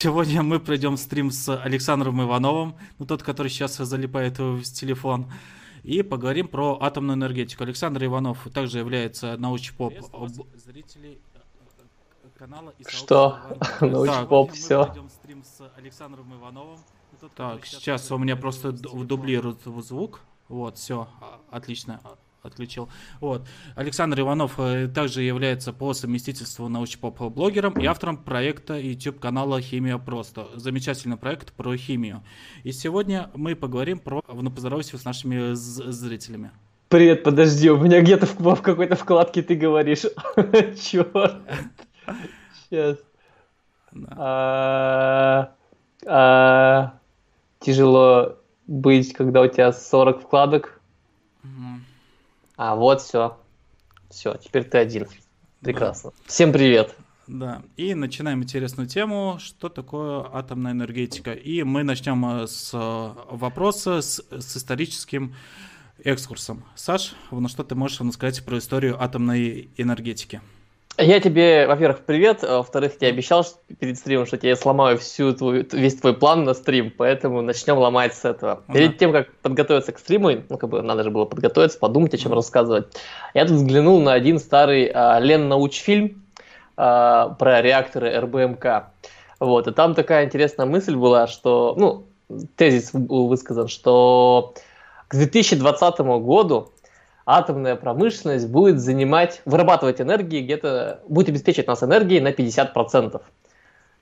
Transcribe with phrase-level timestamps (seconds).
[0.00, 5.28] Сегодня мы пройдем стрим с Александром Ивановым, ну тот, который сейчас залипает в телефон,
[5.82, 7.64] и поговорим про атомную энергетику.
[7.64, 9.94] Александр Иванов также является научпоп
[10.54, 11.20] зрителей
[12.38, 13.40] канала и Что?
[13.80, 14.94] Научпоп, все.
[15.20, 16.78] стрим с Александром Ивановым.
[17.34, 20.20] Так, сейчас у меня просто дублирует звук.
[20.46, 21.08] Вот, все,
[21.50, 22.00] отлично
[22.42, 22.88] отключил.
[23.20, 23.46] Вот.
[23.74, 30.48] Александр Иванов э, также является по совместительству научпоп-блогером и автором проекта YouTube-канала «Химия просто».
[30.54, 32.22] Замечательный проект про химию.
[32.64, 36.50] И сегодня мы поговорим про поздоровайся с нашими зрителями.
[36.88, 40.04] Привет, подожди, у меня где-то в, в какой-то вкладке ты говоришь.
[40.80, 41.36] Черт.
[42.70, 42.96] Сейчас.
[44.10, 45.52] А,
[46.06, 46.94] а,
[47.60, 50.80] тяжело быть, когда у тебя 40 вкладок.
[52.58, 53.38] А, вот все.
[54.10, 55.06] Все, теперь ты один.
[55.60, 56.10] Прекрасно.
[56.10, 56.16] Да.
[56.26, 56.94] Всем привет.
[57.28, 61.34] Да, и начинаем интересную тему, что такое атомная энергетика.
[61.34, 65.36] И мы начнем э, с э, вопроса с, с историческим
[66.02, 66.64] экскурсом.
[66.74, 70.40] Саш, ну что ты можешь нам сказать про историю атомной энергетики?
[71.00, 73.46] Я тебе, во-первых, привет, а во-вторых, я обещал
[73.78, 78.14] перед стримом, что я сломаю всю твою, весь твой план на стрим, поэтому начнем ломать
[78.14, 78.64] с этого.
[78.66, 78.72] Ага.
[78.72, 82.18] Перед тем, как подготовиться к стриму, ну, как бы надо же было подготовиться, подумать, о
[82.18, 82.88] чем рассказывать,
[83.32, 86.24] я тут взглянул на один старый а, Лен научфильм
[86.76, 88.86] а, про реакторы РБМК.
[89.38, 92.06] Вот, и там такая интересная мысль была, что, ну,
[92.56, 94.52] тезис был высказан, что
[95.06, 96.72] к 2020 году
[97.30, 103.20] атомная промышленность будет занимать, вырабатывать энергии где-то, будет обеспечивать нас энергией на 50%.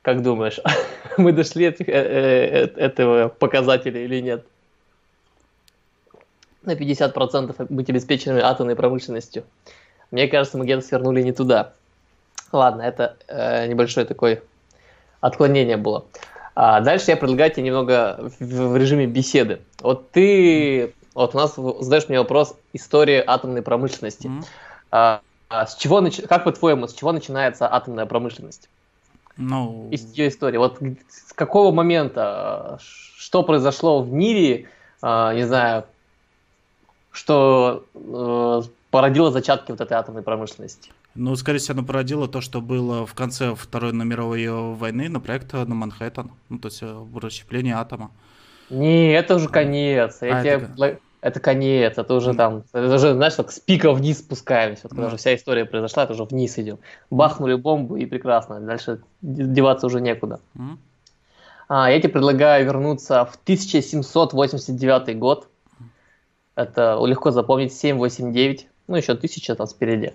[0.03, 0.61] Как думаешь,
[1.19, 4.47] мы дошли от, э, э, этого показателя или нет?
[6.63, 9.43] На 50% быть обеспеченными атомной промышленностью.
[10.13, 11.73] Мне кажется, мы где-то свернули не туда.
[12.53, 14.41] Ладно, это э, небольшое такое
[15.21, 16.05] отклонение было.
[16.55, 19.59] А дальше я предлагаю тебе немного в, в режиме беседы.
[19.81, 24.27] Вот ты вот у нас задаешь мне вопрос истории атомной промышленности.
[24.27, 24.45] Mm-hmm.
[24.91, 28.69] А, а с чего, как по-твоему, с чего начинается атомная промышленность?
[29.39, 29.89] Ну...
[29.91, 29.97] No.
[30.15, 30.59] Ее история.
[30.59, 32.79] Вот с какого момента,
[33.17, 34.69] что произошло в мире,
[35.01, 35.87] а, не знаю,
[37.13, 40.91] что э, породило зачатки вот этой атомной промышленности?
[41.15, 45.55] Ну, скорее всего, оно породило то, что было в конце Второй мировой войны на проект
[45.55, 48.11] на Манхэттен, ну, то есть э, расщепление атома.
[48.69, 50.19] Не, это уже конец.
[50.21, 54.83] А, это это конец, это уже там, это уже, знаешь, как с пика вниз спускаемся.
[54.85, 56.79] Вот, когда уже вся история произошла, это уже вниз идем.
[57.11, 60.39] Бахнули бомбу и прекрасно, дальше деваться уже некуда.
[61.69, 65.49] А, я тебе предлагаю вернуться в 1789 год.
[66.55, 70.15] Это легко запомнить, 789, ну еще тысяча там спереди.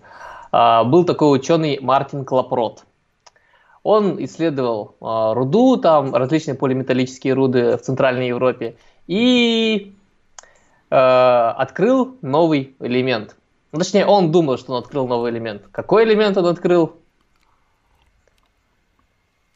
[0.53, 2.85] А, был такой ученый Мартин Клапрот.
[3.83, 8.75] Он исследовал а, руду, там различные полиметаллические руды в Центральной Европе.
[9.07, 9.93] И
[10.91, 13.35] открыл новый элемент.
[13.71, 15.63] Ну, точнее, он думал, что он открыл новый элемент.
[15.71, 16.97] Какой элемент он открыл?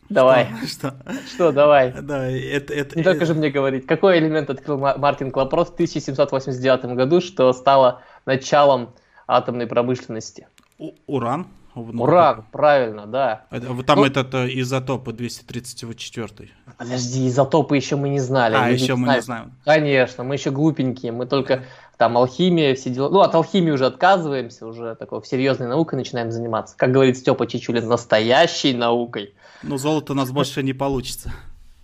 [0.09, 0.47] Давай.
[0.65, 0.95] Что?
[1.27, 1.91] Что, давай.
[2.01, 3.25] Да, это, это, Не только это...
[3.25, 3.85] же мне говорить.
[3.85, 8.93] Какой элемент открыл Мартин Клапрос в 1789 году, что стало началом
[9.27, 10.47] атомной промышленности?
[10.77, 11.47] У уран?
[11.75, 13.45] Ну, Уран, правильно, да.
[13.51, 16.49] Это, там ну, этот э, изотоп 234.
[16.77, 18.55] Подожди, изотопы еще мы не знали.
[18.55, 19.51] А, мы еще не мы не знаем.
[19.65, 21.63] Конечно, мы еще глупенькие, мы только
[21.97, 23.09] там алхимия, все дела.
[23.09, 26.75] Ну, от алхимии уже отказываемся, уже такой серьезной наукой начинаем заниматься.
[26.77, 29.33] Как говорит Степа Чичулин, настоящей наукой.
[29.63, 31.33] Ну, золото у нас больше не получится.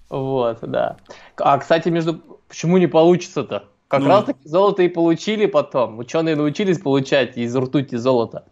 [0.09, 0.97] Вот, да.
[1.37, 2.21] А, кстати, между...
[2.47, 3.65] Почему не получится-то?
[3.87, 4.07] Как ну...
[4.07, 5.99] раз таки золото и получили потом.
[5.99, 8.43] Ученые научились получать из ртути золото.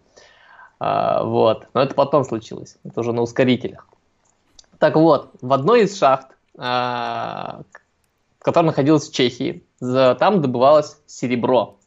[0.80, 1.68] А, вот.
[1.74, 2.78] Но это потом случилось.
[2.84, 3.88] Это уже на ускорителях.
[4.80, 7.62] Так вот, в одной из шахт, а,
[8.40, 11.78] которая находилась в Чехии, там добывалось серебро.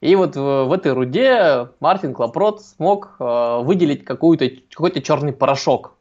[0.00, 5.94] И вот в, в этой руде Мартин Клапрот смог а, выделить какую-то, какой-то черный порошок.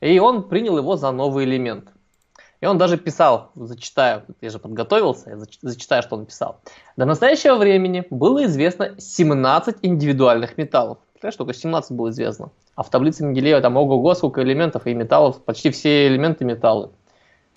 [0.00, 1.90] И он принял его за новый элемент.
[2.60, 6.60] И он даже писал, зачитаю, я же подготовился, я зачитаю, что он писал.
[6.96, 10.98] До настоящего времени было известно 17 индивидуальных металлов.
[11.20, 12.50] Представляешь, только 17 было известно.
[12.76, 16.92] А в таблице Менделеева там ого-го, сколько элементов и металлов, почти все элементы металлы.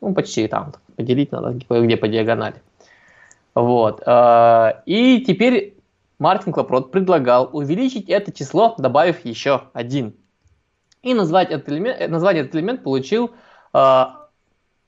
[0.01, 2.61] Ну, почти там, поделить надо где по диагонали.
[3.55, 4.03] Вот.
[4.05, 5.77] Э, и теперь
[6.19, 10.13] Мартин Клапрот предлагал увеличить это число, добавив еще один.
[11.01, 13.31] И назвать этот элемент, э, название этот элемент получил
[13.73, 14.03] э,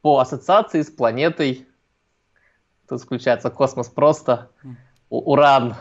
[0.01, 1.65] по ассоциации с планетой,
[2.89, 4.49] тут включается космос просто,
[5.09, 5.75] Уран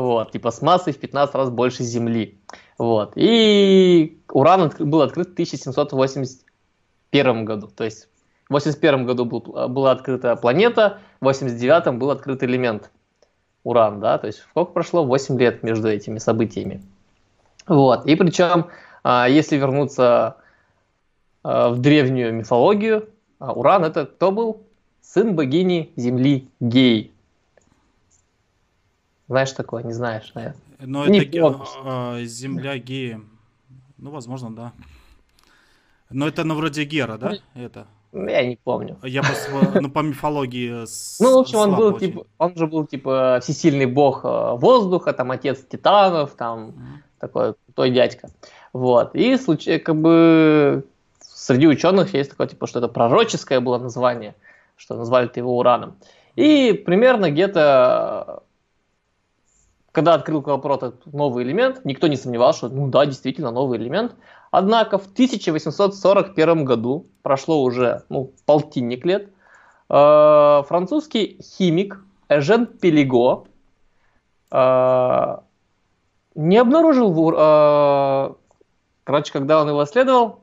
[0.00, 2.38] вот, типа с массой в 15 раз больше Земли.
[2.78, 3.12] Вот.
[3.16, 6.44] И Уран откры- был открыт в 1780
[7.12, 7.68] 81 году.
[7.68, 8.08] То есть
[8.48, 12.90] в 81 году был, была открыта планета, в 89 был открыт элемент
[13.64, 15.04] уран, да, то есть сколько прошло?
[15.04, 16.82] 8 лет между этими событиями.
[17.66, 18.66] Вот, и причем,
[19.02, 20.36] а, если вернуться
[21.42, 23.08] а, в древнюю мифологию,
[23.38, 24.62] а, уран это кто был?
[25.00, 27.12] Сын богини Земли Гей.
[29.28, 29.82] Знаешь такое?
[29.82, 30.60] Не знаешь, наверное.
[30.78, 33.20] Но не это ге- Земля Гея.
[33.98, 34.72] Ну, возможно, да.
[36.10, 37.32] Но это, ну, вроде Гера, да?
[37.54, 37.86] Это.
[38.12, 38.96] Ну, я не помню.
[39.02, 39.50] Я просто,
[39.80, 40.70] ну, по мифологии...
[41.20, 45.30] Ну, в общем, он был, типа, он же был, типа, всесильный бог э, воздуха, там,
[45.32, 46.74] отец титанов, там,
[47.18, 48.28] такой той дядька.
[48.72, 49.14] Вот.
[49.14, 50.84] И, случай, как бы,
[51.20, 54.34] среди ученых есть такое, типа, что это пророческое было название,
[54.76, 55.96] что назвали-то его ураном.
[56.36, 58.42] И примерно где-то
[59.96, 64.14] когда открыл Колопрот этот новый элемент, никто не сомневался, что, ну да, действительно, новый элемент.
[64.50, 69.30] Однако в 1841 году, прошло уже ну, полтинник лет,
[69.88, 73.46] э, французский химик Эжен Пелиго
[74.50, 75.36] э,
[76.34, 78.34] не обнаружил, э,
[79.04, 80.40] короче, когда он его исследовал,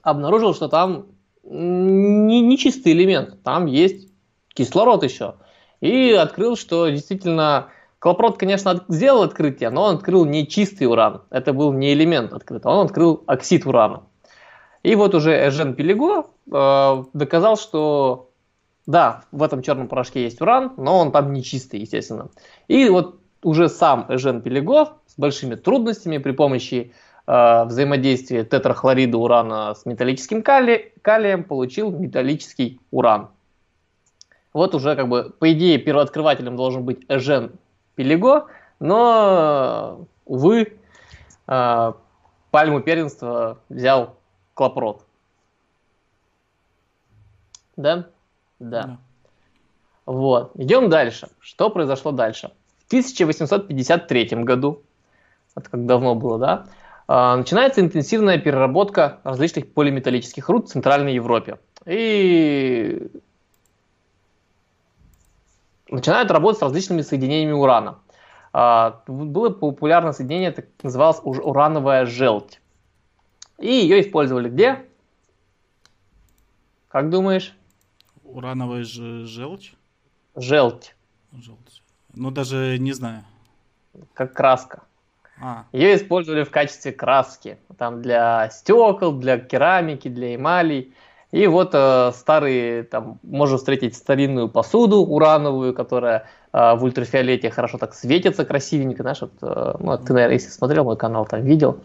[0.00, 1.08] обнаружил, что там
[1.42, 4.08] не, не чистый элемент, там есть
[4.54, 5.34] кислород еще.
[5.82, 7.68] И открыл, что действительно
[8.04, 11.22] Клопрот, конечно, сделал открытие, но он открыл не чистый уран.
[11.30, 14.02] Это был не элемент открытый, он открыл оксид урана.
[14.82, 18.28] И вот уже Эжен Пелего э, доказал, что
[18.86, 22.28] да, в этом черном порошке есть уран, но он там не чистый, естественно.
[22.68, 26.92] И вот уже сам Эжен Пелего с большими трудностями при помощи
[27.26, 33.30] э, взаимодействия тетрахлорида урана с металлическим кали, калием получил металлический уран.
[34.52, 37.52] Вот уже как бы, по идее, первооткрывателем должен быть Эжен
[37.94, 38.48] Пелего,
[38.80, 40.76] но, увы,
[41.46, 41.92] э,
[42.50, 44.16] пальму первенства взял
[44.54, 45.02] Клопрот.
[47.76, 48.06] Да?
[48.58, 48.82] Да.
[48.82, 48.98] да.
[50.06, 50.52] Вот.
[50.56, 51.28] Идем дальше.
[51.40, 52.50] Что произошло дальше?
[52.84, 54.82] В 1853 году,
[55.56, 56.66] это как давно было, да,
[57.08, 61.58] э, начинается интенсивная переработка различных полиметаллических руд в Центральной Европе.
[61.86, 63.10] И
[65.94, 67.98] начинают работать с различными соединениями урана.
[68.52, 72.60] А, было популярное соединение, так называлось урановая желть.
[73.58, 74.84] И ее использовали где?
[76.88, 77.56] Как думаешь?
[78.22, 79.74] Урановая ж- желчь?
[80.36, 80.94] Желть.
[81.32, 81.82] Желть.
[82.14, 83.24] Ну, даже не знаю.
[84.12, 84.82] Как краска.
[85.42, 85.64] А.
[85.72, 87.58] Ее использовали в качестве краски.
[87.76, 90.94] Там для стекол, для керамики, для эмалей.
[91.34, 97.76] И вот э, старые, там, можно встретить старинную посуду урановую, которая э, в ультрафиолете хорошо
[97.76, 99.02] так светится красивенько.
[99.02, 101.80] Знаешь, вот, э, ну, ты, наверное, если смотрел мой канал, там видел,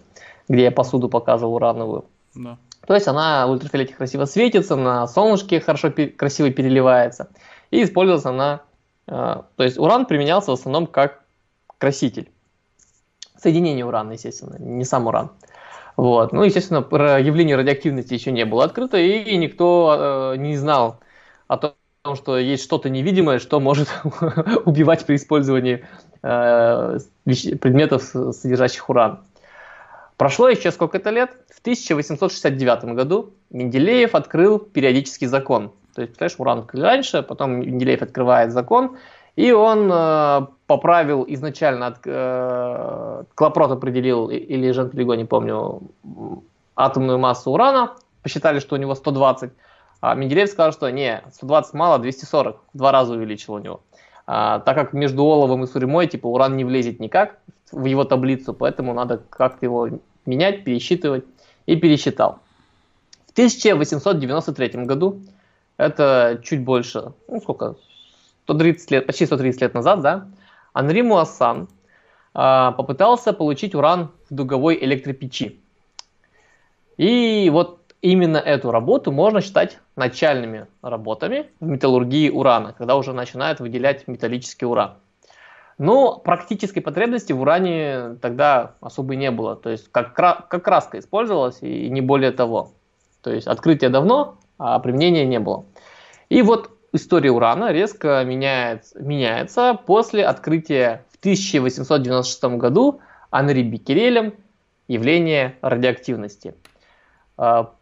[0.47, 2.05] где я посуду показывал урановую.
[2.35, 2.59] Да.
[2.85, 7.29] То есть она в ультрафиолете красиво светится, на солнышке хорошо, красиво переливается.
[7.71, 8.61] И использовалась она,
[9.07, 9.11] э,
[9.55, 11.23] то есть уран применялся в основном как
[11.79, 12.29] краситель.
[13.35, 15.31] Соединение урана, естественно, не сам уран.
[15.99, 16.31] Вот.
[16.31, 21.01] Ну, естественно, про явление радиоактивности еще не было открыто, и никто э, не знал
[21.49, 21.73] о том,
[22.15, 23.89] что есть что-то невидимое, что может
[24.65, 25.85] убивать при использовании
[26.23, 29.19] э, предметов, содержащих уран.
[30.15, 31.31] Прошло еще сколько-то лет.
[31.53, 35.73] В 1869 году Менделеев открыл периодический закон.
[35.95, 38.95] То есть, представляешь, уран раньше, потом Менделеев открывает закон,
[39.39, 45.81] и он э, поправил изначально, от, э, Клопрот определил, или Жан Пелего, не помню,
[46.75, 49.51] атомную массу урана, посчитали, что у него 120,
[50.01, 53.79] а Менделеев сказал, что не, 120 мало, 240, в два раза увеличил у него.
[54.27, 57.37] А, так как между оловом и суремой, типа, уран не влезет никак
[57.71, 59.87] в его таблицу, поэтому надо как-то его
[60.25, 61.23] менять, пересчитывать,
[61.65, 62.39] и пересчитал.
[63.27, 65.21] В 1893 году,
[65.77, 67.77] это чуть больше, ну сколько,
[68.49, 70.27] 130 лет, почти 130 лет назад, да,
[70.73, 71.67] Анри Муассан
[72.33, 75.59] э, попытался получить уран в дуговой электропечи.
[76.97, 83.59] И вот именно эту работу можно считать начальными работами в металлургии урана, когда уже начинают
[83.59, 84.95] выделять металлический уран.
[85.77, 89.55] Но практической потребности в уране тогда особо не было.
[89.55, 92.71] То есть как, как краска использовалась и не более того.
[93.21, 95.65] То есть открытие давно, а применения не было.
[96.27, 104.33] И вот история урана резко меняется, меняется после открытия в 1896 году Анри Беккерелем
[104.87, 106.55] явления радиоактивности.
[107.37, 107.73] А,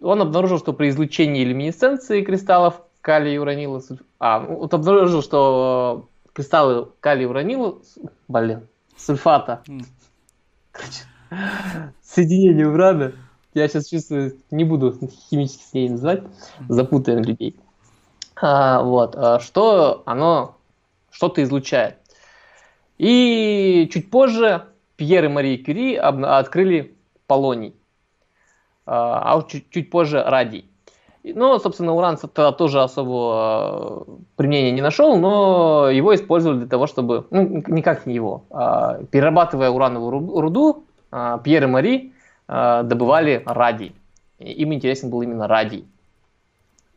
[0.00, 3.82] он обнаружил, что при излучении люминесценции кристаллов калия и уранила...
[4.18, 7.78] А, вот обнаружил, что кристаллы калия и уранила...
[8.26, 9.62] Блин, сульфата.
[10.72, 11.04] Короче,
[12.02, 13.12] соединение урана
[13.54, 14.98] Я сейчас чувствую, не буду
[15.30, 16.22] химически с ней называть,
[16.68, 17.56] запутаем людей.
[18.40, 20.56] А, вот, а что оно,
[21.10, 21.96] что-то излучает.
[22.98, 24.64] И чуть позже
[24.96, 27.74] Пьер и Мария Кюри открыли полоний,
[28.86, 30.70] а, а чуть, чуть позже радий.
[31.24, 36.86] Ну, собственно, уран тогда тоже особого э, применения не нашел, но его использовали для того,
[36.86, 38.44] чтобы, ну, никак не его,
[39.10, 42.12] перерабатывая урановую руду, Пьер и Мари
[42.46, 43.94] добывали радий.
[44.38, 45.86] Им интересен был именно радий.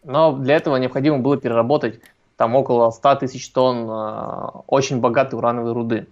[0.03, 1.99] Но для этого необходимо было переработать
[2.37, 6.07] там около 100 тысяч тонн очень богатой урановой руды.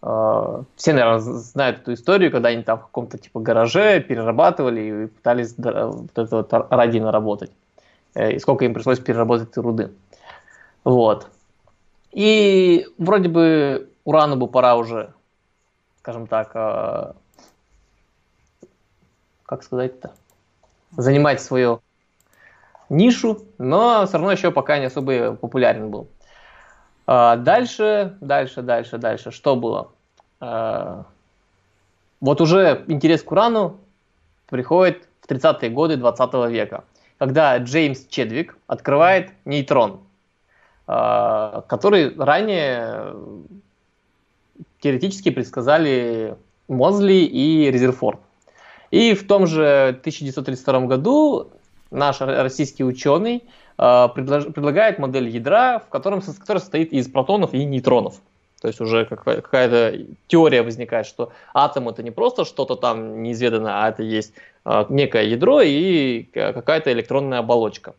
[0.00, 5.54] Все, наверное, знают эту историю, когда они там в каком-то типа гараже перерабатывали и пытались
[5.58, 7.50] вот это вот радий наработать.
[8.14, 9.92] Э, и сколько им пришлось переработать этой руды.
[10.84, 11.28] Вот.
[12.10, 15.12] И вроде бы урану бы пора уже,
[15.98, 17.12] скажем так, э,
[19.44, 20.12] как сказать-то,
[20.96, 21.80] занимать свою
[22.88, 26.08] нишу, но все равно еще пока не особо популярен был.
[27.06, 29.30] А, дальше, дальше, дальше, дальше.
[29.30, 29.90] Что было?
[30.40, 31.06] А,
[32.20, 33.78] вот уже интерес к урану
[34.46, 36.84] приходит в 30-е годы 20 века,
[37.18, 40.00] когда Джеймс Чедвик открывает нейтрон,
[40.86, 43.14] а, который ранее
[44.80, 46.36] теоретически предсказали
[46.68, 48.20] Мозли и Резерфорд.
[48.90, 51.50] И в том же 1932 году
[51.90, 53.44] наш российский ученый
[53.78, 58.20] э, предлож, предлагает модель ядра, в котором, которая состоит из протонов и нейтронов.
[58.60, 63.88] То есть уже какая-то теория возникает, что атом это не просто что-то там неизведанное, а
[63.88, 64.32] это есть
[64.64, 67.94] э, некое ядро и какая-то электронная оболочка.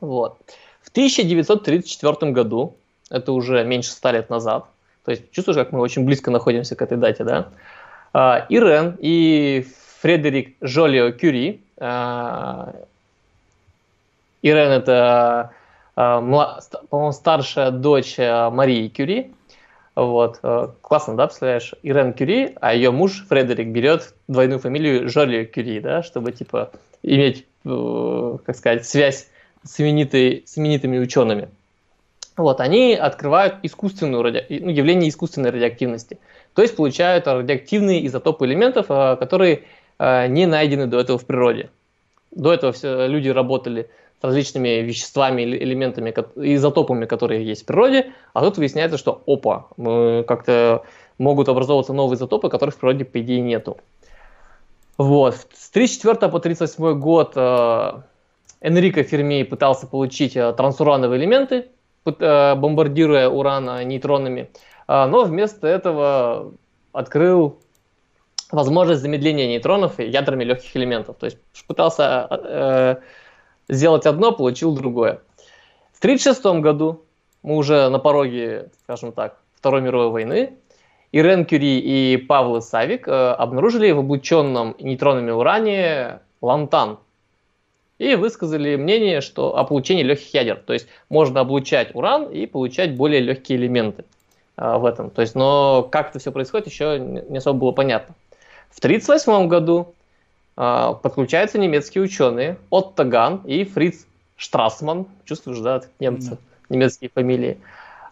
[0.00, 0.38] Вот.
[0.80, 2.76] В 1934 году,
[3.10, 4.66] это уже меньше ста лет назад,
[5.04, 7.48] то есть чувствуешь, как мы очень близко находимся к этой дате, да?
[8.14, 9.66] Э, Ирен и
[10.00, 11.60] Фредерик Жолио Кюри.
[14.42, 15.52] А, Ирен это,
[15.94, 19.32] а, по-моему, старшая дочь а, Марии Кюри.
[19.94, 20.40] Вот.
[20.82, 21.72] Классно, да, представляешь?
[21.82, 26.70] Ирен Кюри, а ее муж Фредерик берет двойную фамилию Жолио Кюри, да, чтобы, типа,
[27.02, 29.28] иметь, э, как сказать, связь
[29.64, 31.48] с, именитой, с именитыми учеными.
[32.36, 34.44] Вот, они открывают искусственную ради...
[34.50, 36.18] ну, явление искусственной радиоактивности.
[36.54, 39.64] То есть получают радиоактивные изотопы элементов, которые
[39.98, 41.70] Э, не найдены до этого в природе.
[42.30, 43.88] До этого все люди работали
[44.22, 49.68] различными веществами, элементами, изотопами, которые есть в природе, а тут выясняется, что опа,
[50.24, 50.82] как-то
[51.18, 53.78] могут образовываться новые изотопы, которых в природе, по идее, нету.
[54.98, 55.34] Вот.
[55.34, 57.92] С 1934 по 1938 год э,
[58.60, 61.66] Энрико Ферми пытался получить э, трансурановые элементы,
[62.06, 64.50] э, бомбардируя уран нейтронами,
[64.88, 66.52] э, но вместо этого
[66.92, 67.58] открыл
[68.50, 71.16] возможность замедления нейтронов ядрами легких элементов.
[71.18, 72.96] То есть пытался э,
[73.68, 75.20] сделать одно, получил другое.
[75.92, 77.02] В 1936 году
[77.42, 80.52] мы уже на пороге, скажем так, Второй мировой войны.
[81.12, 86.98] Ирен Кюри и Павел Савик э, обнаружили в облученном нейтронами уране лантан
[87.98, 90.56] и высказали мнение, что о получении легких ядер.
[90.56, 94.04] То есть можно облучать уран и получать более легкие элементы
[94.56, 95.10] э, в этом.
[95.10, 98.14] То есть, но как это все происходит, еще не особо было понятно.
[98.70, 99.94] В 1938 году
[100.56, 106.38] подключаются немецкие ученые Отто Ган и Фриц Штрассман, чувствуешь, да, немцы, mm.
[106.70, 107.58] немецкие фамилии.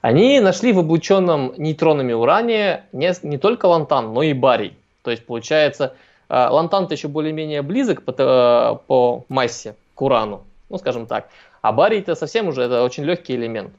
[0.01, 4.77] Они нашли в облученном нейтронами уране не, не только лантан, но и барий.
[5.03, 5.95] То есть, получается,
[6.29, 11.31] э, лантан-то еще более-менее близок по, э, по массе к урану, ну, скажем так.
[11.63, 13.73] А барий-то совсем уже это очень легкий элемент.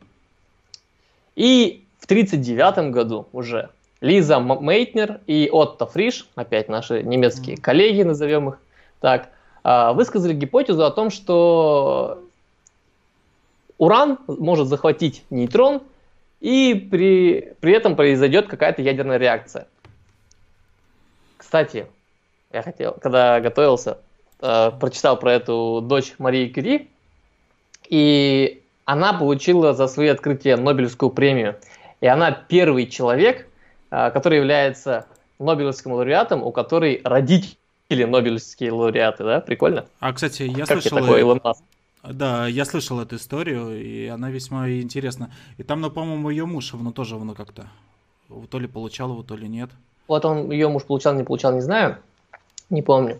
[1.35, 3.69] И в 1939 году уже
[4.05, 8.59] Лиза Мейтнер и Отто Фриш, опять наши немецкие коллеги, назовем их
[8.99, 9.29] так,
[9.63, 12.23] а, высказали гипотезу о том, что
[13.79, 15.81] уран может захватить нейтрон,
[16.39, 19.67] и при, при этом произойдет какая-то ядерная реакция.
[21.37, 21.87] Кстати,
[22.53, 23.97] я хотел, когда готовился,
[24.39, 26.91] э, прочитал про эту дочь Марии Кюри,
[27.89, 31.55] и она получила за свои открытия Нобелевскую премию.
[32.01, 33.47] И она первый человек,
[34.13, 35.05] который является
[35.39, 37.57] Нобелевским лауреатом, у которой родители
[37.89, 39.41] Нобелевские лауреаты, да?
[39.41, 39.85] Прикольно?
[39.99, 40.99] А, кстати, я как слышал...
[40.99, 41.63] Такой Илон Маск?
[42.03, 45.31] Да, я слышал эту историю, и она весьма интересна.
[45.57, 47.67] И там, ну, по-моему, ее муж, ну, тоже, ну, как-то,
[48.49, 49.71] то ли получал его, то ли нет.
[50.07, 51.97] Вот он, ее муж получал, не получал, не знаю,
[52.69, 53.19] не помню.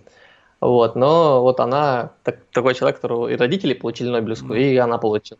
[0.62, 4.74] Вот, но вот она так, такой человек, которого и родители получили Нобелевскую, mm.
[4.74, 5.40] и она получила.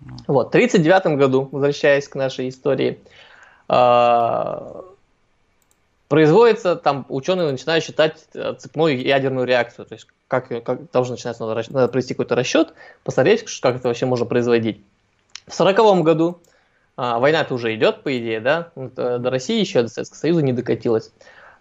[0.00, 0.16] Mm.
[0.28, 3.06] Вот, в 1939 году, возвращаясь к нашей истории, а,
[6.08, 11.44] производится, там ученые начинают считать э, цепную ядерную реакцию, то есть как, как должен начинаться,
[11.44, 14.80] надо, надо провести какой-то расчет, посмотреть, как это вообще можно производить.
[15.46, 16.40] В сороковом году
[16.96, 20.52] а, война-то уже идет, по идее, да, э, до России еще, до Советского Союза не
[20.52, 21.12] докатилась.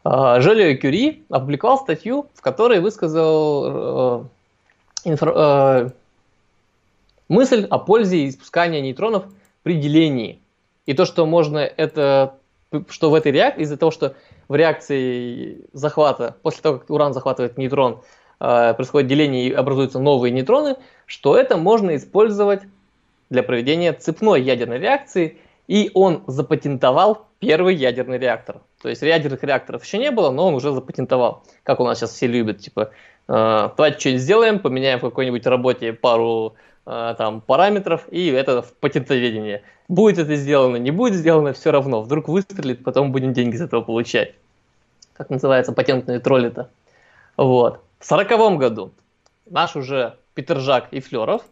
[0.03, 4.23] А, Жолио Кюри опубликовал статью, в которой высказал
[5.03, 5.33] э, инфор...
[5.35, 5.89] э,
[7.27, 9.25] мысль о пользе испускания нейтронов
[9.63, 10.39] при делении.
[10.85, 12.35] И то, что можно это,
[12.89, 14.15] что в этой реакции, из-за того, что
[14.47, 18.01] в реакции захвата, после того, как уран захватывает нейтрон,
[18.39, 20.75] э, происходит деление и образуются новые нейтроны,
[21.05, 22.61] что это можно использовать
[23.29, 25.37] для проведения цепной ядерной реакции,
[25.67, 28.61] и он запатентовал первый ядерный реактор.
[28.81, 31.43] То есть ядерных реакторов еще не было, но он уже запатентовал.
[31.63, 32.91] Как у нас сейчас все любят, типа,
[33.27, 39.63] э, давайте что-нибудь сделаем, поменяем в какой-нибудь работе пару там параметров, и это в патентоведении.
[39.87, 42.01] Будет это сделано, не будет сделано, все равно.
[42.01, 44.35] Вдруг выстрелит, потом будем деньги с этого получать.
[45.13, 46.69] Как называется патентные тролли-то.
[47.37, 47.81] Вот.
[47.99, 48.91] В сороковом году
[49.45, 51.43] наш уже Питер Жак и Флеров,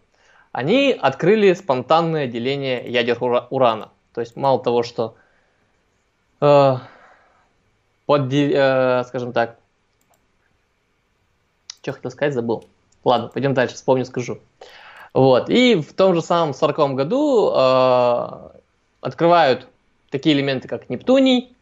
[0.52, 3.90] они открыли спонтанное деление ядер урана.
[4.13, 5.16] То есть мало того, что
[6.42, 6.75] э,
[8.06, 9.58] под, э, скажем так,
[11.82, 12.66] что хотел сказать, забыл.
[13.04, 14.40] Ладно, пойдем дальше, вспомню, скажу.
[15.13, 15.50] Вот.
[15.50, 18.60] И в том же самом 40 году э,
[19.01, 19.67] открывают
[20.10, 21.55] такие элементы, как Нептуний,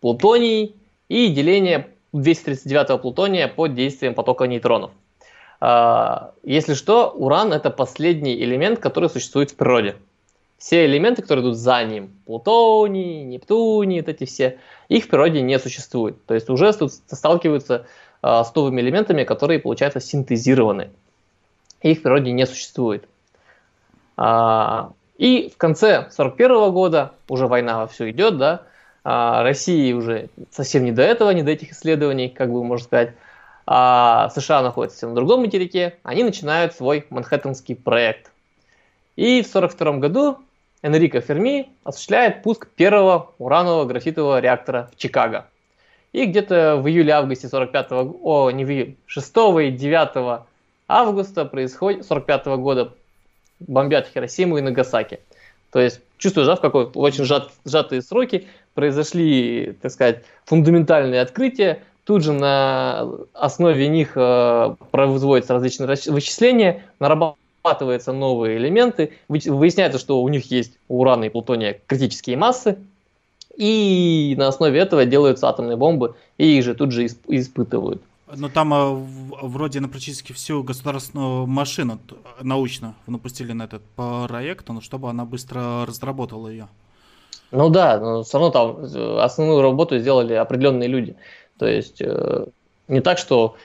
[0.00, 0.74] Плутоний
[1.08, 4.90] и деление 239 плутония под действием потока нейтронов.
[5.60, 9.96] Э, если что, уран это последний элемент, который существует в природе.
[10.58, 14.58] Все элементы, которые идут за ним, плутоний, Нептуний, вот эти все,
[14.88, 16.24] их в природе не существует.
[16.26, 17.86] То есть уже тут сталкиваются
[18.22, 20.90] э, с новыми элементами, которые, получается, синтезированы
[21.90, 23.08] их в природе не существует.
[24.16, 28.62] А, и в конце 1941 года, уже война во все идет, да,
[29.04, 33.14] а, России уже совсем не до этого, не до этих исследований, как бы можно сказать,
[33.66, 38.30] а США находятся на другом материке, они начинают свой Манхэттенский проект.
[39.16, 40.38] И в 1942 году
[40.82, 45.46] Энрико Ферми осуществляет пуск первого уранового графитового реактора в Чикаго.
[46.12, 49.28] И где-то в июле-августе 45 о, не в июле, 6
[49.62, 50.42] и 9
[51.00, 52.92] августа происходит, 45 -го года
[53.60, 55.20] бомбят Хиросиму и Нагасаки.
[55.70, 61.82] То есть, чувствуешь, да, в какой очень сжат, сжатые сроки произошли, так сказать, фундаментальные открытия,
[62.04, 70.28] тут же на основе них э, производятся различные вычисления, нарабатываются новые элементы, выясняется, что у
[70.28, 72.78] них есть у урана и плутония критические массы,
[73.56, 78.02] и на основе этого делаются атомные бомбы, и их же тут же испытывают.
[78.34, 81.98] Но там а, вроде на практически всю государственную машину
[82.40, 86.68] научно напустили на этот проект, но чтобы она быстро разработала ее.
[87.50, 91.16] Ну да, но все равно там э, основную работу сделали определенные люди.
[91.58, 92.46] То есть э,
[92.88, 93.56] не так, что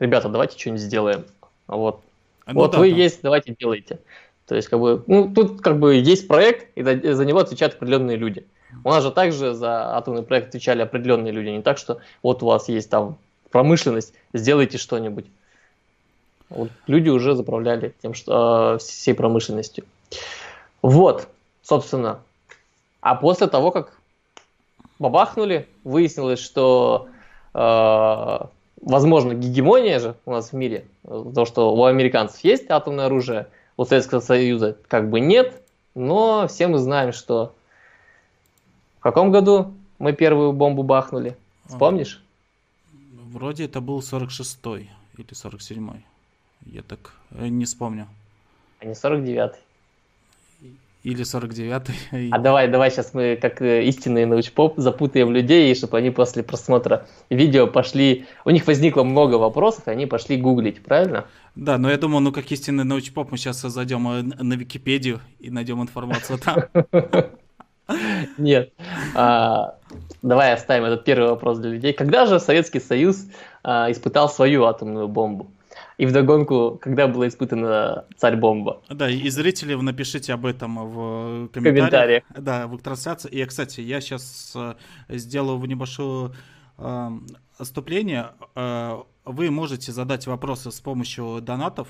[0.00, 1.24] ребята, давайте что-нибудь сделаем.
[1.68, 2.00] Вот,
[2.46, 2.96] ну, вот да, вы да.
[2.96, 4.00] есть, давайте делайте.
[4.46, 8.16] То есть, как бы, ну, тут как бы есть проект, и за него отвечают определенные
[8.16, 8.46] люди.
[8.84, 11.48] У нас же также за атомный проект отвечали определенные люди.
[11.48, 13.18] Не так, что вот у вас есть там
[13.56, 15.24] промышленность, сделайте что-нибудь.
[16.50, 19.84] Вот люди уже заправляли тем, что э, всей промышленностью.
[20.82, 21.26] Вот,
[21.62, 22.20] собственно.
[23.00, 23.96] А после того, как
[24.98, 27.08] бабахнули, выяснилось, что
[27.54, 28.38] э,
[28.82, 33.46] возможно гегемония же у нас в мире, то, что у американцев есть атомное оружие,
[33.78, 35.62] у Советского Союза как бы нет,
[35.94, 37.54] но все мы знаем, что
[38.98, 41.38] в каком году мы первую бомбу бахнули?
[41.64, 42.22] Вспомнишь?
[43.32, 46.04] Вроде это был 46-й или 47-й.
[46.72, 48.06] Я так э, не вспомню.
[48.80, 49.58] А не 49-й.
[51.02, 52.30] Или 49-й.
[52.30, 57.06] А давай, давай сейчас мы, как э, истинные научпоп, запутаем людей, чтобы они после просмотра
[57.30, 58.26] видео пошли...
[58.44, 61.26] У них возникло много вопросов, и они пошли гуглить, правильно?
[61.54, 65.50] Да, но я думаю, ну как истинный научпоп, мы сейчас зайдем э, на Википедию и
[65.50, 66.64] найдем информацию там.
[68.38, 68.72] Нет.
[70.26, 71.92] А, давай оставим этот первый вопрос для людей.
[71.92, 73.26] Когда же Советский Союз
[73.62, 75.50] а, испытал свою атомную бомбу?
[75.98, 78.82] И вдогонку, когда была испытана царь-бомба?
[78.90, 81.76] Да, и зрители напишите об этом в комментариях.
[81.76, 82.22] комментариях.
[82.36, 83.30] Да, в трансляции.
[83.30, 84.74] И, кстати, я сейчас э,
[85.08, 86.32] сделаю небольшое
[86.78, 87.10] э,
[87.58, 88.28] отступление.
[88.54, 91.88] Э, вы можете задать вопросы с помощью донатов.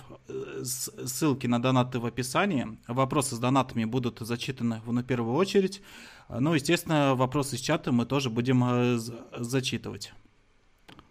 [0.63, 2.67] Ссылки на донаты в описании.
[2.89, 5.83] Вопросы с донатами будут зачитаны на первую очередь.
[6.29, 8.99] Ну, естественно, вопросы с чата мы тоже будем э,
[9.37, 10.13] зачитывать.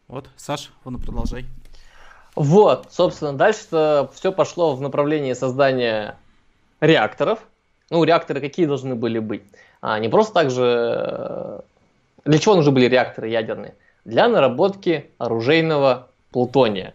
[0.07, 1.45] Вот, Саш, вон продолжай.
[2.35, 6.17] Вот, собственно, дальше все пошло в направлении создания
[6.81, 7.39] реакторов.
[7.89, 9.43] Ну, реакторы какие должны были быть?
[9.81, 11.63] А, не просто так же
[12.25, 13.75] для чего нужны были реакторы ядерные?
[14.03, 16.93] Для наработки оружейного плутония.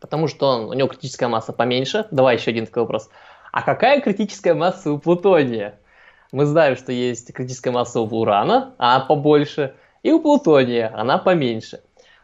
[0.00, 2.06] Потому что он, у него критическая масса поменьше.
[2.12, 3.10] Давай еще один такой вопрос.
[3.52, 5.78] А какая критическая масса у плутония?
[6.32, 11.80] Мы знаем, что есть критическая масса у урана, а побольше, и у плутония она поменьше.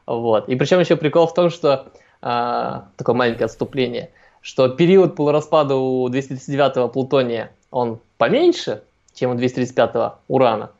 [0.06, 0.48] Вот.
[0.48, 4.10] И причем еще прикол в том, что а, такое маленькое отступление,
[4.40, 8.82] что период полураспада у 239-го плутония он поменьше,
[9.14, 10.70] чем у 235-го урана.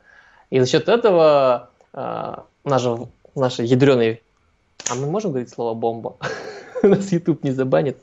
[0.49, 4.21] И за счет этого а, наша, наша ядреный...
[4.89, 6.17] А мы можем говорить слово бомба?
[6.83, 7.97] Нас YouTube не забанит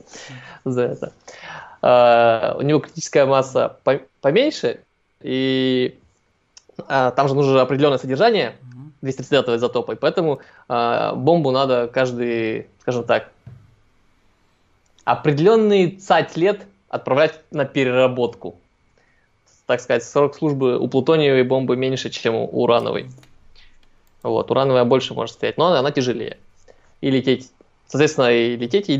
[0.65, 1.13] за это.
[1.81, 3.77] А, у него критическая масса
[4.21, 4.81] поменьше,
[5.23, 5.97] и
[6.87, 8.55] а, там же нужно определенное содержание
[9.01, 13.31] 239 изотопа, и поэтому а, бомбу надо каждый, скажем так,
[15.03, 18.55] определенный цать лет отправлять на переработку.
[19.65, 23.09] Так сказать, срок службы у плутониевой бомбы меньше, чем у урановой.
[24.21, 26.37] Вот, урановая больше может стоять, но она, она тяжелее.
[26.99, 27.49] И лететь,
[27.87, 28.97] соответственно, и лететь, и,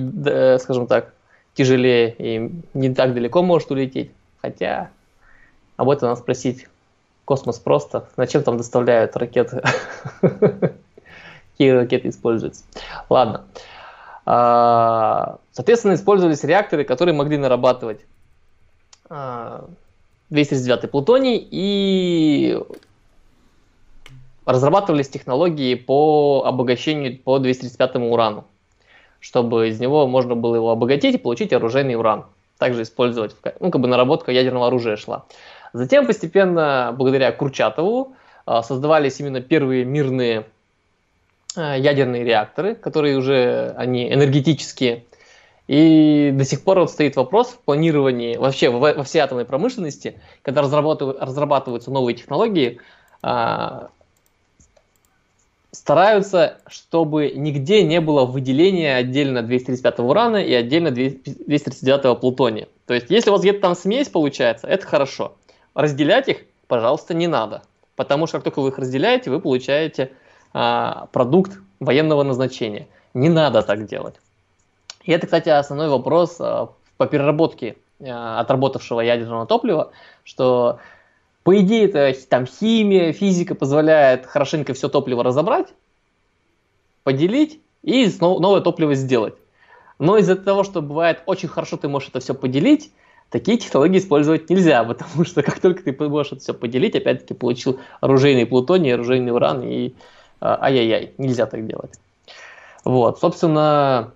[0.60, 1.14] скажем так,
[1.54, 4.12] тяжелее, и не так далеко может улететь.
[4.42, 4.90] Хотя
[5.82, 6.68] об этом надо спросить
[7.26, 8.08] космос просто.
[8.16, 9.64] Зачем там доставляют ракеты?
[11.52, 12.64] Какие ракеты используются?
[13.10, 13.46] Ладно.
[14.28, 18.02] А, соответственно, использовались реакторы, которые могли нарабатывать
[19.10, 22.60] 239 а, плутоний и
[24.46, 28.46] разрабатывались технологии по обогащению по 235 урану,
[29.20, 32.26] чтобы из него можно было его обогатить и получить оружейный уран.
[32.60, 35.26] Также использовать, ну, как бы наработка ядерного оружия шла.
[35.74, 40.46] Затем постепенно, благодаря Курчатову, а, создавались именно первые мирные
[41.56, 45.06] а, ядерные реакторы, которые уже они энергетические.
[45.68, 50.20] И до сих пор вот стоит вопрос в планировании, вообще во, во всей атомной промышленности,
[50.42, 52.82] когда разрабатывают, разрабатываются новые технологии,
[53.22, 53.90] а,
[55.72, 62.68] стараются, чтобы нигде не было выделения отдельно 235 урана и отдельно 239 плутония.
[62.86, 65.36] То есть, если у вас где-то там смесь получается, это хорошо
[65.74, 67.64] разделять их, пожалуйста, не надо.
[67.96, 70.12] Потому что как только вы их разделяете, вы получаете
[70.54, 72.88] а, продукт военного назначения.
[73.14, 74.16] Не надо так делать.
[75.04, 79.92] И это, кстати, основной вопрос а, по переработке а, отработавшего ядерного топлива,
[80.24, 80.80] что
[81.44, 85.74] по идее это там химия, физика позволяет хорошенько все топливо разобрать,
[87.04, 89.36] поделить и новое топливо сделать.
[89.98, 92.92] Но из-за того, что бывает очень хорошо ты можешь это все поделить,
[93.32, 97.80] Такие технологии использовать нельзя, потому что как только ты можешь это все поделить, опять-таки получил
[98.02, 99.94] оружейный плутоний, оружейный уран, и
[100.42, 101.92] а, ай-яй-яй, нельзя так делать.
[102.84, 104.12] Вот, собственно,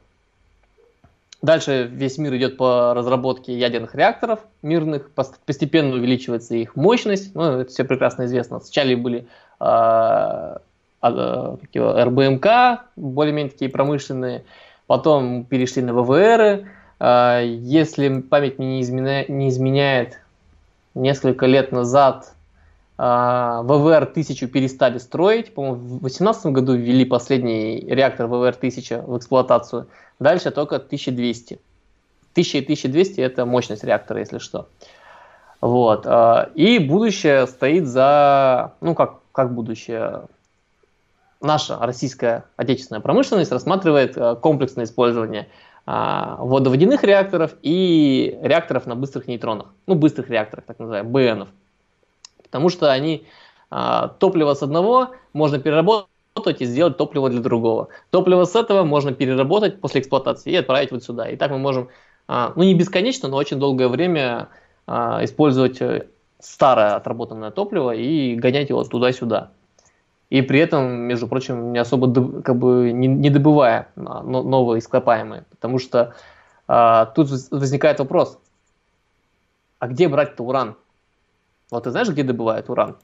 [1.41, 7.71] дальше весь мир идет по разработке ядерных реакторов мирных, постепенно увеличивается их мощность, ну, это
[7.71, 8.60] все прекрасно известно.
[8.60, 9.28] Сначала были
[9.62, 10.58] э,
[11.04, 12.47] э, РБМК,
[12.97, 14.43] более-менее такие промышленные,
[14.88, 16.67] потом перешли на ВВРы, а,
[16.99, 20.19] если память мне не изменяет, не изменяет
[20.93, 22.36] несколько лет назад
[22.97, 25.53] а, ВВР-1000 перестали строить.
[25.53, 29.88] По-моему, в 2018 году ввели последний реактор ВВР-1000 в эксплуатацию.
[30.19, 31.60] Дальше только 1200.
[32.31, 34.67] 1000 и 1200 это мощность реактора, если что.
[35.60, 36.05] Вот.
[36.05, 38.73] А, и будущее стоит за...
[38.79, 40.23] Ну, как, как будущее?
[41.41, 45.47] Наша российская отечественная промышленность рассматривает комплексное использование
[45.86, 49.67] а, водоводяных реакторов и реакторов на быстрых нейтронах.
[49.86, 51.50] Ну, быстрых реакторах, так называемых, БНов.
[52.43, 53.28] Потому что они
[53.69, 56.08] а, топливо с одного можно переработать
[56.60, 57.89] и сделать топливо для другого.
[58.10, 61.30] Топливо с этого можно переработать после эксплуатации и отправить вот сюда.
[61.30, 61.89] И так мы можем,
[62.28, 64.50] а, ну не бесконечно, но очень долгое время
[64.88, 66.08] а, использовать э,
[66.39, 69.52] старое отработанное топливо и гонять его туда-сюда
[70.29, 75.45] и при этом, между прочим, не особо как бы не, не добывая а, новые ископаемые,
[75.49, 76.15] потому что
[76.67, 78.39] а, тут возникает вопрос,
[79.79, 80.75] а где брать-то уран?
[81.69, 82.97] Вот ты знаешь, где добывают уран?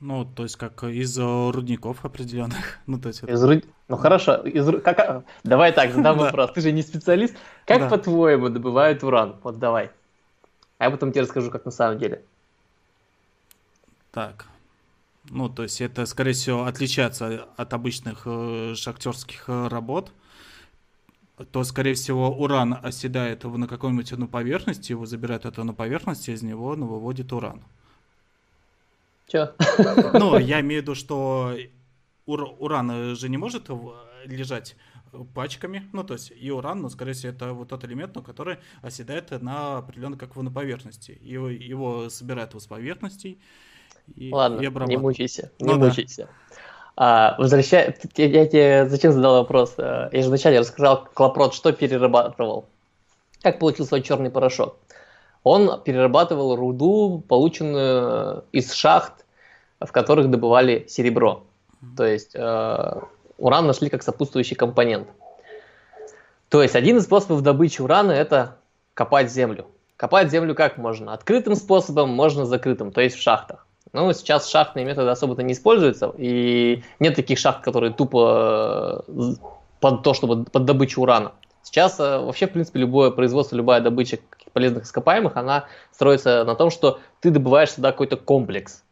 [0.00, 2.78] Ну, то есть как из э, рудников определенных.
[2.86, 3.64] Ну, то есть из руд...
[3.88, 4.66] ну хорошо, из...
[4.82, 4.98] как...
[5.00, 6.52] А, давай так, задам вопрос.
[6.52, 7.34] Ты же не специалист.
[7.64, 9.36] Как, по-твоему, добывают уран?
[9.42, 9.90] Вот давай.
[10.78, 12.22] А я потом тебе расскажу, как на самом деле.
[14.12, 14.46] Так,
[15.30, 20.12] ну, то есть это, скорее всего, отличается от обычных э, шахтерских э, работ.
[21.52, 26.42] То, скорее всего, уран оседает на какой-нибудь на поверхности, его забирают это на поверхности, из
[26.42, 27.62] него ну, выводит уран.
[29.26, 29.52] Че?
[30.14, 31.54] Ну, я имею в виду, что
[32.24, 33.68] ур- уран же не может
[34.24, 34.76] лежать
[35.34, 38.58] пачками, ну, то есть и уран, но, скорее всего, это вот тот элемент, но который
[38.82, 41.18] оседает на определенно как бы на поверхности.
[41.22, 43.38] Его, его собирают с поверхностей,
[44.14, 46.24] И, Ладно, и не мучайся, не ну, мучайся.
[46.24, 46.28] Да.
[46.98, 49.74] А, возвращая, я, я тебе зачем задал вопрос?
[49.76, 52.66] Э, я же вначале рассказал, Клопрот что перерабатывал.
[53.42, 54.76] Как получил свой черный порошок?
[55.42, 59.26] Он перерабатывал руду, полученную из шахт,
[59.78, 61.44] в которых добывали серебро.
[61.96, 63.00] То есть э,
[63.36, 65.08] уран нашли как сопутствующий компонент.
[66.48, 68.56] То есть один из способов добычи урана это
[68.94, 69.66] копать землю.
[69.96, 71.12] Копать землю как можно?
[71.12, 73.65] Открытым способом, можно закрытым, то есть в шахтах.
[73.92, 79.34] Ну, сейчас шахтные методы особо-то не используются, и нет таких шахт, которые тупо э,
[79.80, 81.32] под то, чтобы под добычу урана.
[81.62, 84.18] Сейчас э, вообще, в принципе, любое производство, любая добыча
[84.52, 88.82] полезных ископаемых, она строится на том, что ты добываешь сюда какой-то комплекс.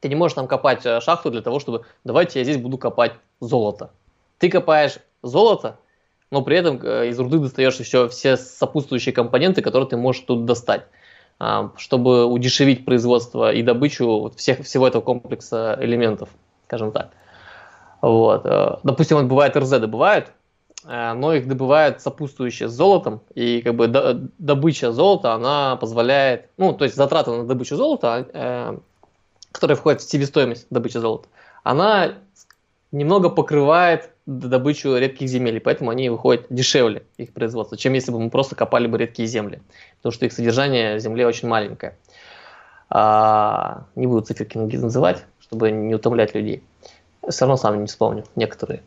[0.00, 3.12] Ты не можешь там копать э, шахту для того, чтобы давайте я здесь буду копать
[3.40, 3.90] золото.
[4.38, 5.78] Ты копаешь золото,
[6.30, 10.86] но при этом из руды достаешь еще все сопутствующие компоненты, которые ты можешь тут достать,
[11.76, 16.28] чтобы удешевить производство и добычу всех, всего этого комплекса элементов,
[16.66, 17.10] скажем так.
[18.00, 18.42] Вот.
[18.44, 20.32] Э, допустим, вот бывает РЗ добывают,
[20.84, 26.82] но их добывают сопутствующие с золотом, и как бы добыча золота, она позволяет, ну, то
[26.82, 28.80] есть затраты на добычу золота
[29.52, 31.28] которая входит в себестоимость добычи золота,
[31.62, 32.14] она
[32.90, 38.20] немного покрывает добычу редких земель, и поэтому они выходят дешевле, их производство, чем если бы
[38.20, 39.60] мы просто копали бы редкие земли,
[39.98, 41.96] потому что их содержание в земле очень маленькое.
[42.88, 46.62] А, не буду циферки называть, чтобы не утомлять людей.
[47.28, 48.82] Все равно сам не вспомню некоторые.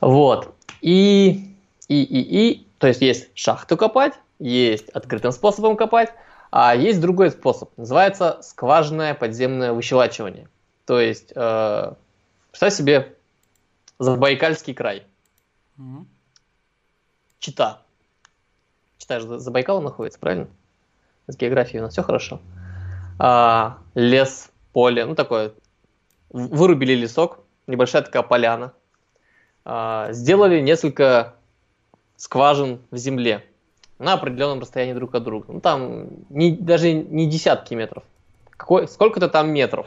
[0.00, 0.54] Вот.
[0.80, 1.54] И,
[1.88, 6.10] и, и, и, то есть есть шахту копать, есть открытым способом копать,
[6.50, 10.48] а есть другой способ, называется скважинное подземное выщелачивание.
[10.84, 11.92] То есть, э,
[12.50, 13.14] представь себе
[14.02, 15.04] Забайкальский край.
[15.78, 16.06] Mm-hmm.
[17.38, 17.82] Чита.
[18.98, 20.48] Чита же за Байкалом находится, правильно?
[21.28, 22.40] С географией у нас все хорошо.
[23.20, 25.52] А, лес, поле, ну такое.
[26.30, 28.72] Вырубили лесок, небольшая такая поляна.
[29.64, 31.36] А, сделали несколько
[32.16, 33.44] скважин в земле
[34.00, 35.52] на определенном расстоянии друг от друга.
[35.52, 38.02] Ну, там не, даже не десятки метров.
[38.56, 39.86] Какой, сколько-то там метров.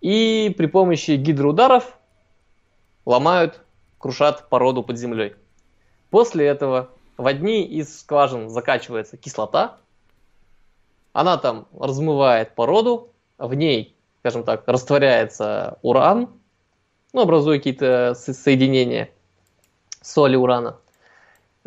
[0.00, 1.97] И при помощи гидроударов
[3.08, 3.60] ломают,
[3.98, 5.34] крушат породу под землей.
[6.10, 9.78] После этого в одни из скважин закачивается кислота,
[11.12, 16.28] она там размывает породу, в ней, скажем так, растворяется уран,
[17.12, 19.10] ну, образуя какие-то соединения
[20.02, 20.76] соли урана–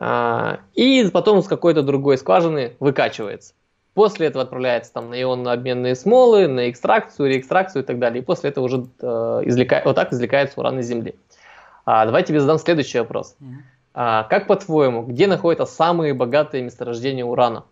[0.03, 3.53] а, и потом с какой-то другой скважины выкачивается.
[3.93, 8.21] После этого отправляется там на ионно-обменные смолы, на экстракцию, реэкстракцию и так далее.
[8.21, 9.05] И после этого уже э,
[9.45, 9.81] извлека...
[9.83, 11.15] вот так извлекается уран из Земли.
[11.85, 13.35] А, давай тебе задам следующий вопрос.
[13.39, 13.55] Mm-hmm.
[13.93, 17.65] А, как по-твоему, где находятся самые богатые месторождения урана?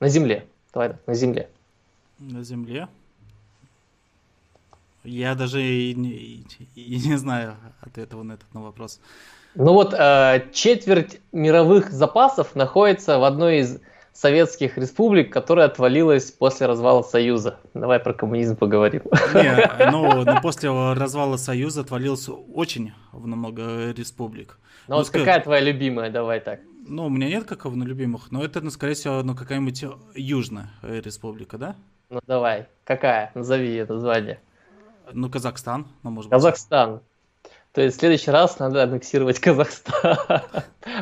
[0.00, 0.46] На Земле.
[0.74, 1.48] Давай на Земле.
[2.18, 2.88] На Земле?
[5.02, 9.00] Я даже и не, и не знаю ответа на этот на вопрос.
[9.54, 13.80] Ну вот э, четверть мировых запасов находится в одной из
[14.20, 17.58] советских республик, которая отвалилась после развала Союза.
[17.72, 19.02] Давай про коммунизм поговорим.
[19.34, 24.58] Не, ну, ну после развала Союза отвалился очень много республик.
[24.88, 26.60] Ну, ну вот скажи, какая твоя любимая, давай так.
[26.86, 30.70] Ну, у меня нет какого на любимых, но это, ну, скорее всего, ну, какая-нибудь южная
[30.82, 31.76] республика, да?
[32.10, 33.30] Ну, давай, какая?
[33.34, 34.40] Назови ее название.
[35.12, 36.36] Ну, Казахстан, ну, может быть.
[36.36, 37.00] Казахстан.
[37.72, 40.16] То есть в следующий раз надо аннексировать Казахстан,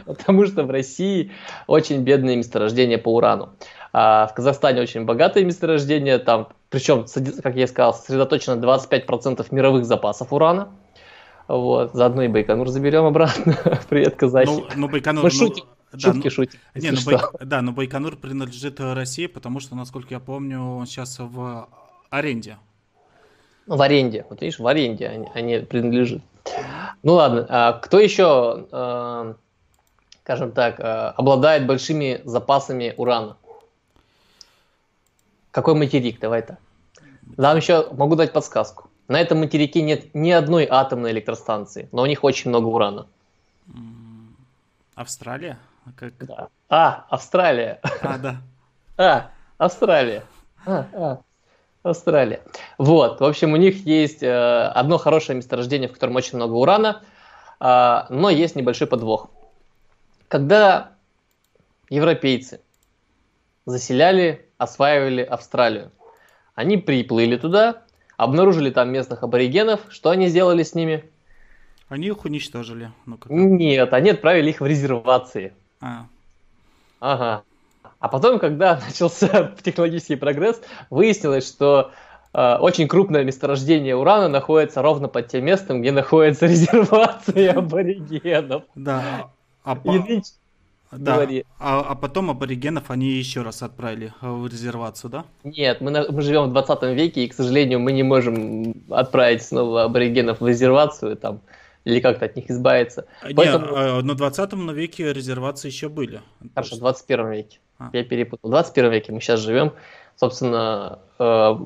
[0.04, 1.33] потому что в России
[1.66, 3.50] очень бедные месторождения по урану.
[3.92, 7.07] А в Казахстане очень богатые месторождения, там, причем,
[7.42, 10.68] как я сказал, сосредоточено 25% мировых запасов урана.
[11.48, 13.57] Вот, заодно и Байконур заберем обратно.
[13.88, 14.50] Привет, казахи.
[14.50, 15.24] Ну, ну Байконур...
[15.24, 15.64] Мы шутим.
[15.90, 16.59] Ну, Шутки да, шутим.
[16.74, 17.18] Не, ну, Бай...
[17.40, 21.66] Да, но Байконур принадлежит России, потому что, насколько я помню, он сейчас в
[22.11, 22.59] аренде.
[23.66, 24.26] В аренде.
[24.28, 26.22] Вот видишь, в аренде они, они принадлежит.
[27.02, 29.34] Ну ладно, а кто еще, э,
[30.22, 30.82] скажем так, э,
[31.16, 33.37] обладает большими запасами урана?
[35.50, 36.20] Какой материк?
[36.20, 36.58] Давай так.
[37.37, 38.90] Нам еще могу дать подсказку.
[39.08, 43.06] На этом материке нет ни одной атомной электростанции, но у них очень много урана.
[44.94, 45.58] Австралия?
[45.96, 46.12] Как...
[46.18, 46.48] Да.
[46.68, 47.80] А, Австралия.
[48.02, 48.37] А, да.
[49.00, 50.24] А, Австралия.
[50.66, 51.18] А, а.
[51.82, 52.42] Австралия.
[52.76, 54.28] Вот, в общем, у них есть э,
[54.74, 57.02] одно хорошее месторождение, в котором очень много урана,
[57.60, 59.30] э, но есть небольшой подвох.
[60.28, 60.92] Когда
[61.88, 62.60] европейцы
[63.64, 65.92] заселяли, осваивали Австралию,
[66.54, 67.82] они приплыли туда,
[68.16, 71.04] обнаружили там местных аборигенов, что они сделали с ними?
[71.88, 72.92] Они их уничтожили.
[73.06, 75.54] ну Нет, они отправили их в резервации.
[75.80, 76.06] А.
[77.00, 77.44] Ага.
[78.00, 81.92] А потом, когда начался технологический прогресс, выяснилось, что
[82.32, 88.62] э, очень крупное месторождение урана находится ровно под тем местом, где находится резервация аборигенов.
[88.74, 89.30] Да.
[89.64, 90.22] А, И
[90.90, 91.28] да.
[91.58, 95.24] А, а потом аборигенов они еще раз отправили в резервацию, да?
[95.44, 99.42] Нет, мы, на, мы живем в 20 веке, и, к сожалению, мы не можем отправить
[99.42, 101.40] снова аборигенов в резервацию там,
[101.84, 103.06] или как-то от них избавиться.
[103.26, 103.66] Не, Поэтому...
[103.76, 106.22] А, на 20 веке резервации еще были.
[106.54, 107.58] Хорошо, в 21 веке.
[107.78, 107.90] А.
[107.92, 108.48] Я перепутал.
[108.48, 109.72] В 21 веке мы сейчас живем.
[110.16, 111.58] Собственно, э,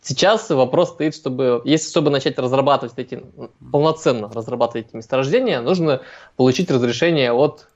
[0.00, 3.22] сейчас вопрос стоит, чтобы, если чтобы начать разрабатывать эти,
[3.70, 6.00] полноценно разрабатывать эти месторождения, нужно
[6.36, 7.68] получить разрешение от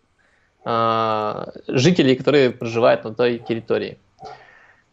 [0.65, 3.99] э, жителей, которые проживают на той территории.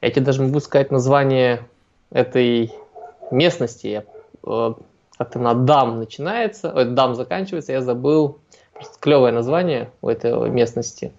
[0.02, 1.68] Я тебе даже могу сказать название
[2.10, 2.74] этой
[3.32, 4.04] местности.
[4.44, 4.74] Э,
[5.18, 8.40] как-то на дам начинается, ой, дам заканчивается, я забыл.
[8.74, 11.14] Просто клевое название у этой местности.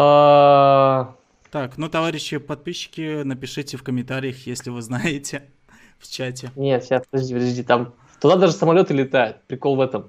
[0.00, 1.16] А...
[1.50, 5.42] Так, ну, товарищи подписчики, напишите в комментариях, если вы знаете
[5.98, 6.52] в чате.
[6.54, 9.42] Нет, сейчас, подожди, подожди, там туда даже самолеты летают.
[9.48, 10.08] Прикол в этом.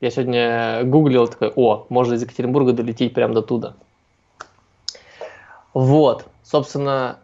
[0.00, 3.74] Я сегодня гуглил, такой, о, можно из Екатеринбурга долететь прямо до туда.
[5.74, 7.18] Вот, собственно,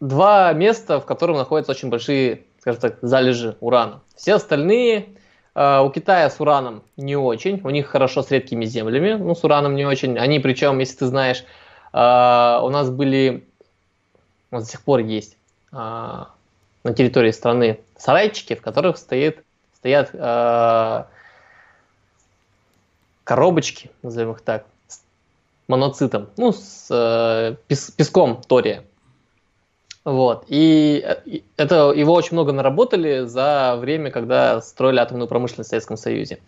[0.00, 4.02] два места, в котором находятся очень большие, скажем так, залежи урана.
[4.16, 5.16] Все остальные
[5.60, 9.74] у Китая с ураном не очень, у них хорошо с редкими землями, ну с ураном
[9.74, 10.18] не очень.
[10.18, 11.44] Они причем, если ты знаешь,
[11.92, 13.44] э, у нас были,
[14.50, 15.36] нас до сих пор есть
[15.72, 19.44] э, на территории страны сарайчики, в которых стоит,
[19.74, 20.10] стоят
[23.30, 25.02] коробочки, назовем их так, с
[25.68, 28.82] моноцитом, ну, с э, пес, песком тория.
[30.04, 30.44] Вот.
[30.48, 31.04] И
[31.56, 36.38] это его очень много наработали за время, когда строили атомную промышленность в Советском Союзе.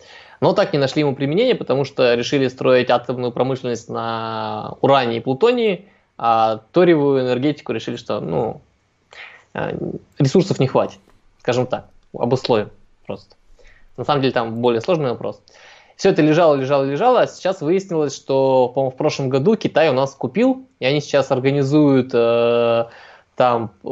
[0.41, 5.19] Но так не нашли ему применения, потому что решили строить атомную промышленность на уране и
[5.19, 5.85] плутонии,
[6.17, 8.61] а ториевую энергетику решили, что ну,
[9.53, 9.77] э,
[10.17, 10.99] ресурсов не хватит.
[11.39, 12.69] Скажем так, обусловим
[13.05, 13.35] просто.
[13.97, 15.41] На самом деле там более сложный вопрос.
[15.95, 19.93] Все это лежало, лежало, лежало, а сейчас выяснилось, что, по-моему, в прошлом году Китай у
[19.93, 22.85] нас купил, и они сейчас организуют э,
[23.35, 23.87] там э,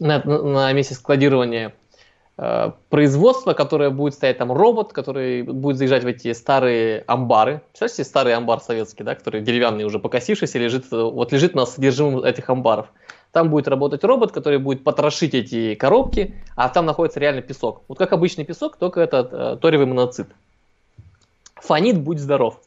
[0.00, 1.74] на, на месте складирования
[2.38, 7.62] э, производство, которое будет стоять там робот, который будет заезжать в эти старые амбары.
[7.70, 12.48] Представляете, старый амбар советский, да, который деревянный уже покосившийся, лежит, вот лежит на содержимом этих
[12.50, 12.88] амбаров.
[13.32, 17.82] Там будет работать робот, который будет потрошить эти коробки, а там находится реально песок.
[17.88, 20.28] Вот как обычный песок, только это э, ториевый моноцит.
[21.54, 22.60] Фонит, будь здоров.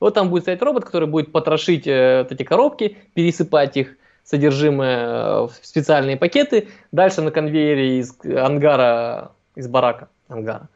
[0.00, 5.06] Вот там будет стоять робот, который будет потрошить э, вот эти коробки, пересыпать их содержимое
[5.06, 6.68] э, в специальные пакеты.
[6.92, 10.68] Дальше на конвейере из ангара, из барака, ангара,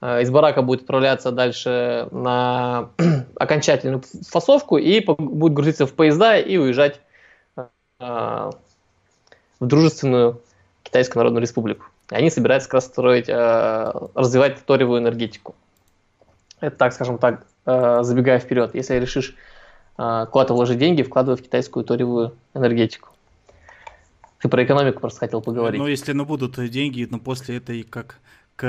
[0.00, 2.90] э, из барака будет отправляться дальше на
[3.36, 7.00] окончательную фасовку и будет грузиться в поезда и уезжать
[7.56, 7.64] э,
[7.98, 8.50] в
[9.66, 10.40] дружественную
[10.82, 11.86] Китайскую Народную Республику.
[12.10, 15.54] И они собираются как раз строить, э, развивать торевую энергетику.
[16.60, 18.74] Это так, скажем так, э, забегая вперед.
[18.74, 19.34] Если решишь
[19.98, 23.08] э, куда-то вложить деньги, вкладывай в китайскую торевую энергетику.
[24.40, 25.80] Ты про экономику просто хотел поговорить.
[25.80, 28.18] Ну, если ну, будут деньги, но после этой как
[28.56, 28.64] к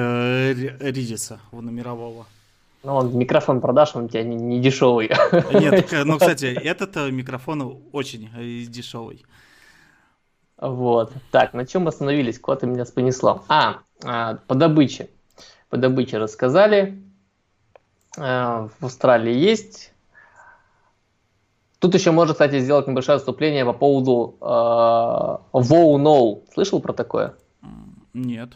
[0.79, 2.25] Ридиса, мирового.
[2.83, 5.11] Ну, он микрофон продаж, он у тебя не, не дешевый.
[5.53, 8.29] Нет, ну, кстати, этот микрофон очень
[8.69, 9.23] дешевый.
[10.57, 11.11] Вот.
[11.31, 12.39] Так, на чем остановились?
[12.39, 13.43] Куда ты меня понесла?
[13.47, 13.79] А,
[14.47, 15.09] по добыче.
[15.69, 17.01] По добыче рассказали.
[18.17, 19.93] А, в Австралии есть.
[21.79, 26.43] Тут еще можно, кстати, сделать небольшое отступление по поводу э, wow no.
[26.53, 27.35] Слышал про такое?
[28.13, 28.49] Нет.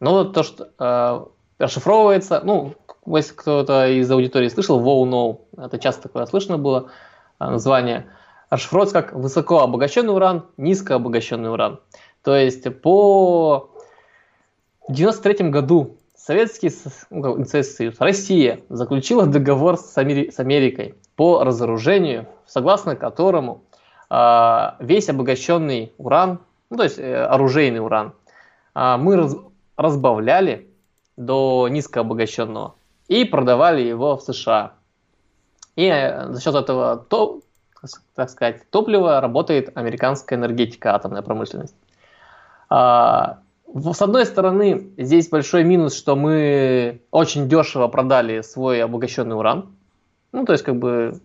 [0.00, 2.74] Ну, то, что э, расшифровывается, ну,
[3.06, 6.90] если кто-то из аудитории слышал, wow no, это часто такое слышно было,
[7.38, 8.06] название–
[8.50, 11.80] расшифровывается как высоко обогащенный уран, низко обогащенный уран.
[12.22, 13.70] То есть по
[14.88, 16.70] 93 году Советский
[17.08, 23.64] ну, Союз, Россия заключила договор с, Амери- с Америкой по разоружению, согласно которому
[24.10, 28.12] э, весь обогащенный уран, ну, то есть э, оружейный уран,
[28.74, 29.36] э, мы раз-
[29.78, 30.68] разбавляли
[31.16, 32.74] до низкообогащенного
[33.08, 34.74] и продавали его в США.
[35.74, 37.40] И э, за счет этого то,
[38.14, 41.74] так сказать, топлива работает американская энергетика, атомная промышленность.
[42.68, 43.38] А,
[43.74, 49.68] с одной стороны, здесь большой минус, что мы очень дешево продали свой обогащенный уран.
[50.32, 51.20] Ну, то есть, как бы,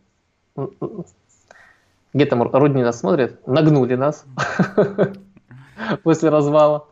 [2.13, 4.25] где там Рудни нас смотрит, нагнули нас
[6.03, 6.87] после развала.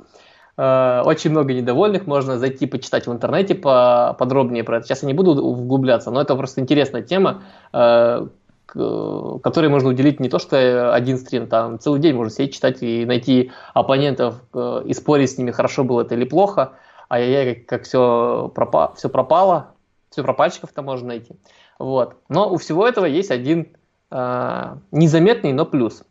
[0.57, 4.87] Э, очень много недовольных, можно зайти почитать в интернете по подробнее про это.
[4.87, 7.43] Сейчас я не буду углубляться, но это просто интересная тема,
[7.73, 8.27] э,
[8.73, 13.05] которой можно уделить не то что один стрим, там целый день можно сидеть, читать и
[13.05, 16.73] найти оппонентов э, и спорить с ними, хорошо было это или плохо.
[17.09, 19.71] А я как, как все, пропа все пропало,
[20.09, 21.35] все пропальщиков-то можно найти.
[21.77, 22.15] Вот.
[22.29, 23.75] Но у всего этого есть один
[24.11, 26.03] э, незаметный, но плюс.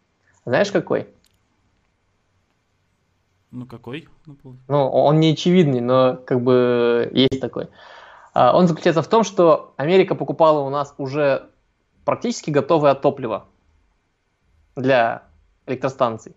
[0.45, 1.09] Знаешь какой?
[3.53, 4.09] Ну какой?
[4.69, 7.69] Ну, он не очевидный, но как бы есть такой.
[8.35, 11.51] А, он заключается в том, что Америка покупала у нас уже
[12.05, 13.47] практически готовое топливо
[14.77, 15.25] для
[15.67, 16.35] электростанций.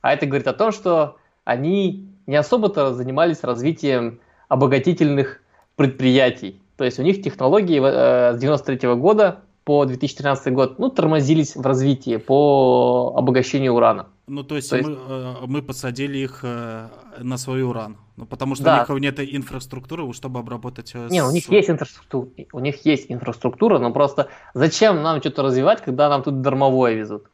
[0.00, 5.40] А это говорит о том, что они не особо-то занимались развитием обогатительных
[5.76, 6.60] предприятий.
[6.76, 11.62] То есть у них технологии э, с 93 года по 2013 год ну, тормозились в
[11.62, 14.06] развитии по обогащению урана.
[14.26, 14.88] Ну, то есть, то есть...
[14.88, 16.88] Мы, э, мы посадили их э,
[17.18, 17.96] на свой уран.
[18.20, 18.86] Ну, потому что да.
[18.86, 20.92] у них нет инфраструктуры, чтобы обработать...
[20.94, 25.42] Э, не, у них есть инфраструктура, у них есть инфраструктура, но просто зачем нам что-то
[25.42, 27.30] развивать, когда нам тут дармовое везут?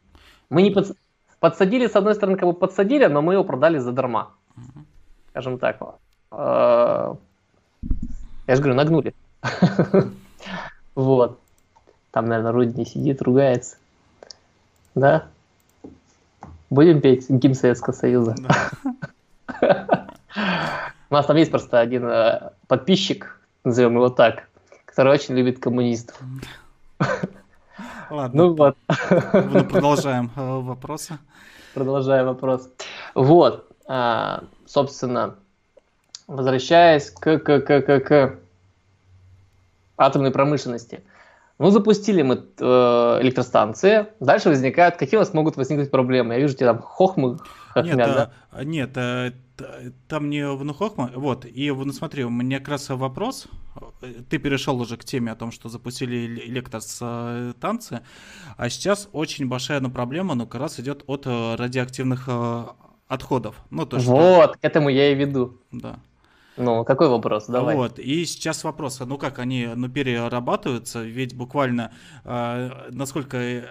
[0.48, 0.96] Мы не под...
[1.40, 4.30] подсадили, с одной стороны, как бы подсадили, но мы его продали за дарма.
[4.56, 4.84] Угу.
[5.30, 5.80] Скажем так.
[6.30, 7.16] Я
[8.46, 9.14] же говорю, нагнули.
[10.94, 11.40] Вот.
[12.10, 13.76] Там, наверное, Рудни сидит, ругается.
[14.94, 15.26] Да?
[16.70, 18.36] Будем петь гимн Советского Союза.
[20.36, 24.48] У нас там есть просто один э, подписчик, назовем его так,
[24.84, 26.16] который очень любит коммунистов.
[28.10, 28.42] Ладно.
[28.42, 28.76] Ну вот.
[29.32, 31.18] Ну, продолжаем э, вопросы.
[31.74, 32.68] Продолжаем вопрос.
[33.14, 35.36] Вот, а, собственно,
[36.26, 38.38] возвращаясь к, к, к, к, к
[39.96, 41.02] атомной промышленности.
[41.58, 46.34] Ну, запустили мы э, электростанции, дальше возникают, какие у нас могут возникнуть проблемы?
[46.34, 47.38] Я вижу, тебе там хохмы
[47.84, 48.32] нет, да?
[48.50, 49.32] а, нет, а,
[50.08, 53.46] там не ну, хохма, вот, и ну, смотри, у меня как раз вопрос,
[54.28, 58.00] ты перешел уже к теме о том, что запустили электростанции,
[58.56, 62.28] а сейчас очень большая ну, проблема, ну, как раз идет от э, радиоактивных
[63.08, 63.56] отходов.
[63.70, 64.10] Ну, то, что...
[64.10, 65.60] Вот, к этому я и веду.
[65.70, 66.00] Да.
[66.56, 67.46] Ну, какой вопрос?
[67.46, 67.76] Давай.
[67.76, 71.92] Вот, и сейчас вопрос, ну как они, ну, перерабатываются, ведь буквально,
[72.24, 73.64] э, насколько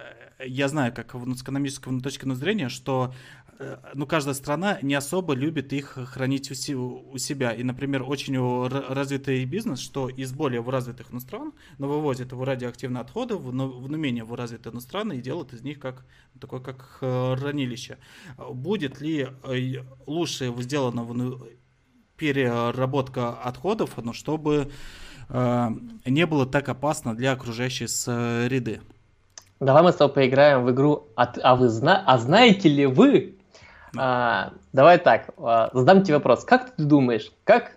[0.44, 3.12] я знаю, как ну, с экономической точки зрения, что
[3.45, 3.45] э,
[3.94, 7.52] ну, каждая страна не особо любит их хранить у, себя.
[7.52, 8.38] И, например, очень
[8.68, 13.68] развитый бизнес, что из более развитых ну, стран но вывозит его радиоактивные отходы в, ну,
[13.68, 16.04] в ну, менее развитые ну, страны и делает из них как
[16.40, 17.98] такое как хранилище.
[18.36, 21.48] Будет ли э, лучше сделано в
[22.16, 24.70] переработка отходов, но чтобы
[25.28, 25.68] э,
[26.04, 28.80] не было так опасно для окружающей среды.
[29.60, 32.02] Давай мы с тобой поиграем в игру «А, а вы зна...
[32.06, 33.35] а знаете ли вы?»
[33.96, 36.44] А, Давай так, а, задам тебе вопрос.
[36.44, 37.76] Как ты думаешь, как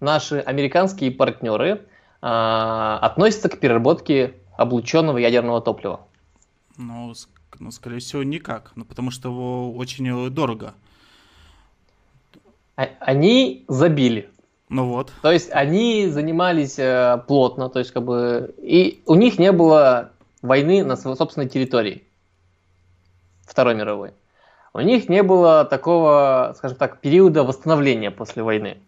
[0.00, 1.86] наши американские партнеры
[2.20, 6.06] а, относятся к переработке облученного ядерного топлива?
[6.76, 7.14] Ну,
[7.58, 8.72] ну, скорее всего, никак.
[8.74, 10.74] Ну, потому что его очень дорого.
[12.76, 14.30] А, они забили.
[14.68, 15.12] Ну вот.
[15.20, 20.12] То есть они занимались э, плотно, то есть как бы и у них не было
[20.40, 22.04] войны на своей собственной территории
[23.46, 24.12] Второй мировой.
[24.74, 28.78] У них не было такого, скажем так, периода восстановления после войны.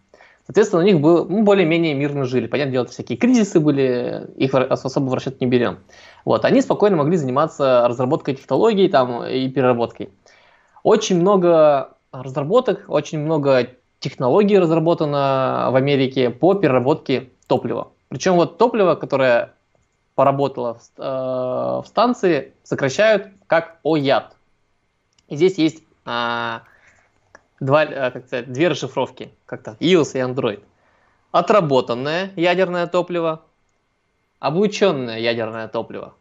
[0.45, 2.47] Соответственно, у них был, ну, более-менее мирно жили.
[2.47, 5.79] Понятное дело, всякие кризисы были, их особо в расчет не берем.
[6.23, 10.09] Вот, они спокойно могли заниматься разработкой технологий там, и переработкой.
[10.83, 13.69] Очень много разработок, очень много
[13.99, 17.89] технологий разработано в Америке по переработке топлива.
[18.09, 19.53] Причем вот топливо, которое
[20.13, 24.34] поработало в, э, в станции, сокращают как ОЯД.
[25.27, 26.59] И здесь есть э,
[27.59, 30.63] два, э, как сказать, две расшифровки, как-то iOS и Android.
[31.31, 33.43] Отработанное ядерное топливо,
[34.39, 36.13] облученное ядерное топливо.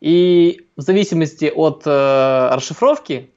[0.00, 3.30] И в зависимости от э, расшифровки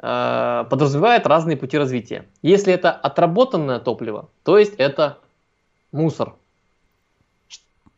[0.00, 2.26] Э, подразумевает разные пути развития.
[2.42, 5.18] Если это отработанное топливо, то есть это
[5.90, 6.36] мусор.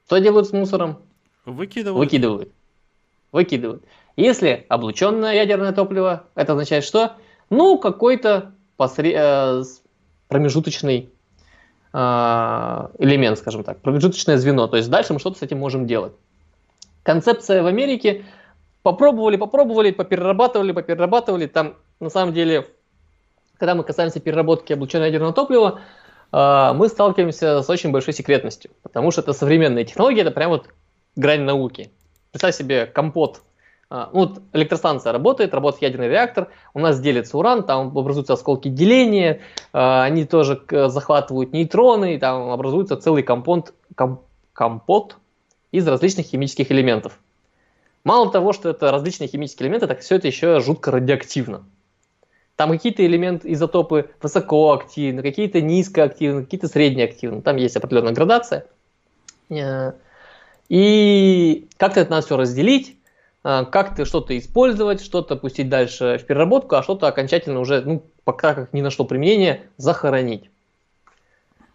[0.07, 0.99] Что делают с мусором?
[1.45, 1.99] Выкидывают.
[1.99, 2.53] Выкидывают.
[3.33, 3.85] Выкидывают.
[4.21, 7.15] Если облученное ядерное топливо, это означает что?
[7.49, 9.15] Ну, какой-то посре...
[9.17, 9.63] Э,
[10.29, 11.11] промежуточный
[11.93, 14.69] э, элемент, скажем так, промежуточное звено.
[14.69, 16.13] То есть дальше мы что-то с этим можем делать.
[17.03, 18.25] Концепция в Америке
[18.83, 21.47] попробовали, попробовали, поперерабатывали, поперерабатывали.
[21.47, 22.69] Там на самом деле,
[23.57, 25.81] когда мы касаемся переработки облученного ядерного топлива,
[26.31, 30.69] а, мы сталкиваемся с очень большой секретностью, потому что это современные технологии, это прям вот
[31.17, 31.91] грань науки.
[32.31, 33.50] Представь себе компот А,
[33.91, 39.41] вот электростанция работает, работает ядерный реактор, у нас делится уран, там образуются осколки деления,
[39.73, 44.23] а, они тоже захватывают нейтроны, и там образуется целый компонт, ком,
[44.53, 45.17] компот
[45.73, 47.19] из различных химических элементов.
[48.05, 51.65] Мало того, что это различные химические элементы, так все это еще жутко радиоактивно.
[52.57, 57.43] Там какие-то элементы, изотопы высокоактивны, какие-то низкоактивны, какие-то среднеактивны.
[57.43, 58.67] Там есть определенная градация.
[59.49, 59.93] Э,
[60.69, 63.00] и как-то это надо все разделить,
[63.43, 68.73] как-то что-то использовать, что-то пустить дальше в переработку, а что-то окончательно уже, ну, пока как
[68.73, 70.51] ни на что применение, захоронить.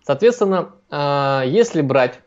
[0.03, 2.19] Соответственно, э, если брать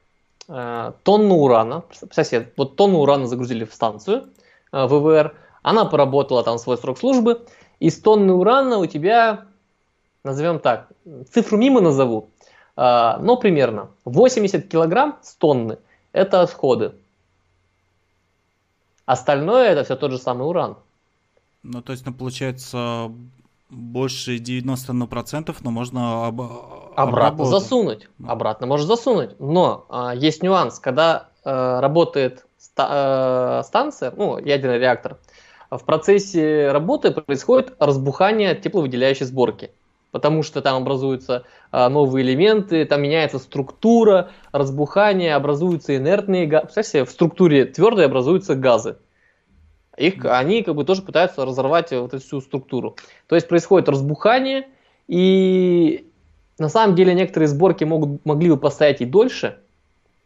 [0.47, 4.31] тонну урана, представьте, вот тонну урана загрузили в станцию
[4.73, 7.47] ВВР, она поработала там свой срок службы,
[7.81, 9.45] из тонны урана у тебя,
[10.25, 10.89] назовем так,
[11.31, 12.31] цифру мимо назову,
[12.77, 15.79] а, но примерно 80 килограмм с тонны–
[16.13, 16.93] это отходы.
[19.09, 20.77] Остальное– это все тот же самый уран.
[21.63, 23.11] Ну, то есть, ну, получается,
[23.71, 26.43] больше 90%, но можно об...
[26.95, 28.07] обратно засунуть.
[28.19, 28.29] Ну.
[28.29, 29.31] Обратно можешь засунуть.
[29.41, 35.17] Но а, есть нюанс, когда а, работает ста- а, станция, ну, ядерный реактор,
[35.71, 39.71] в процессе работы происходит разбухание тепловыделяющей сборки
[40.11, 46.65] потому что там образуются а, новые элементы, там меняется структура, разбухание, образуются инертные газы.
[46.67, 48.97] Представьте, в структуре твердой образуются газы.
[49.97, 52.97] Их, они как бы тоже пытаются разорвать вот эту всю структуру.
[53.27, 54.69] То есть происходит разбухание,
[55.09, 56.09] и
[56.59, 59.59] на самом деле некоторые сборки могут, могли бы постоять и дольше,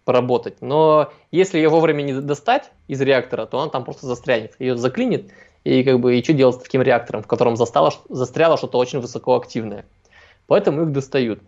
[0.05, 4.77] поработать, но если ее вовремя не достать из реактора, то она там просто застрянет, ее
[4.77, 5.31] заклинит,
[5.65, 9.01] и как бы и что делать с таким реактором, в котором застало, застряло что-то очень
[9.01, 9.85] высокоактивное.
[10.47, 11.41] Поэтому их достают.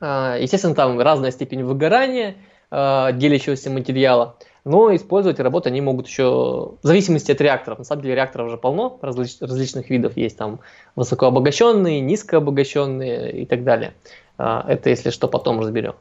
[0.00, 2.36] А, естественно, там разная степень выгорания
[2.70, 7.78] а, делящегося материала, но использовать и работать они могут еще в зависимости от реакторов.
[7.78, 10.60] На самом деле реакторов уже полно, различ, различных видов есть там
[10.96, 13.94] высокообогащенные, низкообогащенные и так далее.
[14.36, 15.94] А, это если что потом разберем.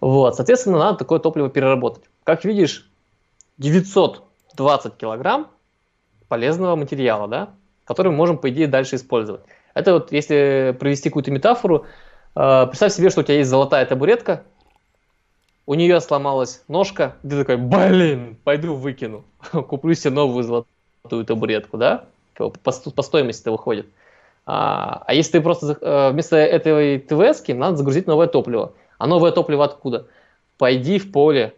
[0.00, 2.04] Вот, соответственно, надо такое топливо переработать.
[2.24, 2.88] Как видишь,
[3.58, 5.48] 920 килограмм
[6.28, 7.50] полезного материала, да,
[7.84, 9.42] который мы можем, по идее, дальше использовать.
[9.74, 11.86] Это вот, если провести какую-то метафору,
[12.34, 14.44] э, представь себе, что у тебя есть золотая табуретка,
[15.66, 22.04] у нее сломалась ножка, ты такой, блин, пойду выкину, куплю себе новую золотую табуретку, да,
[22.34, 23.86] по, по стоимости это выходит.
[24.46, 28.72] А, а если ты просто э, вместо этой ТВС надо загрузить новое топливо.
[28.96, 30.06] А новое топливо откуда?
[30.56, 31.54] Пойди в поле,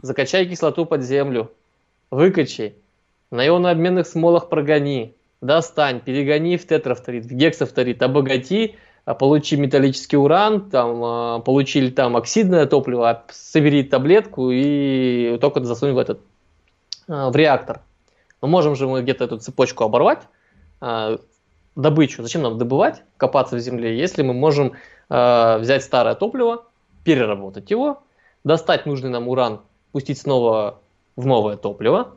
[0.00, 1.50] закачай кислоту под землю,
[2.12, 2.76] выкачай,
[3.30, 10.70] на ионообменных смолах прогони, достань, перегони в тетрафторид, в гексафторид, обогати, а, получи металлический уран,
[10.70, 16.20] там, а, получили там оксидное топливо, а, собери таблетку и только засунь в этот,
[17.06, 17.82] в реактор.
[18.40, 20.22] Но можем же мы где-то эту цепочку оборвать,
[21.76, 22.22] добычу.
[22.22, 24.72] Зачем нам добывать, копаться в земле, если мы можем
[25.08, 26.64] взять старое топливо,
[27.04, 28.02] переработать его,
[28.42, 29.60] достать нужный нам уран,
[29.92, 30.80] пустить снова
[31.16, 32.16] в новое топливо,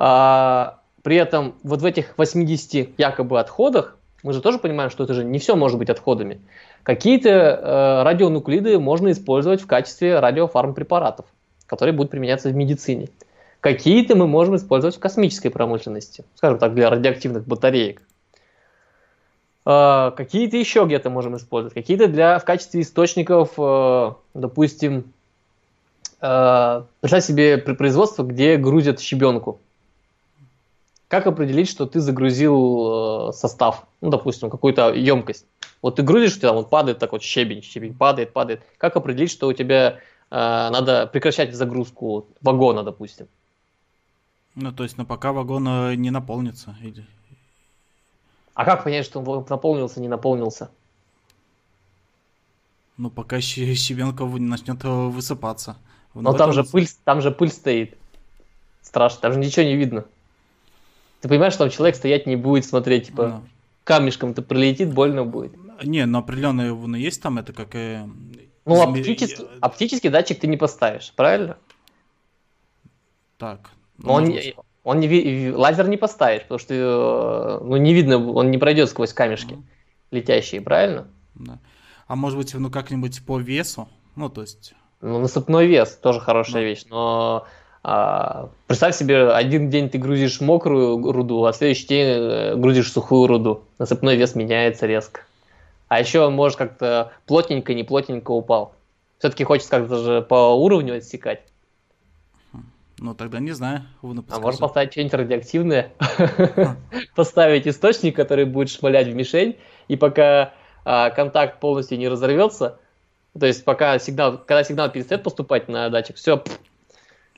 [0.00, 5.24] при этом вот в этих 80 якобы отходах, мы же тоже понимаем, что это же
[5.24, 6.40] не все может быть отходами.
[6.82, 11.26] Какие-то э, радионуклиды можно использовать в качестве радиофармпрепаратов,
[11.66, 13.08] которые будут применяться в медицине.
[13.60, 18.02] Какие-то мы можем использовать в космической промышленности, скажем так, для радиоактивных батареек.
[19.66, 21.74] Э, какие-то еще где-то можем использовать.
[21.74, 25.12] Какие-то для, в качестве источников, э, допустим,
[26.20, 29.60] э, представь себе производство, где грузят щебенку
[31.10, 35.44] как определить, что ты загрузил э, состав, ну, допустим, какую-то емкость?
[35.82, 38.62] Вот ты грузишь, у тебя вот падает так вот щебень, щебень падает, падает.
[38.78, 39.98] Как определить, что у тебя э,
[40.30, 43.26] надо прекращать загрузку вагона, допустим?
[44.54, 46.76] Ну, то есть, ну, пока вагон э, не наполнится.
[46.80, 47.04] Или...
[48.54, 50.70] А как понять, что он наполнился, не наполнился?
[52.96, 55.76] Ну, пока щебенка начнет э, высыпаться.
[56.14, 57.98] Но там же, пыль, там же пыль стоит.
[58.80, 60.04] Страшно, там же ничего не видно.
[61.20, 63.42] Ты понимаешь, что там человек стоять не будет смотреть, типа, ну.
[63.84, 65.52] камешком-то прилетит, больно будет.
[65.82, 67.74] Не, но определенные ну, есть там, это как...
[67.74, 68.06] Э,
[68.64, 71.56] ну, оптический, оптический датчик ты не поставишь, правильно?
[73.38, 73.70] Так.
[73.98, 74.34] Но он,
[74.84, 79.12] он не, лазер не поставишь, потому что э, ну, не видно, он не пройдет сквозь
[79.12, 79.62] камешки mm.
[80.10, 81.08] летящие, правильно?
[81.34, 81.58] Да.
[82.06, 83.88] А может быть, ну как-нибудь по весу?
[84.16, 84.74] Ну, то есть...
[85.00, 86.66] Ну, насыпной вес тоже хорошая mm.
[86.66, 87.46] вещь, но
[87.82, 93.62] представь себе, один день ты грузишь мокрую руду, а следующий день э, грузишь сухую руду.
[93.78, 95.22] Насыпной вес меняется резко.
[95.88, 98.74] А еще может как-то плотненько, не плотненько упал.
[99.18, 101.40] Все-таки хочется как-то же по уровню отсекать.
[102.98, 103.86] Ну, тогда не знаю.
[104.02, 105.92] А можно поставить что-нибудь радиоактивное?
[107.14, 109.56] Поставить источник, который будет шмалять в мишень,
[109.88, 110.52] и пока
[110.84, 112.78] а, контакт полностью не разорвется,
[113.38, 116.44] то есть пока сигнал, когда сигнал перестает поступать на датчик, все.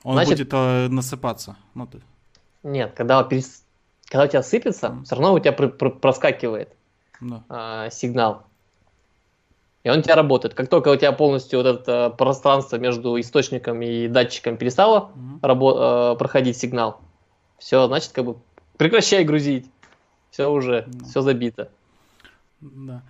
[0.03, 1.55] Он значит, будет э, насыпаться.
[1.73, 2.01] Ну, ты...
[2.63, 3.63] Нет, когда, перес...
[4.07, 5.03] когда у тебя сыпется, mm.
[5.05, 6.69] все равно у тебя пр- пр- проскакивает
[7.21, 7.43] да.
[7.49, 8.43] а, сигнал.
[9.83, 10.53] И он у тебя работает.
[10.53, 15.39] Как только у тебя полностью вот это пространство между источником и датчиком перестало mm-hmm.
[15.41, 17.01] рабо- э, проходить сигнал,
[17.57, 18.37] все, значит, как бы
[18.77, 19.69] прекращай грузить.
[20.31, 21.03] Все уже, mm-hmm.
[21.05, 21.69] все забито.
[22.61, 23.01] Да.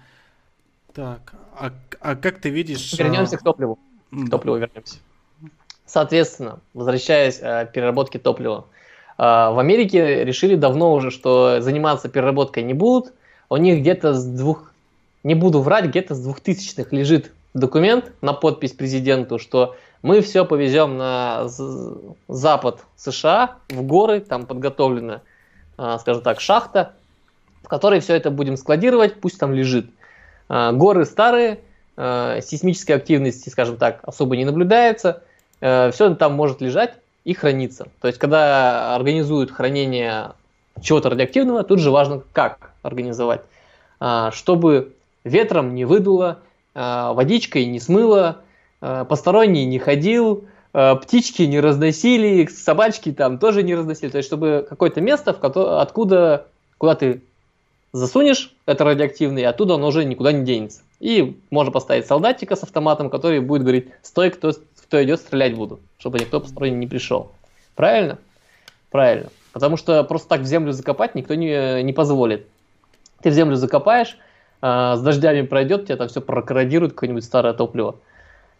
[0.93, 1.71] Так, а,
[2.01, 2.93] а как ты видишь...
[2.93, 3.39] Вернемся а...
[3.39, 3.79] к топливу.
[4.11, 4.97] К топливу вернемся.
[5.93, 8.65] Соответственно, возвращаясь э, к переработке топлива.
[9.19, 13.13] Э, в Америке решили давно уже, что заниматься переработкой не будут.
[13.47, 14.71] У них где-то с двух
[15.21, 20.97] не буду врать, где-то с двухтысячных лежит документ на подпись президенту, что мы все повезем
[20.97, 21.47] на
[22.27, 25.21] запад США, в горы, там подготовлена,
[25.77, 26.93] а, скажем так, шахта,
[27.61, 29.85] в которой все это будем складировать, пусть там лежит.
[30.49, 31.59] Горы старые,
[31.95, 35.21] сейсмической активности, скажем так, особо не наблюдается,
[35.59, 37.87] все там может лежать и храниться.
[38.01, 40.31] То есть, когда организуют хранение
[40.81, 43.41] чего-то радиоактивного, тут же важно, как организовать.
[44.31, 44.93] Чтобы
[45.23, 46.39] ветром не выдуло,
[46.75, 48.39] а, водичкой не смыло,
[48.81, 54.09] а, посторонний не ходил, а, птички не разносили, собачки там тоже не разносили.
[54.09, 56.47] То есть, чтобы какое-то место, в которое, откуда,
[56.77, 57.21] куда ты
[57.91, 60.81] засунешь это радиоактивное, оттуда оно уже никуда не денется.
[60.99, 64.51] И можно поставить солдатика с автоматом, который будет говорить, стой, кто,
[64.93, 67.31] кто идет, стрелять буду, чтобы никто посторонний не пришел.
[67.73, 68.19] Правильно?
[68.91, 69.29] Правильно.
[69.51, 72.45] Потому что просто так в землю закопать никто не, не позволит.
[73.23, 74.19] Ты в землю закопаешь,
[74.61, 77.95] а, с дождями пройдет, тебя там все прокорродирует, какое-нибудь старое топливо,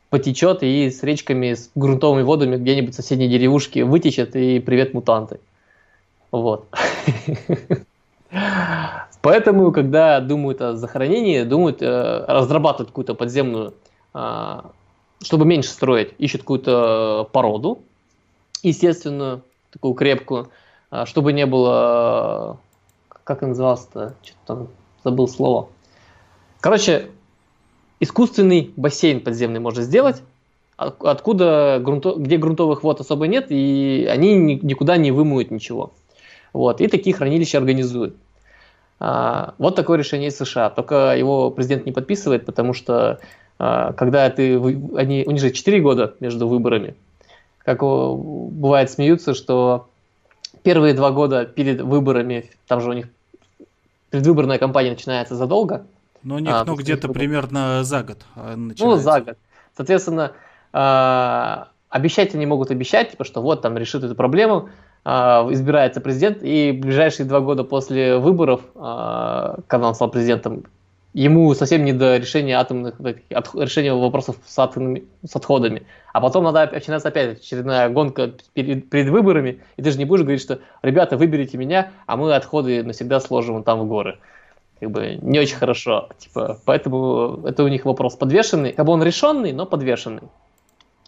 [0.10, 5.40] потечет и с речками, с грунтовыми водами где-нибудь в соседней деревушке вытечет, и привет мутанты.
[6.32, 6.66] Вот.
[9.22, 13.76] Поэтому, когда думают о захоронении, думают э, разрабатывать какую-то подземную,
[14.16, 14.62] э,
[15.24, 17.82] чтобы меньше строить, ищут какую-то породу,
[18.62, 20.50] естественную, такую крепкую,
[20.92, 22.60] э, чтобы не было,
[23.24, 24.68] как называлось-то, что-то там
[25.04, 25.70] забыл слово,
[26.64, 27.10] Короче,
[28.00, 30.24] искусственный бассейн подземный можно сделать,
[30.78, 35.92] откуда грунто, где грунтовых вод особо нет, и они никуда не вымоют ничего.
[36.54, 38.16] Вот, и такие хранилища организуют.
[38.98, 40.70] А, вот такое решение из США.
[40.70, 43.20] Только его президент не подписывает, потому что а,
[43.58, 46.96] когда ты, они, у них же 4 года между выборами.
[47.60, 49.88] Как бывает смеются, что
[50.64, 53.08] первые два года перед выборами, там же у них
[54.10, 55.86] предвыборная кампания начинается задолго,
[56.24, 58.86] но у них, а, ну, где-то примерно за год а, начинается.
[58.86, 59.38] Ну, за год.
[59.76, 60.32] Соответственно,
[60.72, 64.70] э, обещать они могут обещать, типа, что вот там решит эту проблему,
[65.04, 70.64] э, избирается президент, и ближайшие два года после выборов, э, когда он стал президентом,
[71.14, 75.86] ему совсем не до решения атомных, от, решения вопросов с, атомными, с отходами.
[76.12, 80.24] А потом надо начинаться опять очередная гонка перед, перед выборами, и ты же не будешь
[80.24, 84.20] говорить, что ребята, выберите меня, а мы отходы навсегда сложим там в горы
[84.80, 86.10] как бы не очень хорошо.
[86.18, 88.74] Типа, поэтому это у них вопрос подвешенный.
[88.74, 90.24] Как бы он решенный, но подвешенный.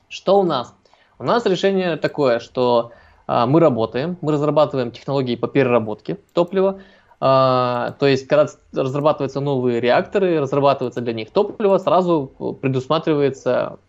[0.07, 0.73] Что у нас?
[1.19, 2.91] У нас решение такое, что
[3.27, 6.81] а, мы работаем, мы разрабатываем технологии по переработке топлива.
[7.19, 13.79] А, то есть, когда разрабатываются новые реакторы, разрабатывается для них топливо, сразу предусматривается,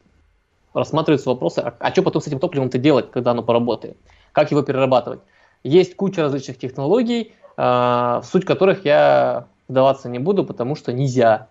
[0.75, 3.97] рассматриваются вопросы, а, а что потом с этим топливом-то делать, когда оно поработает?
[4.33, 5.21] Как его перерабатывать?
[5.65, 11.49] Есть куча различных технологий, а, суть которых я вдаваться не буду, потому что нельзя.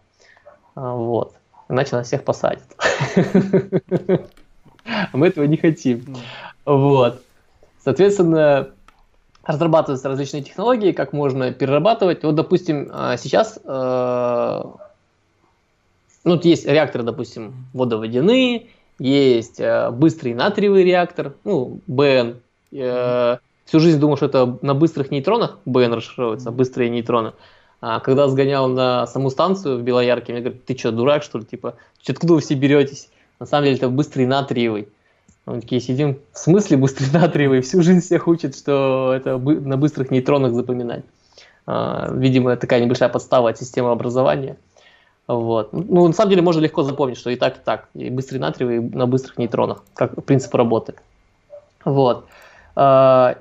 [0.76, 1.34] А, вот.
[1.68, 2.64] Иначе нас всех посадят.
[5.14, 6.16] Мы этого не хотим.
[6.64, 7.22] Вот.
[7.84, 8.70] Соответственно,
[9.46, 12.24] разрабатываются различные технологии, как можно перерабатывать.
[12.24, 14.64] Вот, допустим, а, сейчас э,
[16.26, 18.68] ну, есть реакторы, допустим, водоводяные,
[18.98, 22.38] есть э, быстрый натриевый реактор, ну, БН.
[22.72, 27.34] Э, всю жизнь думал, что это на быстрых нейтронах БН расшифровывается, быстрые нейтроны.
[27.82, 31.46] А когда сгонял на саму станцию в Белоярке, мне говорят, ты что, дурак, что ли?
[31.46, 31.76] Типа,
[32.08, 33.10] откуда вы все беретесь?
[33.40, 34.88] На самом деле это быстрый натриевый.
[35.46, 37.62] Мы такие сидим, в смысле быстрый натриевый?
[37.62, 41.04] Всю жизнь всех учат, что это на быстрых нейтронах запоминать.
[41.68, 44.58] А, видимо, такая небольшая подстава от системы образования.
[45.28, 45.74] Вот.
[45.74, 47.90] Ну, на самом деле можно легко запомнить, что и так, и так.
[47.94, 50.96] И быстрый натриевый на быстрых нейтронах, как принцип работы.
[51.84, 52.26] Вот.
[52.76, 53.38] А,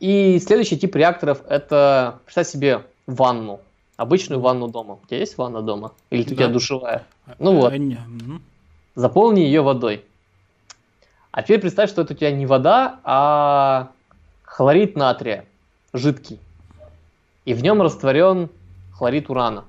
[0.00, 3.60] и следующий тип реакторов– это, представь себе, ванну
[3.98, 4.98] обычную ванну дома.
[5.02, 5.92] У тебя есть ванна дома?
[6.08, 6.30] Или да.
[6.30, 7.04] у тебя душевая?
[7.38, 7.74] Ну вот.
[8.94, 10.04] Заполни ее водой.
[11.38, 13.92] А теперь представь, что это у тебя не вода, а
[14.42, 15.44] хлорид натрия,
[15.92, 16.40] жидкий.
[17.44, 18.50] И в нем растворен
[18.90, 19.64] хлорид урана,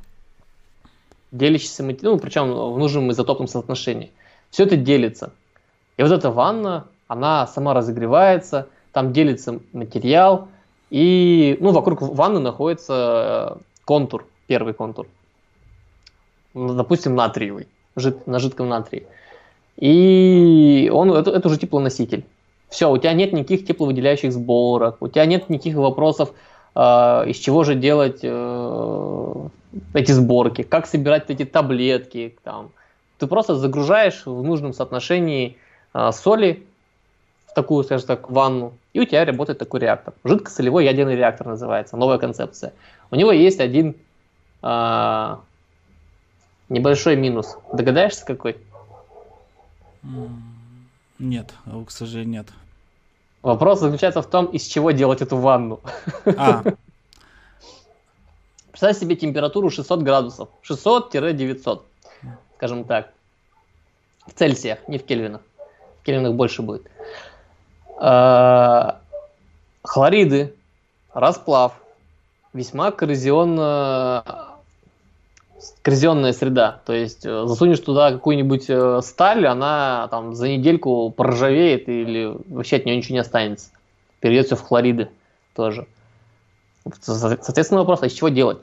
[1.31, 4.11] делящийся, ну, причем в нужном изотопном соотношении.
[4.49, 5.31] Все это делится.
[5.97, 10.47] И вот эта ванна, она сама разогревается, там делится материал,
[10.89, 15.05] и ну, вокруг ванны находится контур, первый контур.
[16.55, 19.05] Допустим, натриевый, жид, на жидком натрии.
[19.79, 22.25] И он, это, это уже теплоноситель.
[22.69, 26.33] Все, у тебя нет никаких тепловыделяющих сборок, у тебя нет никаких вопросов,
[26.75, 26.79] э,
[27.27, 29.47] из чего же делать э,
[29.93, 32.35] эти сборки, как собирать эти таблетки.
[32.43, 32.71] Там.
[33.17, 35.57] Ты просто загружаешь в нужном соотношении
[35.93, 36.63] э, соли
[37.47, 40.13] в такую, скажем так, ванну, и у тебя работает такой реактор.
[40.25, 42.73] Жидкосолевой ядерный реактор называется, новая концепция.
[43.11, 43.95] У него есть один
[44.61, 45.35] э,
[46.67, 47.57] небольшой минус.
[47.73, 48.57] Догадаешься какой?
[51.19, 51.53] Нет,
[51.85, 52.47] к сожалению, нет.
[53.41, 55.79] Вопрос заключается в том, из чего делать эту ванну.
[56.25, 56.63] А.
[58.71, 60.49] Представь себе температуру 600 градусов.
[60.69, 61.81] 600-900,
[62.55, 63.13] скажем так.
[64.25, 65.41] В Цельсиях, не в Кельвинах.
[66.01, 66.89] В Кельвинах больше будет.
[67.97, 69.01] А,
[69.83, 70.55] хлориды,
[71.13, 71.73] расплав,
[72.53, 74.48] весьма коррозионно
[75.81, 76.81] коррозионная среда.
[76.85, 82.77] То есть э, засунешь туда какую-нибудь э, сталь, она там за недельку проржавеет или вообще
[82.77, 83.71] от нее ничего не останется.
[84.19, 85.09] Перейдет все в хлориды
[85.55, 85.87] тоже.
[87.01, 88.59] Соответственно, вопрос, а из чего делать?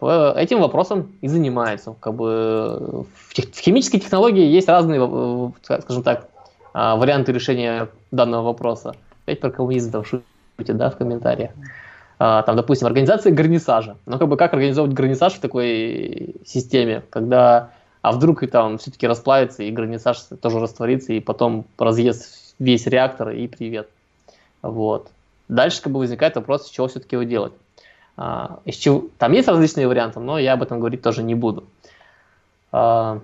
[0.00, 1.94] Этим вопросом и занимается.
[2.00, 6.28] Как бы в, тех, в химической технологии есть разные, э, скажем так,
[6.72, 8.96] а, варианты решения данного вопроса.
[9.24, 11.52] Опять про коммунизм там шутите, да, в комментариях.
[12.18, 13.96] А, там, допустим, организация гарнисажа.
[14.06, 17.70] Ну, как бы как организовать гарнисаж в такой системе, когда,
[18.02, 23.30] а вдруг и там все-таки расплавится, и гарнисаж тоже растворится, и потом разъест весь реактор,
[23.30, 23.88] и привет.
[24.62, 25.10] Вот.
[25.48, 27.52] Дальше как бы возникает вопрос, с чего все-таки его делать.
[28.16, 29.06] А, из чего...
[29.18, 31.64] Там есть различные варианты, но я об этом говорить тоже не буду.
[32.70, 33.20] А,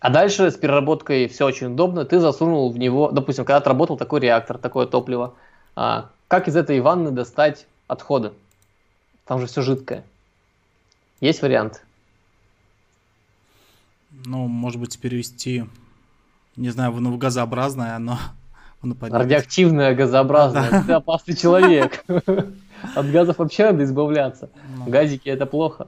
[0.00, 2.04] а дальше с переработкой все очень удобно.
[2.04, 5.34] Ты засунул в него, допустим, когда отработал такой реактор, такое топливо,
[5.76, 8.32] а, как из этой ванны достать отходы?
[9.24, 10.02] Там же все жидкое.
[11.20, 11.84] Есть вариант?
[14.26, 15.64] Ну, может быть, перевести,
[16.56, 18.18] не знаю, в газообразное, но...
[18.82, 20.82] Радиоактивное газообразное.
[20.84, 22.04] Ты опасный человек.
[22.96, 24.50] От газов вообще надо избавляться.
[24.76, 24.86] Ну.
[24.86, 25.86] Газики это плохо.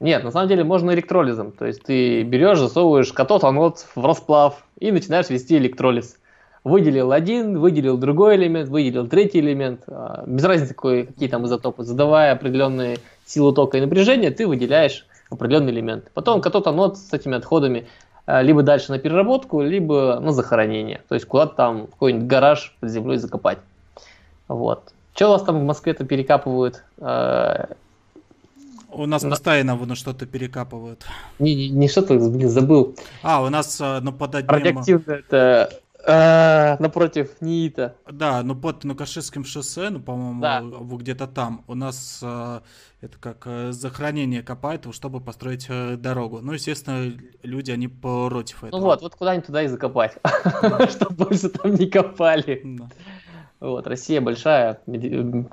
[0.00, 1.52] Нет, на самом деле можно электролизом.
[1.52, 6.17] То есть ты берешь, засовываешь катод, анод в расплав и начинаешь вести электролиз
[6.64, 11.84] выделил один, выделил другой элемент, выделил третий элемент, а, без разницы какой, какие там изотопы,
[11.84, 16.10] задавая определенные силу тока и напряжения, ты выделяешь определенный элемент.
[16.14, 17.86] Потом катод анод с этими отходами
[18.26, 21.02] а, либо дальше на переработку, либо на захоронение.
[21.08, 23.58] То есть куда-то там какой-нибудь гараж под землей закопать.
[24.48, 24.92] Вот.
[25.14, 26.82] Что у вас там в Москве-то перекапывают?
[26.98, 27.68] А,
[28.90, 29.30] у нас на...
[29.30, 31.04] постоянно вон что-то перекапывают.
[31.38, 32.96] Не, не, не что-то, блин, забыл.
[33.22, 34.50] А, у нас ну, под одним...
[34.50, 35.70] Радиоактивное это
[36.06, 37.96] напротив НИИТа.
[38.10, 40.62] Да, ну под Нукашевским шоссе, ну, по-моему, да.
[40.62, 41.64] где-то там.
[41.66, 42.62] У нас а,
[43.00, 46.40] это как э, захоронение копают, чтобы построить э, дорогу.
[46.40, 48.80] Ну, естественно, люди, они против этого.
[48.80, 50.16] Ну вот, вот куда-нибудь туда и закопать,
[50.90, 52.62] чтобы больше там не копали.
[53.60, 54.80] Вот, Россия большая,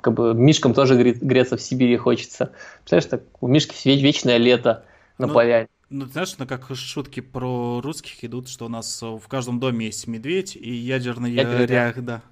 [0.00, 2.52] как бы Мишкам тоже греться в Сибири хочется.
[2.78, 4.84] Представляешь, так у Мишки вечное лето
[5.18, 5.68] на ну, поляне.
[5.88, 9.60] Ну, ты знаешь, ну, как шутки про русских идут, что у нас э, в каждом
[9.60, 12.22] доме есть медведь и ядерный Ядерный реак, да.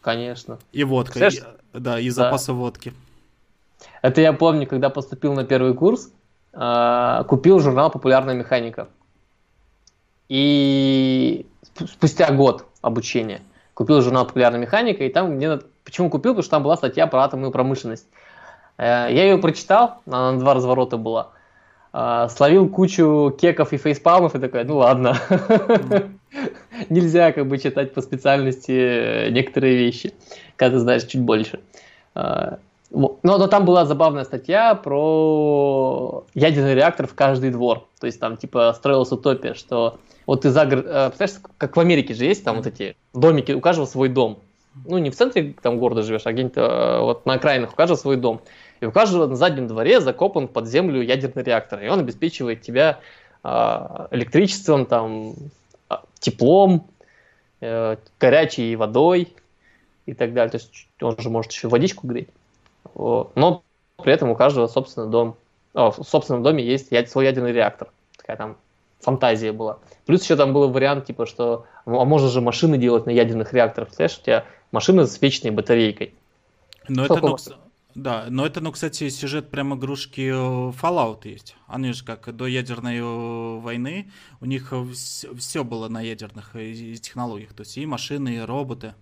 [0.00, 0.58] Конечно.
[0.72, 1.42] И водка, и,
[1.72, 2.52] да, и запасы да.
[2.54, 2.92] водки.
[4.02, 6.10] Это я помню, когда поступил на первый курс,
[6.52, 8.88] э, купил журнал «Популярная механика».
[10.28, 11.46] И
[11.78, 13.42] спустя год обучения
[13.74, 15.60] купил журнал «Популярная механика», и там мне...
[15.84, 16.32] Почему купил?
[16.32, 18.08] Потому что там была статья про атомную промышленность.
[18.76, 21.30] Э, я ее прочитал, она на два разворота была–
[21.96, 25.16] а, словил кучу кеков и фейспалмов и такой, ну ладно.
[26.88, 30.12] Нельзя как бы читать по специальности некоторые вещи,
[30.56, 31.60] когда ты знаешь чуть больше.
[32.16, 32.58] А,
[32.90, 37.86] но, но там была забавная статья про ядерный реактор в каждый двор.
[38.00, 40.86] То есть там типа строилась утопия, что вот ты за город...
[40.86, 44.40] Представляешь, как в Америке же есть там вот эти домики, у каждого свой дом.
[44.84, 47.96] Ну, не в центре там города живешь, а где-нибудь э, вот на окраинах, у каждого
[47.96, 48.40] свой дом.
[48.80, 53.00] И у каждого на заднем дворе закопан под землю ядерный реактор, и он обеспечивает тебя
[53.42, 53.48] э,
[54.10, 55.34] электричеством, там,
[55.88, 56.86] а, теплом,
[57.60, 59.34] э, горячей водой
[60.06, 60.50] и так далее.
[60.50, 62.28] То есть он же может еще водичку греть.
[62.94, 63.62] Но
[64.02, 65.36] при этом у каждого собственный дом,
[65.72, 67.88] о, в собственном доме есть свой ядерный реактор.
[68.16, 68.56] Такая там
[69.00, 69.78] фантазия была.
[70.06, 73.52] Плюс еще там был вариант, типа, что ну, а можно же машины делать на ядерных
[73.52, 73.88] реакторах.
[73.88, 76.14] Представляешь, у тебя машина с вечной батарейкой.
[76.88, 77.36] Но это, ну,
[77.94, 81.56] да, но это, ну, кстати, сюжет прям игрушки э, Fallout есть.
[81.68, 84.72] Они же как до ядерной э, войны, у них
[85.38, 87.52] все было на ядерных технологиях.
[87.52, 88.94] То есть и машины, и роботы.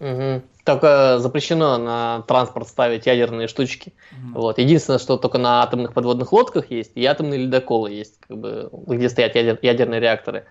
[0.00, 0.42] Угу.
[0.64, 3.94] Только запрещено на транспорт ставить ядерные штучки.
[4.12, 4.40] Угу.
[4.40, 4.58] Вот.
[4.58, 9.08] Единственное, что только на атомных подводных лодках есть, и атомные ледоколы есть, как бы, где
[9.08, 10.44] стоят ядер, ядерные реакторы.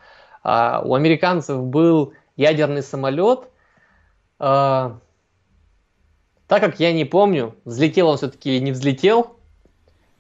[0.44, 3.50] А у американцев был ядерный самолет.
[4.40, 5.00] А,
[6.48, 9.38] так как я не помню, взлетел он все-таки или не взлетел,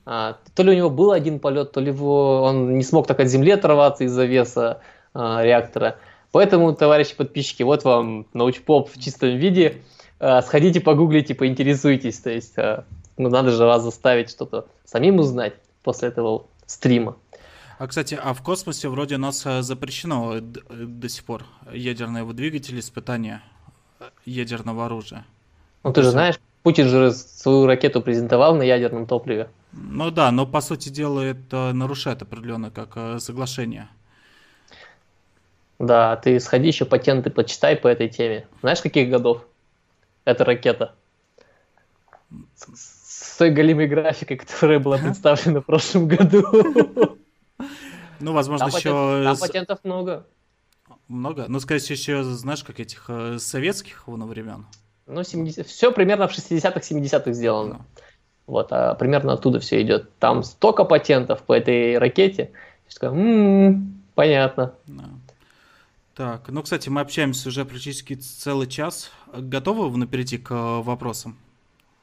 [0.05, 3.19] а, то ли у него был один полет, то ли его, он не смог так
[3.19, 4.81] от земли оторваться из-за веса
[5.13, 5.97] а, реактора.
[6.31, 9.81] Поэтому, товарищи подписчики, вот вам научпоп в чистом виде.
[10.19, 12.19] Э, сходите, погуглите, поинтересуйтесь.
[12.19, 12.83] То есть, э,
[13.17, 15.53] ну, надо же вас заставить что-то самим узнать
[15.83, 17.15] после этого стрима.
[17.79, 22.79] А, кстати, а в космосе вроде у нас э, запрещено до сих пор ядерные двигатели
[22.79, 23.43] испытания
[24.25, 25.25] ядерного оружия.
[25.87, 29.49] Ну, ты же знаешь, Путин же свою ракету презентовал на ядерном топливе.
[29.71, 33.87] Ну да, но по сути дела это нарушает определенно как соглашение.
[35.79, 38.47] Да, ты сходи еще патенты почитай по этой теме.
[38.59, 39.45] Знаешь, каких годов
[40.25, 40.93] эта ракета?
[42.55, 47.17] С, с той голимой графикой, которая была представлена в прошлом году.
[48.19, 49.23] Ну, возможно, там еще...
[49.25, 50.25] Там патентов много.
[51.07, 51.45] Много?
[51.47, 54.65] Ну, скорее всего, еще, знаешь, как этих э, советских времен.
[55.07, 55.65] Ну, 70...
[55.65, 57.73] все примерно в 60-х, 70-х сделано.
[57.73, 58.03] Ну.
[58.45, 60.09] Вот, а примерно оттуда все идет.
[60.19, 62.51] Там столько патентов по этой ракете.
[63.01, 64.73] М-м, понятно.
[64.85, 65.05] Да.
[66.15, 69.11] Так, ну, кстати, мы общаемся уже практически целый час.
[69.33, 71.37] Готовы вы перейти к э, вопросам?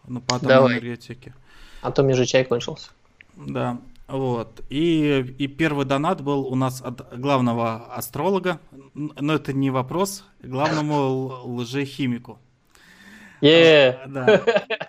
[0.06, 1.34] Ну, по атомной энергетике.
[1.82, 2.90] А то же чай кончился.
[3.36, 4.62] Да, вот.
[4.68, 8.60] И, и первый донат был у нас от главного астролога.
[8.94, 10.24] Но это не вопрос.
[10.42, 12.38] Главному лжехимику.
[13.40, 14.06] Yeah.
[14.06, 14.42] Да.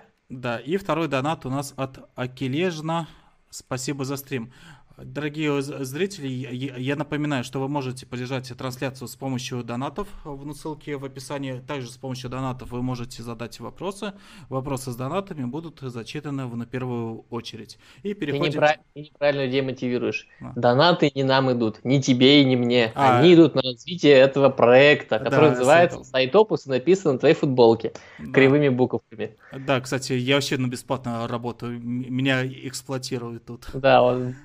[0.30, 0.58] да.
[0.60, 3.08] И второй донат у нас от Акележна.
[3.50, 4.52] Спасибо за стрим.
[4.98, 11.04] Дорогие зрители, я напоминаю, что вы можете поддержать трансляцию с помощью донатов в ссылке в
[11.04, 11.60] описании.
[11.60, 14.14] Также с помощью донатов вы можете задать вопросы.
[14.48, 17.78] Вопросы с донатами будут зачитаны на первую очередь.
[18.04, 18.46] И переходим...
[18.46, 18.76] Ты, неправ...
[18.94, 20.28] Ты неправильно людей мотивируешь.
[20.40, 20.54] А.
[20.56, 22.94] Донаты не нам идут, не тебе и не мне.
[22.96, 27.36] А, Они идут на развитие этого проекта, который да, называется Сайтопус и написан на твоей
[27.36, 28.32] футболке да.
[28.32, 29.36] кривыми буковками.
[29.52, 31.82] Да, кстати, я вообще на бесплатно работаю.
[31.82, 33.68] Меня эксплуатируют тут.
[33.74, 34.36] Да, он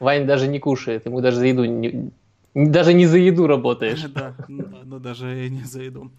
[0.00, 2.10] Вань даже не кушает, ему даже за еду не,
[2.54, 4.02] даже не за еду работаешь.
[4.08, 6.10] Да, ну даже не за еду.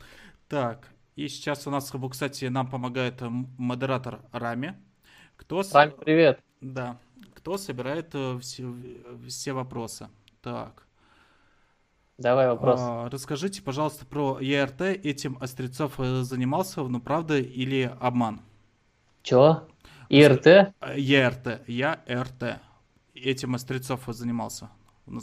[0.47, 4.75] Так, и сейчас у нас, кстати, нам помогает модератор Рами.
[5.36, 6.39] Кто Рами, привет.
[6.61, 6.97] Да.
[7.34, 8.71] Кто собирает э, все,
[9.27, 10.09] все вопросы?
[10.43, 10.86] Так.
[12.19, 12.79] Давай вопрос.
[12.84, 14.82] А, расскажите, пожалуйста, про ЕРТ.
[14.82, 18.41] Этим Острецов э, занимался, ну правда или обман?
[19.23, 19.63] Чего?
[20.09, 20.75] ИРТ?
[20.95, 21.63] ЕРТ.
[21.67, 22.61] Я РТ
[23.24, 24.69] этим Острецов занимался?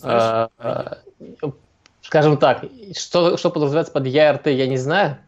[0.03, 0.99] А, а,
[2.03, 2.65] скажем так,
[2.97, 5.19] что, что подразумевается под ЯРТ, я не знаю.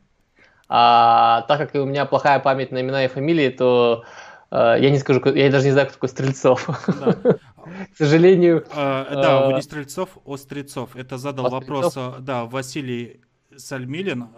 [0.68, 4.04] А так как у меня плохая память на имена и фамилии, то
[4.50, 6.66] э, я не скажу, я даже не знаю, кто такой Стрельцов.
[6.66, 8.64] К сожалению.
[8.72, 10.94] Да, вы не Стрельцов, Острецов.
[10.94, 13.20] Это задал вопрос, да, Василий
[13.56, 14.28] Сальмилин.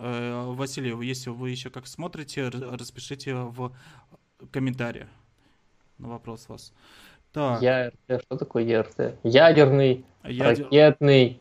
[0.54, 3.72] Василий, если вы еще как смотрите, распишите в
[4.50, 5.08] комментариях
[5.98, 6.72] на вопрос вас.
[7.32, 7.62] Так.
[7.62, 9.16] ЯРТ, что такое ЯРТ?
[9.24, 10.64] Ядерный, Ядер...
[10.64, 11.40] ракетный,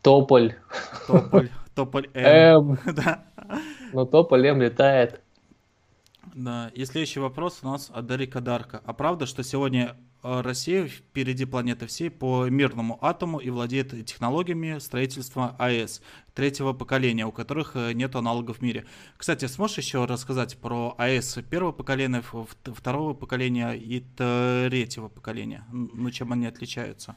[0.00, 0.54] тополь.
[1.06, 2.78] Тополь, тополь М.
[2.86, 3.24] да.
[3.92, 5.20] Но тополь М летает.
[6.34, 8.80] Да, и следующий вопрос у нас от Дарика Дарка.
[8.86, 14.78] А правда, что сегодня э, Россия впереди планеты всей по мирному атому и владеет технологиями
[14.78, 16.00] строительства АЭС
[16.34, 18.86] третьего поколения, у которых э, нет аналогов в мире.
[19.16, 22.22] Кстати, сможешь еще рассказать про АЭС первого поколения,
[22.64, 25.64] второго поколения и третьего поколения?
[25.70, 27.16] Ну, чем они отличаются?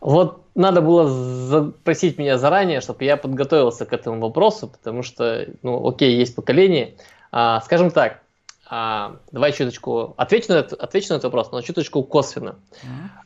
[0.00, 5.86] Вот надо было запросить меня заранее, чтобы я подготовился к этому вопросу, потому что, ну,
[5.88, 6.96] окей, есть поколение,
[7.32, 8.22] а, скажем так,
[8.70, 12.56] а, давай чуточку отвечу на, этот, отвечу на этот вопрос, но чуточку косвенно.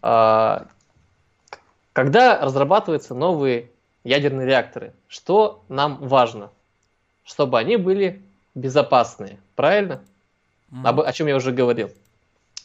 [0.01, 0.67] А,
[1.93, 3.71] когда разрабатываются новые
[4.05, 6.51] ядерные реакторы, что нам важно?
[7.25, 8.23] Чтобы они были
[8.55, 10.03] безопасные, правильно?
[10.71, 10.87] Mm-hmm.
[10.87, 11.91] Об, о чем я уже говорил.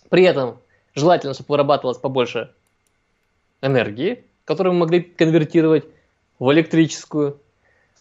[0.10, 0.58] При этом
[0.96, 2.52] желательно, чтобы вырабатывалось побольше
[3.62, 5.86] энергии, которую мы могли конвертировать
[6.40, 7.40] в электрическую,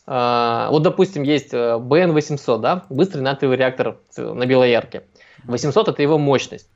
[0.06, 5.02] а, вот, допустим, есть BN800, э, да, быстрый натриевый реактор на Белоярке.
[5.44, 6.68] 800 это его мощность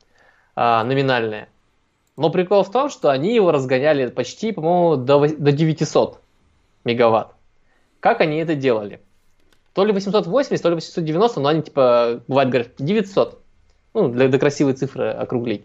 [0.55, 1.47] а, номинальная.
[2.17, 6.20] Но прикол в том, что они его разгоняли почти, по-моему, до, до 900
[6.83, 7.33] мегаватт.
[7.99, 9.01] Как они это делали?
[9.73, 13.41] То ли 880, то ли 890, но они типа, бывает, говорят, 900.
[13.93, 15.63] Ну, для, для красивой цифры округлить.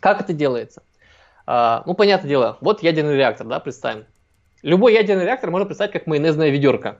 [0.00, 0.82] Как это делается?
[1.46, 4.04] А, ну, понятное дело, вот ядерный реактор, да, представим.
[4.62, 6.98] Любой ядерный реактор можно представить как майонезная ведерко,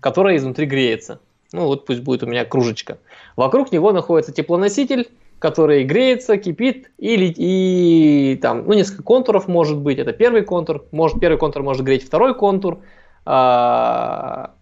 [0.00, 1.20] которая изнутри греется.
[1.52, 2.98] Ну, вот пусть будет у меня кружечка.
[3.36, 5.08] Вокруг него находится теплоноситель,
[5.38, 9.98] который греется, кипит, или и там, ну, несколько контуров может быть.
[9.98, 12.80] Это первый контур, может, первый контур может греть второй контур.
[13.26, 14.54] А,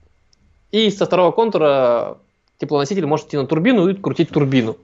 [0.71, 2.19] и со второго контура
[2.59, 4.77] теплоноситель может идти на турбину и крутить турбину.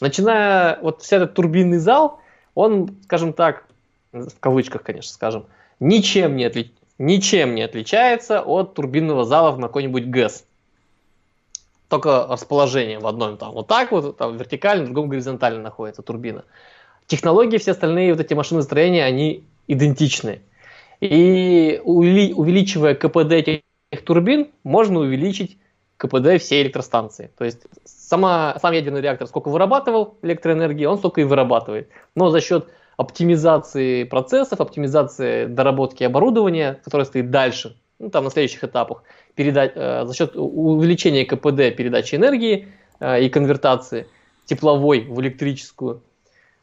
[0.00, 2.20] Начиная, вот вся этот турбинный зал,
[2.54, 3.66] он, скажем так,
[4.12, 5.46] в кавычках, конечно, скажем,
[5.80, 6.72] ничем не, отли...
[6.98, 10.44] ничем не отличается от турбинного зала на какой-нибудь ГЭС.
[11.92, 16.46] Только расположение в одном там вот так вот, там вертикально, в другом горизонтально находится турбина.
[17.06, 20.40] Технологии, все остальные вот эти машины строения, они идентичны.
[21.00, 23.60] И увеличивая КПД этих
[24.06, 25.58] турбин, можно увеличить
[25.98, 27.30] КПД всей электростанции.
[27.36, 31.90] То есть сама, сам ядерный реактор сколько вырабатывал электроэнергии, он столько и вырабатывает.
[32.14, 38.64] Но за счет оптимизации процессов, оптимизации доработки оборудования, которое стоит дальше, ну, там на следующих
[38.64, 39.04] этапах,
[39.36, 44.08] передать, э, за счет увеличения КПД передачи энергии э, и конвертации
[44.44, 46.02] тепловой в электрическую,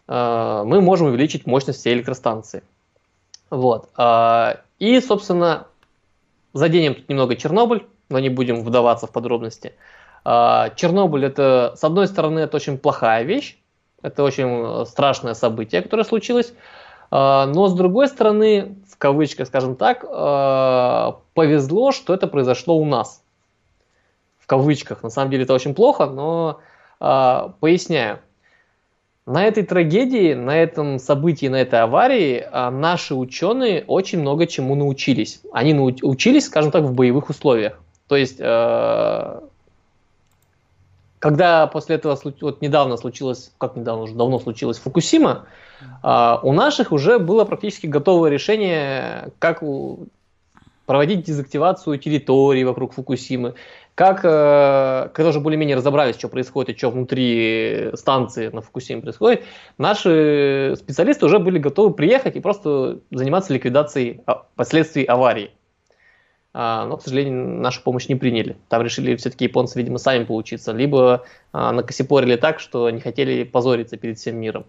[0.07, 2.61] э, мы можем увеличить мощность всей электростанции.
[3.49, 3.89] Вот.
[3.97, 5.67] Э, и, собственно,
[6.51, 9.73] заденем тут немного Чернобыль, но не будем вдаваться в подробности.
[10.25, 13.57] Э, Чернобыль это, с одной стороны, это очень плохая вещь,
[14.01, 16.53] это очень страшное событие, которое случилось.
[17.11, 22.85] А, но с другой стороны, в кавычках, скажем так, а, повезло, что это произошло у
[22.85, 23.23] нас.
[24.39, 25.03] В кавычках.
[25.03, 26.59] На самом деле это очень плохо, но
[26.99, 28.19] а, поясняю.
[29.25, 35.41] На этой трагедии, на этом событии, на этой аварии наши ученые очень много чему научились.
[35.53, 37.79] Они научились, скажем так, в боевых условиях.
[38.07, 38.39] То есть
[41.19, 45.45] когда после этого вот недавно случилось, как недавно уже давно случилось Фукусима,
[46.01, 49.61] а, у наших уже было практически готовое решение, как
[50.85, 53.53] проводить дезактивацию территории вокруг Фукусимы,
[53.93, 59.43] как, э, когда уже более-менее разобрались, что происходит и что внутри станции на Фукусиме происходит,
[59.77, 65.51] наши специалисты уже были готовы приехать и просто заниматься ликвидацией а, последствий аварии.
[66.53, 68.57] А, но, к сожалению, нашу помощь не приняли.
[68.69, 73.97] Там решили все-таки японцы, видимо, сами поучиться, либо а, накосипорили так, что не хотели позориться
[73.97, 74.65] перед всем миром.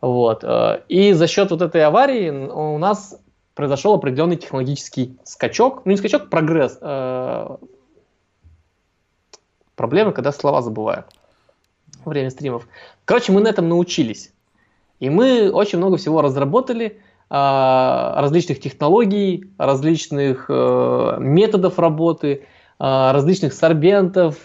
[0.00, 0.44] Вот.
[0.44, 3.18] Э, и за счет вот этой аварии у нас
[3.54, 6.78] произошел определенный технологический скачок, ну не скачок, прогресс.
[6.80, 7.56] Э,
[9.74, 11.04] проблема, когда слова забываю
[12.04, 12.68] во время стримов.
[13.04, 14.32] Короче, мы на этом научились.
[15.00, 22.46] И мы очень много всего разработали, различных технологий, различных методов работы,
[22.78, 24.44] различных сорбентов,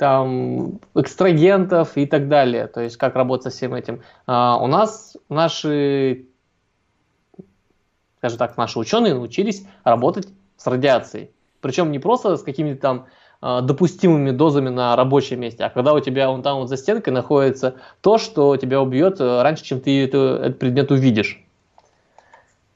[0.00, 2.68] там экстрагентов и так далее.
[2.68, 4.00] То есть как работать со всем этим.
[4.26, 6.24] А, у нас наши,
[8.16, 10.26] скажем так, наши ученые научились работать
[10.56, 11.32] с радиацией.
[11.60, 13.06] Причем не просто с какими-то там
[13.42, 17.12] а, допустимыми дозами на рабочем месте, а когда у тебя вон там вот за стенкой
[17.12, 21.44] находится то, что тебя убьет э, раньше, чем ты это, этот предмет увидишь.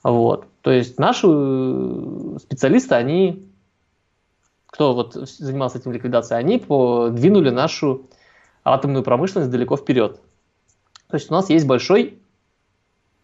[0.04, 0.46] Вот.
[0.60, 3.48] То есть наши э, специалисты, они
[4.66, 8.08] кто вот занимался этим ликвидацией, они подвинули нашу
[8.64, 10.20] атомную промышленность далеко вперед.
[11.08, 12.18] То есть у нас есть большой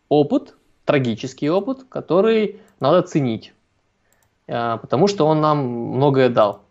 [0.08, 0.54] опыт,
[0.84, 3.52] трагический опыт, который надо ценить,
[4.46, 6.62] э, потому что он нам многое дал.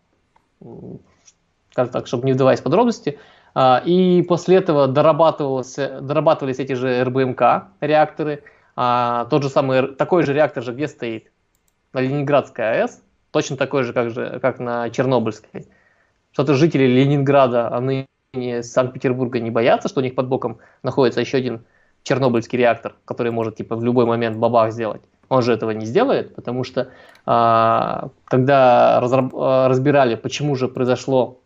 [1.72, 3.18] Скажем так, чтобы не вдаваясь в подробности.
[3.54, 7.42] А, и после этого дорабатывались эти же РБМК
[7.80, 8.44] реакторы.
[8.82, 11.30] А, тот же самый, такой же реактор же где стоит?
[11.92, 15.66] На Ленинградской АЭС точно такой же, как, же, как на Чернобыльской.
[16.32, 21.36] Что-то жители Ленинграда, а ныне Санкт-Петербурга не боятся, что у них под боком находится еще
[21.36, 21.62] один
[22.04, 25.02] чернобыльский реактор, который может типа в любой момент бабах сделать.
[25.28, 26.88] Он же этого не сделает, потому что
[27.26, 31.40] а, когда разраб, а, разбирали, почему же произошло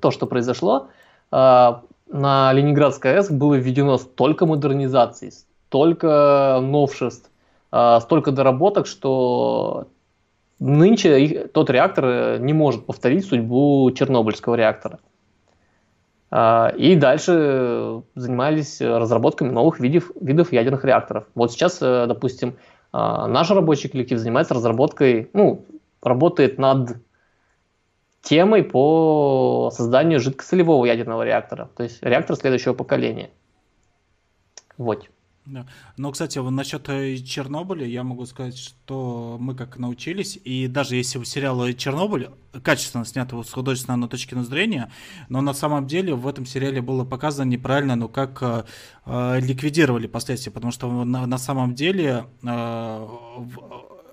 [0.00, 0.88] то, что произошло,
[1.30, 5.32] а, на Ленинградской АЭС было введено столько модернизаций,
[5.68, 7.30] столько новшеств,
[7.70, 9.88] а, столько доработок, что
[10.60, 14.98] Нынче их, тот реактор э, не может повторить судьбу Чернобыльского реактора.
[16.30, 21.26] А, и дальше занимались разработками новых видов, видов ядерных реакторов.
[21.36, 22.56] Вот сейчас, э, допустим,
[22.92, 25.64] а, наш рабочий коллектив занимается разработкой, ну,
[26.02, 26.96] работает над
[28.22, 33.30] темой по созданию жидкосолевого ядерного реактора, то есть реактор следующего поколения.
[34.76, 35.08] Вот.
[35.48, 35.64] Да.
[35.96, 41.24] Но, кстати, насчет э, Чернобыля я могу сказать, что мы как научились, и даже если
[41.24, 42.28] сериал Чернобыль
[42.62, 44.92] качественно снят с художественной точки зрения,
[45.30, 48.64] но на самом деле в этом сериале было показано неправильно, ну как э,
[49.06, 53.06] э ликвидировали последствия, потому что на, на самом деле э,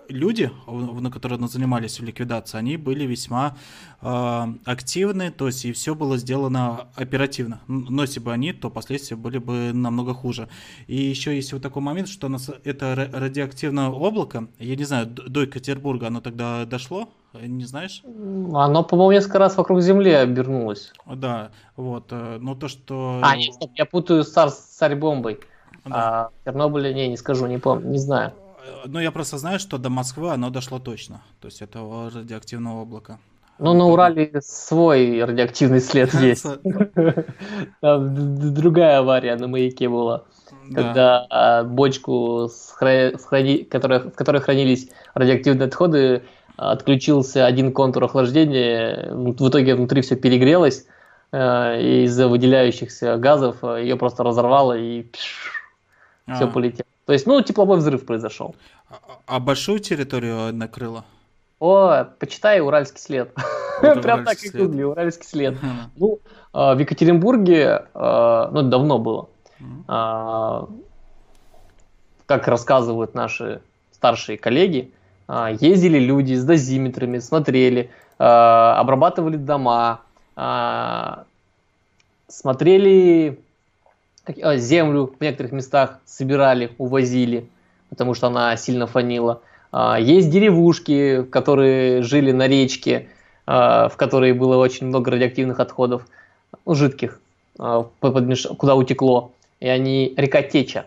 [0.10, 3.56] люди, на которые занимались ликвидацией, они были весьма
[4.02, 7.62] э, активны, то есть и все было сделано оперативно.
[7.68, 10.50] Но если бы они, то последствия были бы намного хуже.
[10.88, 15.42] И еще есть вот такой момент, что нас, это радиоактивное облако, я не знаю, до
[15.42, 18.04] Екатербурга оно тогда дошло, не знаешь?
[18.06, 20.94] Оно, по-моему, несколько раз вокруг Земли обернулось.
[21.06, 23.20] Да, вот, э, но то, что...
[23.24, 25.40] А, нет, я путаю с царь-бомбой.
[25.86, 25.92] Да.
[25.94, 28.34] А Чернобыля, не, не скажу, не помню, не знаю.
[28.86, 31.22] Ну, я просто знаю, что до Москвы оно дошло точно.
[31.42, 31.80] То есть это
[32.14, 33.20] радиоактивного облака.
[33.58, 36.46] Ну, на Урале свой радиоактивный след есть.
[37.82, 40.26] другая авария на маяке была.
[40.74, 46.24] Когда а, бочку, в которой хранились радиоактивные отходы,
[46.58, 49.14] отключился один контур охлаждения.
[49.14, 50.86] В итоге внутри все перегрелось.
[51.32, 55.06] А, и из-за выделяющихся газов ее просто разорвало и
[56.28, 56.88] все полетело.
[57.06, 58.56] То есть, ну, тепловой взрыв произошел.
[58.90, 58.96] А,
[59.28, 61.06] а большую территорию накрыло?
[61.60, 63.34] О, почитай Уральский след.
[63.82, 65.58] Прям так и гугли, Уральский след.
[65.96, 66.20] Ну,
[66.52, 69.30] а, в Екатеринбурге, а, ну, это давно было,
[72.26, 74.92] как рассказывают наши старшие коллеги,
[75.28, 80.02] ездили люди с дозиметрами, смотрели, обрабатывали дома,
[82.28, 83.40] смотрели
[84.58, 87.48] землю в некоторых местах собирали, увозили,
[87.90, 89.42] потому что она сильно фанила.
[89.72, 93.08] А, есть деревушки, которые жили на речке,
[93.46, 96.08] а, в которой было очень много радиоактивных отходов,
[96.66, 97.20] ну, жидких,
[97.58, 99.32] куда утекло.
[99.60, 100.86] И они река Теча.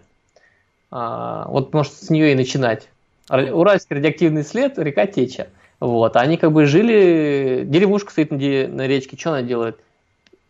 [0.91, 2.89] Вот может с нее и начинать.
[3.31, 5.49] Уральский радиоактивный след, река Теча.
[5.81, 6.17] Вот.
[6.17, 9.79] Они как бы жили, деревушка стоит на речке, что она делает?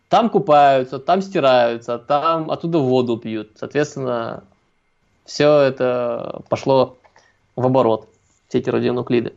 [0.09, 3.51] Там купаются, там стираются, там оттуда воду пьют.
[3.55, 4.43] Соответственно,
[5.25, 6.97] все это пошло
[7.55, 8.09] в оборот,
[8.47, 9.33] все эти радионуклиды.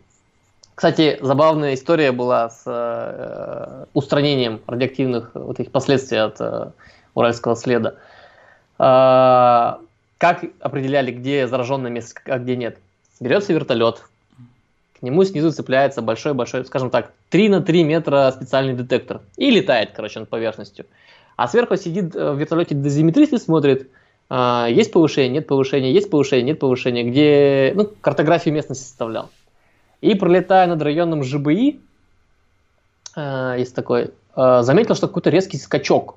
[0.75, 6.71] Кстати, забавная история была с э, устранением радиоактивных вот этих последствий от э,
[7.15, 7.97] уральского следа.
[8.79, 9.75] Э,
[10.17, 12.79] как определяли, где зараженное место, а где нет?
[13.21, 14.03] Берется вертолет,
[15.05, 19.21] нему снизу цепляется большой-большой, скажем так, 3 на 3 метра специальный детектор.
[19.37, 20.87] И летает, короче, над поверхностью.
[21.37, 23.91] А сверху сидит э, в вертолете дозиметрист и смотрит,
[24.29, 29.31] а, есть повышение, нет повышения, есть повышение, нет повышения, где, ну, картографию местности составлял.
[30.01, 31.81] И пролетая над районом ЖБИ,
[33.17, 36.17] э, есть такой, э, заметил, что какой-то резкий скачок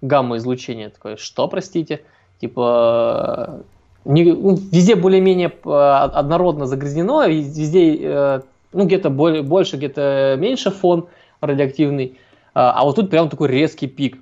[0.00, 0.90] гамма-излучения.
[0.90, 2.02] Такой, что, простите?
[2.40, 3.62] Типа,
[4.08, 8.40] не, ну, везде более-менее э, однородно загрязнено, везде э,
[8.72, 11.08] ну, где-то больше, где-то меньше фон
[11.42, 12.18] радиоактивный.
[12.54, 14.18] А, а вот тут прям такой резкий пик.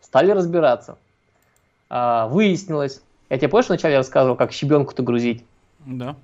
[0.00, 0.98] Стали разбираться.
[1.90, 5.44] А, выяснилось, я тебе помнишь, вначале я рассказывал, как щебенку-то грузить?
[5.84, 6.14] Да.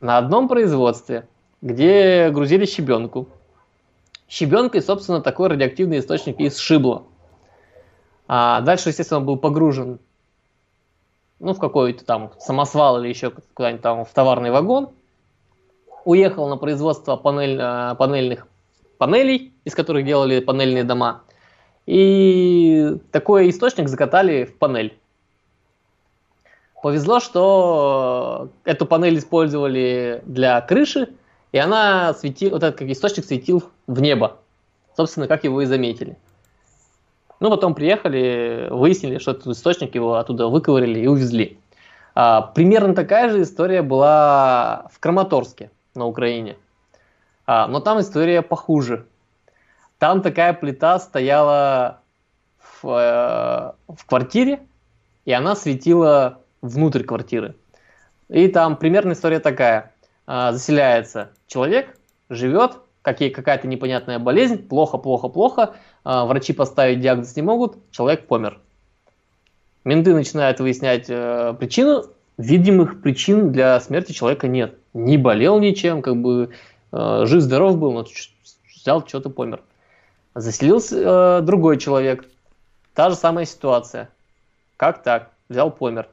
[0.00, 1.26] На одном производстве,
[1.62, 3.26] где грузили щебенку.
[4.28, 7.02] Щебенкой, собственно, такой радиоактивный источник из шибла.
[8.28, 9.98] А дальше, естественно, был погружен
[11.42, 14.90] ну, в какой-то там самосвал или еще куда-нибудь там в товарный вагон,
[16.04, 18.46] уехал на производство панель, э, панельных
[18.96, 21.22] панелей, из которых делали панельные дома,
[21.86, 24.96] и такой источник закатали в панель.
[26.80, 31.08] Повезло, что эту панель использовали для крыши,
[31.50, 34.36] и она светила, вот этот как источник светил в небо.
[34.96, 36.16] Собственно, как его и заметили.
[37.42, 41.58] Ну, потом приехали, выяснили, что этот источник его оттуда выковырили и увезли.
[42.14, 46.56] А, примерно такая же история была в Краматорске на Украине.
[47.44, 49.06] А, но там история похуже.
[49.98, 51.98] Там такая плита стояла
[52.60, 54.60] в, э, в квартире,
[55.24, 57.56] и она светила внутрь квартиры.
[58.28, 59.92] И там примерно история такая.
[60.28, 61.98] А, заселяется человек,
[62.30, 65.74] живет, какая-то непонятная болезнь, плохо, плохо, плохо,
[66.04, 68.58] а, врачи поставить диагноз не могут, человек помер.
[69.84, 72.04] Менты начинают выяснять э, причину,
[72.38, 74.76] видимых причин для смерти человека нет.
[74.94, 76.50] Не болел ничем, как бы
[76.92, 78.06] э, жив-здоров был, но
[78.76, 79.60] взял, что-то помер.
[80.36, 82.26] Заселился э, другой человек,
[82.94, 84.08] та же самая ситуация.
[84.76, 85.30] Как так?
[85.48, 86.08] Взял, помер.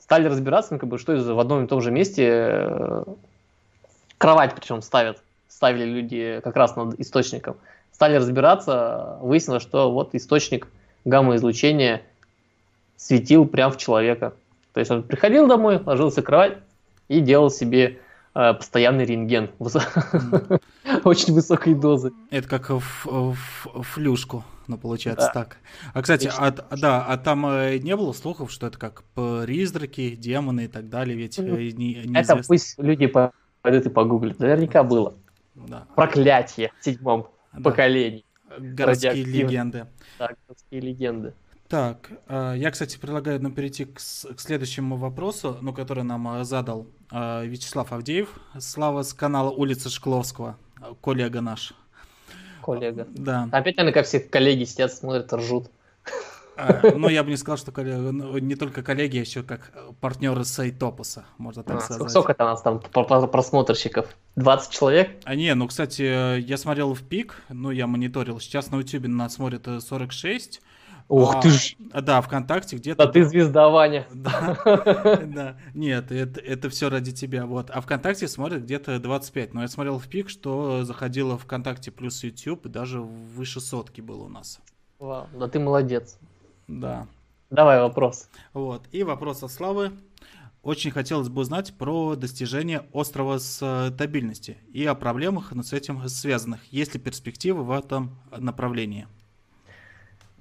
[0.00, 3.04] Стали разбираться, ну, как бы, что в одном и том же месте э,
[4.16, 5.22] кровать причем ставят.
[5.48, 7.56] Ставили люди как раз над источником
[7.98, 10.68] стали разбираться, выяснилось, что вот источник
[11.04, 12.02] гамма-излучения
[12.96, 14.34] светил прямо в человека.
[14.72, 16.58] То есть он приходил домой, ложился в кровать
[17.08, 17.98] и делал себе
[18.36, 19.50] э, постоянный рентген
[21.02, 22.12] очень высокой дозы.
[22.30, 25.40] Это как в, флюшку, ну получается да.
[25.40, 25.56] так.
[25.92, 30.66] А кстати, а, да, а там э, не было слухов, что это как призраки, демоны
[30.66, 34.38] и так далее, ведь ну, не, не Это пусть люди пойдут и погуглят.
[34.38, 35.14] Наверняка было.
[35.66, 35.86] Да.
[35.94, 37.60] Проклятие в седьмом да.
[37.62, 38.24] поколении.
[38.58, 39.86] Городские легенды.
[40.18, 41.34] Да, городские легенды.
[41.68, 46.44] Так, а, я, кстати, предлагаю нам перейти к, к следующему вопросу, ну, который нам а,
[46.44, 48.40] задал а, Вячеслав Авдеев.
[48.58, 50.56] Слава с канала улицы Шкловского,
[51.02, 51.74] коллега наш.
[52.62, 53.06] Коллега.
[53.10, 53.48] Да.
[53.52, 55.70] Опять, наверное, как все коллеги сидят, смотрят, ржут.
[56.94, 61.24] Ну, я бы не сказал, что ну, не только коллеги, а еще как партнеры Сайтопуса,
[61.38, 62.10] можно так сказать.
[62.10, 64.06] Сколько у нас там просмотрщиков?
[64.36, 65.10] 20 человек?
[65.24, 69.34] А не, ну, кстати, я смотрел в пик, ну, я мониторил, сейчас на YouTube нас
[69.34, 70.60] смотрит 46,
[71.08, 71.74] Ух а, ты ж.
[71.78, 73.06] Да, ВКонтакте где-то.
[73.06, 74.06] Да ты звезда, Ваня.
[74.14, 74.58] Да,
[75.24, 75.56] да.
[75.72, 77.46] Нет, это, это все ради тебя.
[77.46, 77.70] Вот.
[77.70, 79.54] А ВКонтакте смотрят где-то 25.
[79.54, 84.24] Но я смотрел в пик, что заходило ВКонтакте плюс YouTube, и даже выше сотки было
[84.24, 84.60] у нас.
[84.98, 86.18] Вау, да ты молодец.
[86.68, 87.06] Да.
[87.50, 88.28] Давай вопрос.
[88.52, 88.82] Вот.
[88.92, 89.92] И вопрос от Славы.
[90.62, 96.60] Очень хотелось бы узнать про достижение острова стабильности и о проблемах с этим связанных.
[96.70, 99.06] Есть ли перспективы в этом направлении?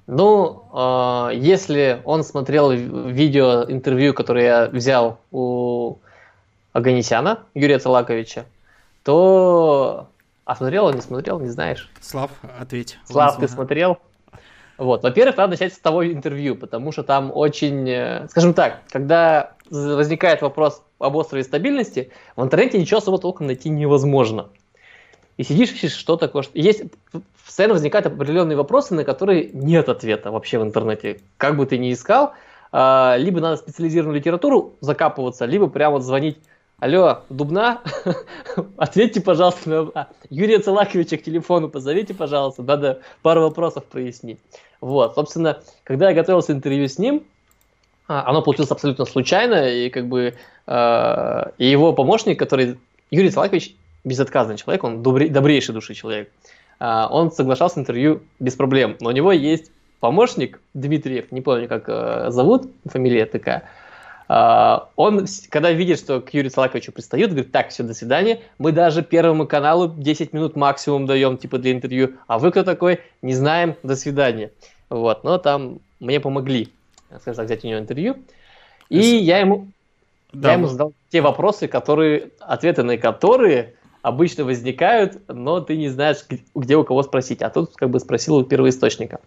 [0.08, 5.98] Ну, э, если он смотрел видео, интервью, которое я взял у
[6.74, 8.46] Аганесяна, Юрия Цалаковича,
[9.04, 10.10] то...
[10.46, 11.90] А смотрел он, не смотрел, не знаешь?
[12.00, 12.98] Слав, ответь.
[13.06, 13.98] Слав, ты смотрел?
[14.78, 19.54] Вот, во-первых, надо начать с того интервью, потому что там очень, э, скажем так, когда
[19.70, 24.50] возникает вопрос об острове стабильности, в интернете ничего особо толком найти невозможно
[25.38, 26.44] и сидишь, ищешь, что такое.
[26.54, 26.84] Есть
[27.46, 31.22] постоянно возникают определенные вопросы, на которые нет ответа вообще в интернете.
[31.38, 32.34] Как бы ты ни искал,
[32.72, 36.38] а, либо надо специализированную литературу закапываться, либо прямо вот звонить
[36.80, 37.82] Алло, Дубна,
[38.78, 39.92] ответьте, пожалуйста, на...
[39.96, 44.38] а, Юрия Целаковича к телефону позовите, пожалуйста, надо пару вопросов прояснить.
[44.80, 47.24] Вот, собственно, когда я готовился интервью с ним,
[48.08, 50.36] а, оно получилось абсолютно случайно, и как бы
[50.68, 52.78] э, и его помощник, который
[53.10, 56.32] Юрий Целакович безотказный человек, он добрей, добрейший души человек.
[56.80, 61.86] А, он соглашался интервью без проблем, но у него есть помощник Дмитриев, не помню, как
[61.88, 63.68] э, зовут, фамилия такая.
[64.30, 68.72] А, он, когда видит, что к Юрию Салаковичу пристают, говорит, так, все, до свидания, мы
[68.72, 73.34] даже Первому каналу 10 минут максимум даем, типа, для интервью, а вы кто такой, не
[73.34, 74.52] знаем, до свидания.
[74.90, 76.70] Вот, но там мне помогли,
[77.22, 78.18] скажем так, взять у него интервью.
[78.90, 79.68] И я ему,
[80.34, 85.90] да, я ему задал те вопросы, которые, ответы на которые обычно возникают, но ты не
[85.90, 86.18] знаешь,
[86.56, 87.42] где у кого спросить.
[87.42, 89.20] А тут как бы спросил у первоисточника.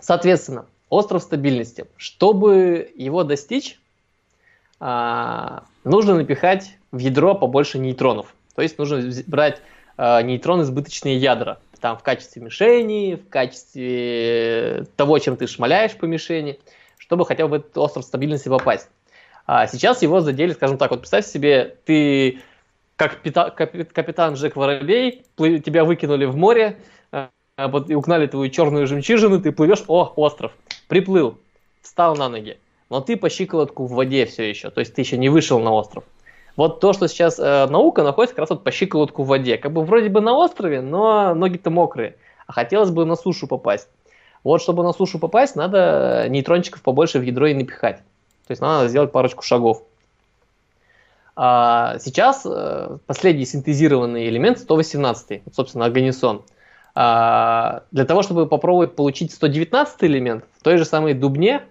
[0.00, 1.86] Соответственно, остров стабильности.
[1.96, 3.78] Чтобы его достичь,
[4.84, 8.34] а, нужно напихать в ядро побольше нейтронов.
[8.56, 9.62] То есть нужно брать
[9.96, 11.60] а, нейтроны избыточные ядра.
[11.80, 16.58] Там в качестве мишени, в качестве того, чем ты шмаляешь по мишени,
[16.98, 18.88] чтобы хотя бы в этот остров стабильности попасть.
[19.46, 22.40] А сейчас его задели, скажем так, вот представь себе, ты
[22.96, 26.76] как капитан Джек Воробей, тебя выкинули в море,
[27.12, 30.50] а, и угнали твою черную жемчужину, ты плывешь, о, остров,
[30.88, 31.38] приплыл,
[31.82, 32.58] встал на ноги,
[32.92, 35.72] но ты по щиколотку в воде все еще, то есть ты еще не вышел на
[35.72, 36.04] остров.
[36.56, 39.56] Вот то, что сейчас э, наука находится как раз вот по щиколотку в воде.
[39.56, 42.16] Как бы вроде бы на острове, но ноги-то мокрые.
[42.46, 43.88] А хотелось бы на сушу попасть.
[44.44, 47.96] Вот чтобы на сушу попасть, надо нейтрончиков побольше в ядро и напихать.
[48.46, 49.84] То есть надо сделать парочку шагов.
[51.34, 56.42] А сейчас э, последний синтезированный элемент 118, собственно, агонисон.
[56.94, 61.62] А, для того, чтобы попробовать получить 119 элемент в той же самой Дубне,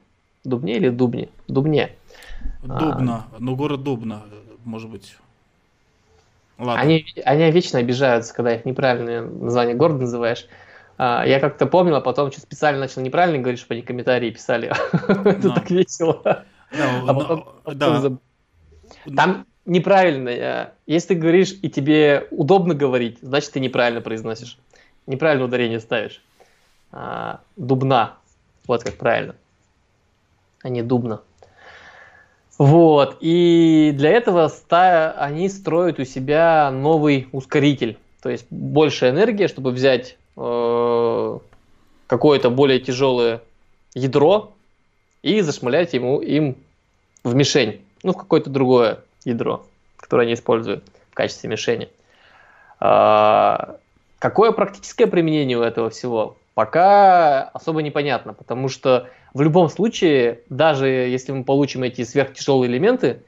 [0.43, 1.29] Дубне или Дубне?
[1.47, 1.95] Дубне.
[2.63, 4.23] Дубна, а, ну город Дубна,
[4.65, 5.15] может быть.
[6.57, 6.79] Ладно.
[6.79, 10.47] Они, они вечно обижаются, когда их неправильное название города называешь.
[10.97, 14.71] А, я как-то помнил, а потом что специально начал неправильно говорить, чтобы они комментарии писали.
[15.07, 16.45] Это так весело.
[19.15, 20.73] Там неправильно.
[20.85, 24.57] Если ты говоришь и тебе удобно говорить, значит ты неправильно произносишь.
[25.07, 26.21] Неправильно ударение ставишь.
[26.91, 28.17] А, дубна.
[28.67, 29.35] Вот как правильно.
[30.63, 31.21] А не дубна.
[32.57, 33.17] Вот.
[33.21, 37.97] И для этого ста- они строят у себя новый ускоритель.
[38.21, 41.39] То есть больше энергии, чтобы взять э-
[42.07, 43.41] какое-то более тяжелое
[43.93, 44.51] ядро
[45.23, 46.55] и зашмалять ему им
[47.23, 47.81] в мишень.
[48.03, 49.65] Ну, в какое-то другое ядро,
[49.97, 51.89] которое они используют в качестве мишени.
[52.79, 53.77] А,
[54.19, 56.35] какое практическое применение у этого всего?
[56.53, 63.21] Пока особо непонятно, потому что в любом случае, даже если мы получим эти сверхтяжелые элементы,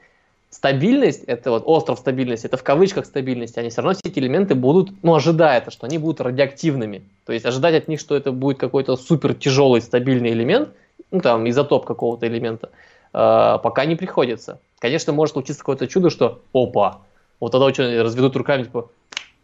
[0.50, 4.56] стабильность, это вот остров стабильности, это в кавычках стабильность, они все равно все эти элементы
[4.56, 7.04] будут, ну, ожидается, что они будут радиоактивными.
[7.26, 10.70] То есть ожидать от них, что это будет какой-то супер тяжелый стабильный элемент,
[11.10, 12.70] ну, там, изотоп какого-то элемента,
[13.14, 14.60] э, пока не приходится.
[14.80, 17.00] Конечно, может случиться какое-то чудо, что, опа,
[17.40, 18.90] вот тогда очень разведут руками, типа,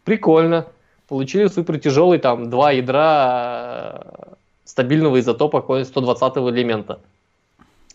[0.04, 0.66] прикольно,
[1.10, 4.34] получили супер тяжелый, там, два ядра э,
[4.64, 7.00] стабильного изотопа какого-нибудь 120 элемента.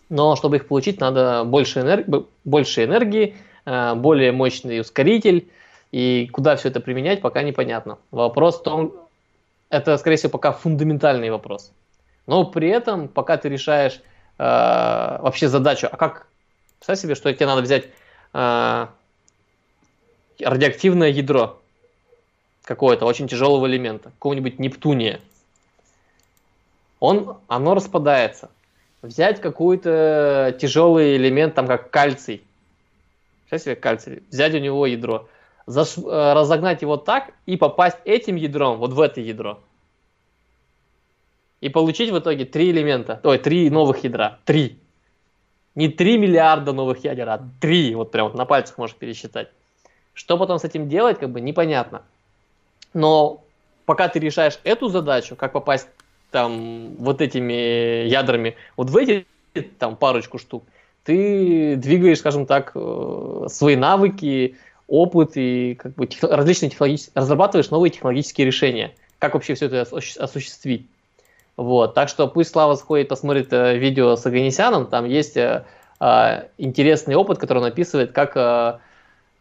[0.09, 2.05] Но чтобы их получить, надо больше, энерг...
[2.43, 5.47] больше энергии, э, более мощный ускоритель.
[5.93, 7.97] И куда все это применять, пока непонятно.
[8.11, 8.93] Вопрос в том,
[9.69, 11.71] это, скорее всего, пока фундаментальный вопрос.
[12.27, 14.01] Но при этом, пока ты решаешь
[14.37, 16.27] э, вообще задачу, а как,
[16.79, 17.85] представь себе, что тебе надо взять
[18.33, 18.87] э,
[20.41, 21.61] радиоактивное ядро
[22.65, 25.21] какое-то очень тяжелого элемента, какого-нибудь Нептуния.
[26.99, 28.49] Он, оно распадается
[29.01, 32.41] взять какой-то тяжелый элемент, там как кальций,
[33.47, 35.27] сейчас себе кальций, взять у него ядро,
[35.65, 35.97] заш...
[35.97, 39.59] Э, разогнать его так и попасть этим ядром вот в это ядро.
[41.61, 44.79] И получить в итоге три элемента, ой, три новых ядра, три.
[45.73, 49.49] Не три миллиарда новых ядер, а три, вот прям вот на пальцах можешь пересчитать.
[50.13, 52.03] Что потом с этим делать, как бы непонятно.
[52.95, 53.43] Но
[53.85, 55.89] пока ты решаешь эту задачу, как попасть
[56.31, 59.27] там вот этими ядрами вот в эти
[59.77, 60.63] там парочку штук,
[61.03, 64.55] ты двигаешь, скажем так, э, свои навыки,
[64.88, 69.81] опыт и как бы техно- различные технологические, разрабатываешь новые технологические решения, как вообще все это
[69.81, 70.88] осуществить.
[71.57, 75.65] Вот, так что пусть Слава сходит, посмотрит э, видео с Аганесяном, там есть э,
[75.99, 78.80] э, интересный опыт, который он описывает, как э,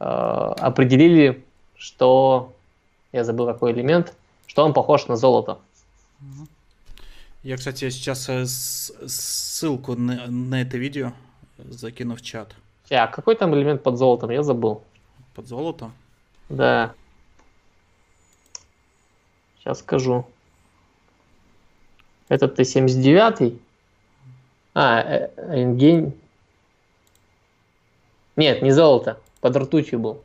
[0.00, 1.44] э, определили,
[1.76, 2.53] что,
[3.14, 4.12] я забыл какой элемент,
[4.46, 5.58] что он похож на золото.
[7.44, 11.12] Я, кстати, сейчас э, ссылку на, на это видео
[11.58, 12.56] закину в чат.
[12.90, 14.30] А какой там элемент под золотом?
[14.30, 14.82] Я забыл.
[15.34, 15.92] Под золотом?
[16.48, 16.92] Да.
[19.60, 20.26] Сейчас скажу.
[22.28, 23.56] Этот Т-79.
[24.74, 26.12] А, э, рентген.
[28.34, 29.20] Нет, не золото.
[29.40, 30.23] Под ртутью был.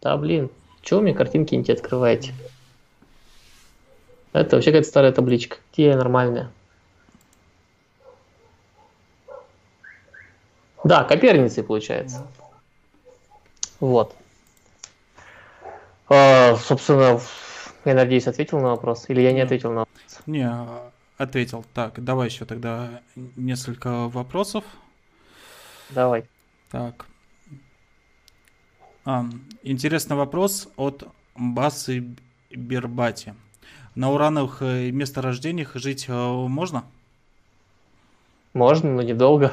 [0.00, 0.50] Да, блин.
[0.82, 2.34] Чего вы мне картинки не те открываете?
[4.32, 5.58] Это вообще какая-то старая табличка.
[5.72, 6.50] Где нормальная?
[10.84, 12.26] Да, Коперницы получается.
[13.80, 14.14] Вот.
[16.08, 17.20] А, собственно,
[17.84, 19.04] я надеюсь, ответил на вопрос.
[19.08, 20.20] Или я не ответил на вопрос?
[20.26, 20.50] Не,
[21.18, 21.64] ответил.
[21.74, 23.02] Так, давай еще тогда
[23.36, 24.64] несколько вопросов.
[25.90, 26.24] Давай.
[26.70, 27.06] Так.
[29.04, 29.24] А,
[29.62, 32.16] интересный вопрос от Басы
[32.50, 33.34] Бербати.
[33.94, 36.84] На урановых э, месторождениях жить э, можно?
[38.52, 39.52] Можно, но недолго.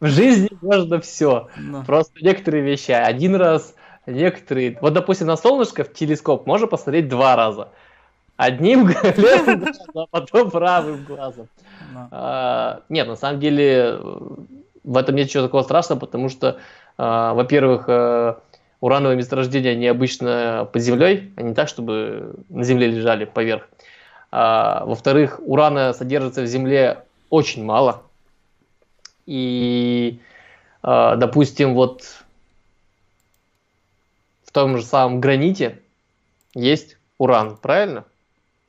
[0.00, 1.48] В жизни можно все.
[1.86, 3.74] Просто некоторые вещи один раз,
[4.06, 4.76] некоторые...
[4.80, 7.68] Вот, допустим, на солнышко в телескоп можно посмотреть два раза.
[8.36, 11.48] Одним левым глазом, а потом правым глазом.
[12.10, 14.00] А, нет, на самом деле
[14.84, 16.58] в этом нет ничего такого страшного, потому что,
[16.98, 18.34] во-первых, э,
[18.80, 23.68] урановые месторождения, они обычно под землей, а не так, чтобы на земле лежали поверх.
[24.32, 28.02] А, во-вторых, урана содержится в земле очень мало.
[29.26, 30.18] И,
[30.82, 32.02] а, допустим, вот
[34.44, 35.78] в том же самом граните
[36.54, 38.04] есть уран, правильно?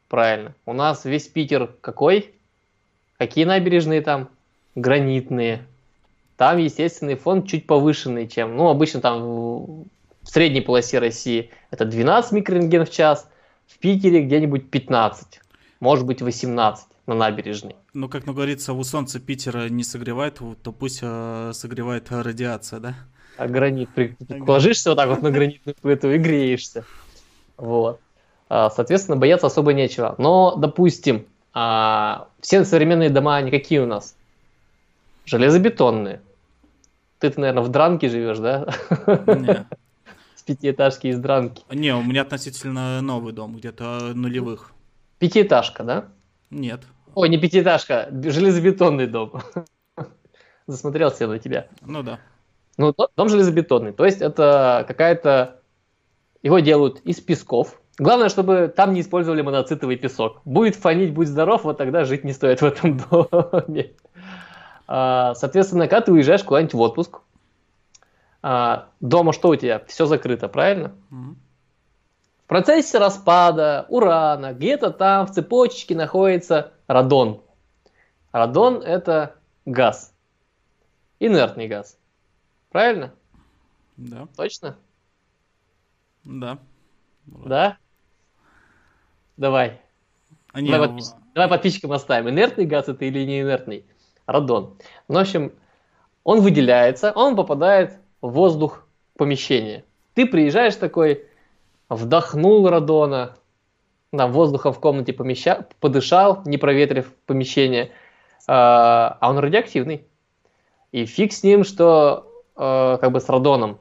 [0.10, 0.54] Правильно.
[0.66, 2.34] У нас весь Питер какой?
[3.18, 4.30] Какие набережные там?
[4.76, 5.66] Гранитные.
[6.38, 9.86] Там естественный фон чуть повышенный, чем, ну, обычно там в
[10.24, 13.30] средней полосе России это 12 микрорентген в час,
[13.68, 15.40] в Питере где-нибудь 15,
[15.80, 17.76] может быть 18 на набережной.
[17.94, 22.96] Ну, как ну, говорится, у солнца Питера не согревает, то пусть э, согревает радиация, да?
[23.38, 24.16] А гранит, при...
[24.30, 26.86] ложишься вот так вот на гранитную плиту и греешься.
[27.58, 28.00] Вот.
[28.50, 30.16] А, соответственно, бояться особо нечего.
[30.18, 34.16] Но, допустим, а, все современные дома, они какие у нас?
[35.26, 36.22] Железобетонные.
[37.20, 38.68] Ты, наверное, в дранке живешь, да?
[39.28, 39.66] Нет
[40.46, 41.64] пятиэтажки из дранки.
[41.72, 44.72] Не, у меня относительно новый дом, где-то нулевых.
[45.20, 46.06] Пятиэтажка, да?
[46.50, 46.82] Нет.
[47.16, 49.42] Ой, не пятиэтажка, железобетонный дом.
[50.68, 51.68] Засмотрелся на тебя.
[51.82, 52.20] Ну да.
[52.78, 53.94] Ну, дом железобетонный.
[53.94, 55.60] То есть это какая-то...
[56.42, 57.80] Его делают из песков.
[57.98, 60.42] Главное, чтобы там не использовали моноцитовый песок.
[60.44, 63.94] Будет фонить, будь здоров, вот тогда жить не стоит в этом доме.
[64.88, 67.20] А, соответственно, когда ты уезжаешь куда-нибудь в отпуск,
[68.42, 69.84] а, дома что у тебя?
[69.88, 70.94] Все закрыто, правильно?
[71.12, 71.36] Mm-hmm.
[72.48, 77.42] процессе распада урана где-то там в цепочке находится радон.
[78.32, 79.36] Радон это
[79.66, 80.14] газ.
[81.20, 81.98] Инертный газ.
[82.70, 83.14] Правильно?
[83.96, 84.28] Да.
[84.36, 84.76] Точно?
[86.26, 86.58] Да.
[87.26, 87.78] Да?
[89.38, 89.80] Давай.
[90.52, 93.86] А, не, Давай, подпис- давай подписчикам оставим, инертный газ это или не инертный.
[94.26, 94.76] Радон.
[95.08, 95.52] Ну, в общем,
[96.24, 98.86] он выделяется, он попадает в воздух
[99.18, 99.84] помещения.
[100.14, 101.26] Ты приезжаешь такой,
[101.90, 103.36] вдохнул радона,
[104.12, 105.68] там воздухом в комнате помеща...
[105.80, 107.92] подышал, не проветрив помещение,
[108.48, 110.06] а он радиоактивный.
[110.92, 113.80] И фиг с ним, что э, как бы с радоном.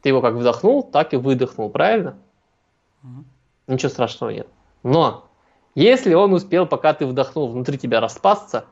[0.00, 2.18] Ты его как вдохнул, так и выдохнул, правильно?
[3.02, 3.24] Мгм.
[3.68, 4.48] Ничего страшного нет.
[4.82, 5.28] Но
[5.76, 8.64] если он успел, пока ты вдохнул, внутри тебя распасться,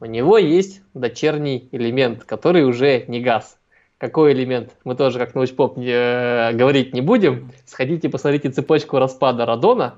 [0.00, 3.58] у него есть дочерний элемент, который уже не газ.
[3.98, 4.72] Какой элемент?
[4.84, 7.50] Мы тоже как научпоп э, говорить не будем.
[7.64, 9.96] Сходите, посмотрите цепочку распада радона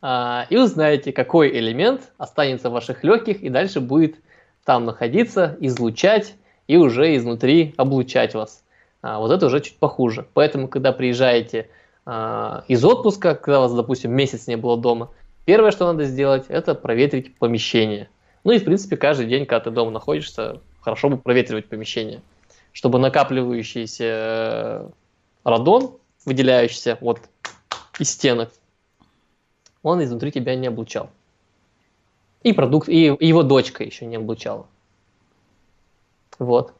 [0.00, 4.16] а, и узнаете, какой элемент останется в ваших легких и дальше будет
[4.64, 6.34] там находиться, излучать
[6.66, 8.64] и уже изнутри облучать вас.
[9.02, 10.26] А, вот это уже чуть похуже.
[10.32, 11.68] Поэтому, когда приезжаете
[12.06, 15.10] а, из отпуска, когда вас, допустим, месяц не было дома,
[15.44, 18.08] первое, что надо сделать, это проветрить помещение.
[18.44, 22.22] Ну и, в принципе, каждый день, когда ты дома находишься, хорошо бы проветривать помещение,
[22.72, 24.88] чтобы накапливающийся э,
[25.44, 25.92] радон,
[26.24, 27.20] выделяющийся вот
[27.98, 28.50] из стенок,
[29.82, 31.10] он изнутри тебя не облучал.
[32.42, 34.66] И продукт, и, его дочка еще не облучала.
[36.38, 36.72] Вот.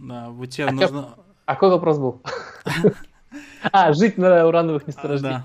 [0.00, 1.14] Да, у тебя А нужно...
[1.46, 2.20] А какой вопрос был?
[3.72, 5.44] А, жить на урановых месторождениях.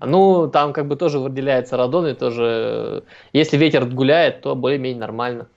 [0.00, 3.00] Ну, там как бы тоже выделяется радон, и тоже, э,
[3.32, 5.48] если ветер гуляет, то более-менее нормально.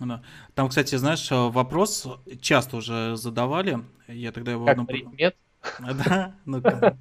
[0.00, 0.22] Да.
[0.54, 2.06] Там, кстати, знаешь, э, вопрос
[2.40, 3.78] часто уже задавали.
[4.08, 4.66] Я тогда его...
[4.66, 5.36] Как ну, предмет,
[5.80, 6.96] Да, ну как...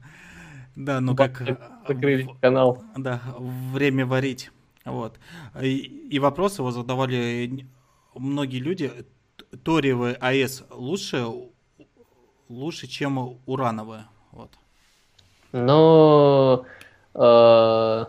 [0.75, 1.41] Да, ну как...
[1.41, 1.57] э,
[1.87, 2.83] закрыли канал.
[2.97, 4.51] Да, время варить.
[4.83, 5.17] Вот.
[5.61, 5.77] И,
[6.11, 7.67] и вопрос его задавали
[8.13, 8.91] многие люди.
[9.37, 11.25] Т- Ториевые АЭС лучше,
[12.49, 14.05] лучше, чем урановые.
[15.55, 16.65] Но,
[17.13, 18.05] э,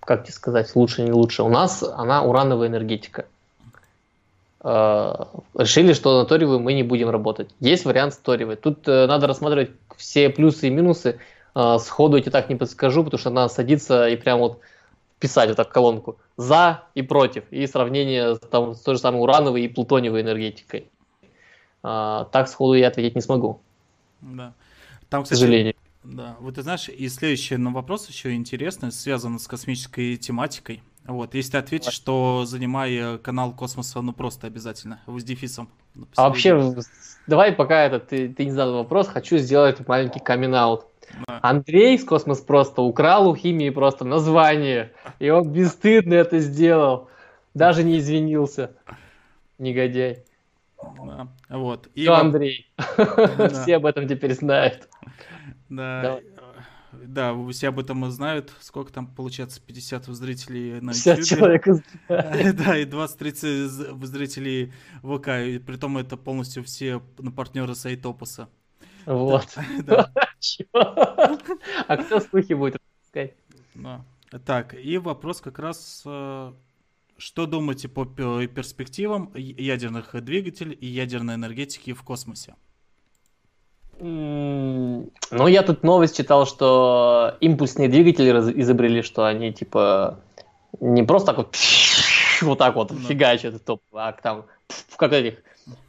[0.00, 1.44] как тебе сказать, лучше, не лучше.
[1.44, 3.26] У нас она урановая энергетика.
[4.64, 5.14] Э,
[5.54, 7.50] решили, что на ториевой мы не будем работать.
[7.60, 8.56] Есть вариант с ториевой.
[8.56, 11.20] Тут э, надо рассматривать все плюсы и минусы.
[11.54, 14.58] Э, сходу я тебе так не подскажу, потому что надо садиться и прям вот
[15.20, 16.16] писать вот так колонку.
[16.36, 17.44] За и против.
[17.52, 20.88] И сравнение там, с той же самой урановой и плутониевой энергетикой.
[21.84, 23.60] Э, так сходу я ответить не смогу,
[24.20, 24.52] Да.
[25.10, 25.74] Там, к кстати, сожалению.
[26.02, 30.82] Да, вот ты знаешь, и следующий на вопрос еще интересный, связан с космической тематикой.
[31.04, 35.68] Вот, если ты ответишь, что занимай э, канал космоса, ну просто обязательно, с дефисом.
[36.16, 36.74] А вообще,
[37.26, 40.86] давай пока это ты, ты не задал вопрос, хочу сделать маленький каминг-аут.
[41.26, 41.40] Да.
[41.42, 47.08] Андрей с Космос просто украл у химии просто название, и он бесстыдно это сделал,
[47.54, 48.70] даже не извинился,
[49.58, 50.24] негодяй.
[50.82, 51.88] Да, вот.
[51.94, 52.70] И во- Андрей,
[53.52, 54.88] все об этом теперь знают.
[55.68, 56.22] Да, Давай.
[56.22, 58.52] э, да, все об этом и знают.
[58.60, 59.60] Сколько там получается?
[59.60, 61.38] 50 зрителей на 50 YouTube.
[61.38, 61.66] человек.
[62.08, 65.28] Да, и 20-30 з- зрителей ВК.
[65.46, 68.48] И притом это полностью все на партнеры сайта Опуса.
[69.06, 69.46] Вот.
[69.84, 70.64] Да, Чё?
[70.72, 73.34] А кто слухи будет распускать?
[73.74, 74.04] да.
[74.46, 76.52] Так, и вопрос как раз, э,
[77.20, 82.54] что думаете по пе- перспективам ядерных двигателей и ядерной энергетики в космосе?
[83.98, 88.30] Ну, я тут новость читал, что импульсные двигатели
[88.60, 90.20] изобрели, что они типа
[90.80, 91.56] не просто так вот
[92.42, 92.94] вот так вот Да.
[93.08, 94.46] фигачат топ, а там
[94.88, 95.34] в как этих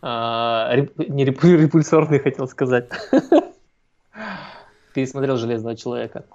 [0.02, 2.90] а, реп- не реп- репульсорные хотел сказать.
[4.94, 6.26] Пересмотрел Железного человека.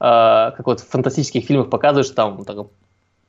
[0.00, 2.66] А, Как вот в фантастических фильмах показывают, что там так,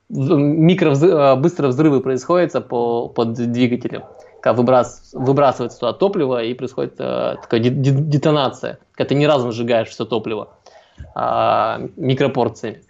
[0.08, 4.04] микро быстро взрывы происходят по, под двигателем,
[4.40, 9.26] когда выбрас, выбрасывается туда топливо и происходит э, такая де- де- детонация, когда ты не
[9.26, 10.48] разом сжигаешь все топливо
[11.14, 12.82] а, микропорциями.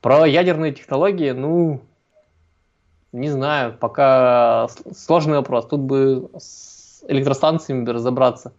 [0.00, 1.82] Про ядерные технологии, ну,
[3.12, 5.66] не знаю, пока сложный вопрос.
[5.66, 8.52] Тут бы с электростанциями бы разобраться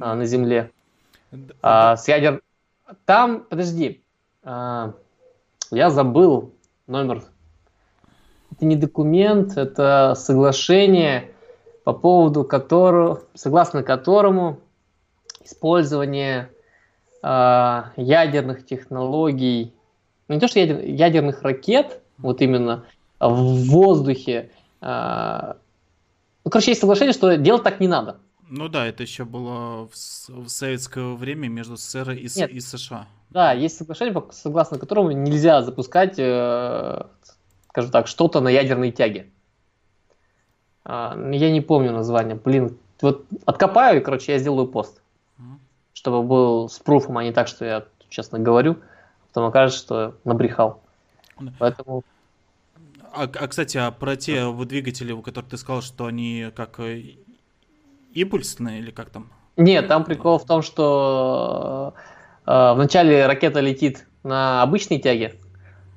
[0.00, 0.70] а, на Земле.
[1.60, 2.42] А, с ядер...
[3.06, 4.02] Там, подожди,
[4.42, 4.94] а,
[5.70, 6.52] я забыл
[6.86, 7.22] номер.
[8.62, 11.32] Это не документ, это соглашение,
[11.82, 14.60] по поводу которого, согласно которому
[15.44, 16.48] использование
[17.24, 19.74] а, ядерных технологий,
[20.28, 22.84] ну, не то что ядер- ядерных ракет, вот именно
[23.18, 24.52] а в воздухе.
[24.80, 25.56] а,
[26.44, 28.18] ну, короче, есть соглашение, что делать так не надо.
[28.48, 29.94] Ну да, это еще было в,
[30.28, 32.50] в советское время между СССР и, Нет.
[32.52, 33.08] и США.
[33.30, 37.02] Да, есть соглашение, согласно которому нельзя запускать, э,
[37.72, 39.26] скажем так, что-то на ядерной тяге.
[40.84, 42.36] А, я не помню название.
[42.36, 45.02] Блин, вот откопаю, и, короче, я сделаю пост.
[45.92, 48.76] Чтобы был с пруфом, а не так, что я честно говорю.
[49.28, 50.80] Потом окажется, что набрехал.
[51.58, 52.04] Поэтому...
[53.12, 57.16] А, а, кстати, а про те двигатели, у которых ты сказал, что они как э,
[58.14, 59.30] импульсные или как там?
[59.56, 61.94] Нет, там прикол в том, что
[62.46, 65.34] Э, вначале ракета летит на обычной тяге,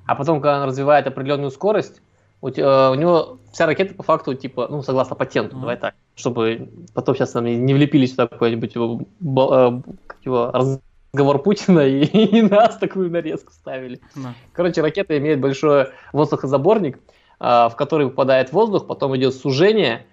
[0.06, 2.02] а потом, когда она развивает определенную скорость,
[2.42, 5.60] у, э, у него вся ракета по факту, типа, ну, согласно патенту, mm-hmm.
[5.60, 11.80] давай так, чтобы потом сейчас нам не влепили сюда какой-нибудь э, как его, разговор Путина
[11.82, 12.04] и,
[12.38, 14.00] и нас такую нарезку ставили.
[14.16, 14.34] Mm-hmm.
[14.54, 17.00] Короче, ракета имеет большой воздухозаборник,
[17.40, 20.06] в который попадает воздух, потом идет сужение,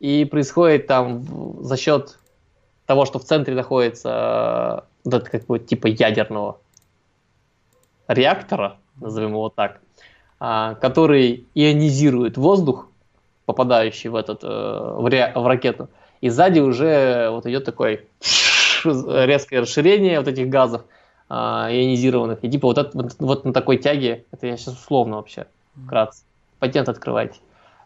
[0.00, 1.22] и происходит там
[1.62, 2.18] за счет
[2.86, 6.60] того, что в центре находится э, вот как бы типа ядерного
[8.08, 9.80] реактора, назовем его так,
[10.40, 12.88] а, который ионизирует воздух,
[13.46, 15.88] попадающий в, этот, э, в, ре, в ракету,
[16.20, 18.04] и сзади уже вот идет такое
[18.84, 20.82] резкое расширение вот этих газов
[21.28, 22.38] а, ионизированных.
[22.42, 25.46] И типа вот, это, вот, вот на такой тяге, это я сейчас условно вообще,
[25.84, 26.24] вкратце,
[26.58, 27.38] патент открывайте.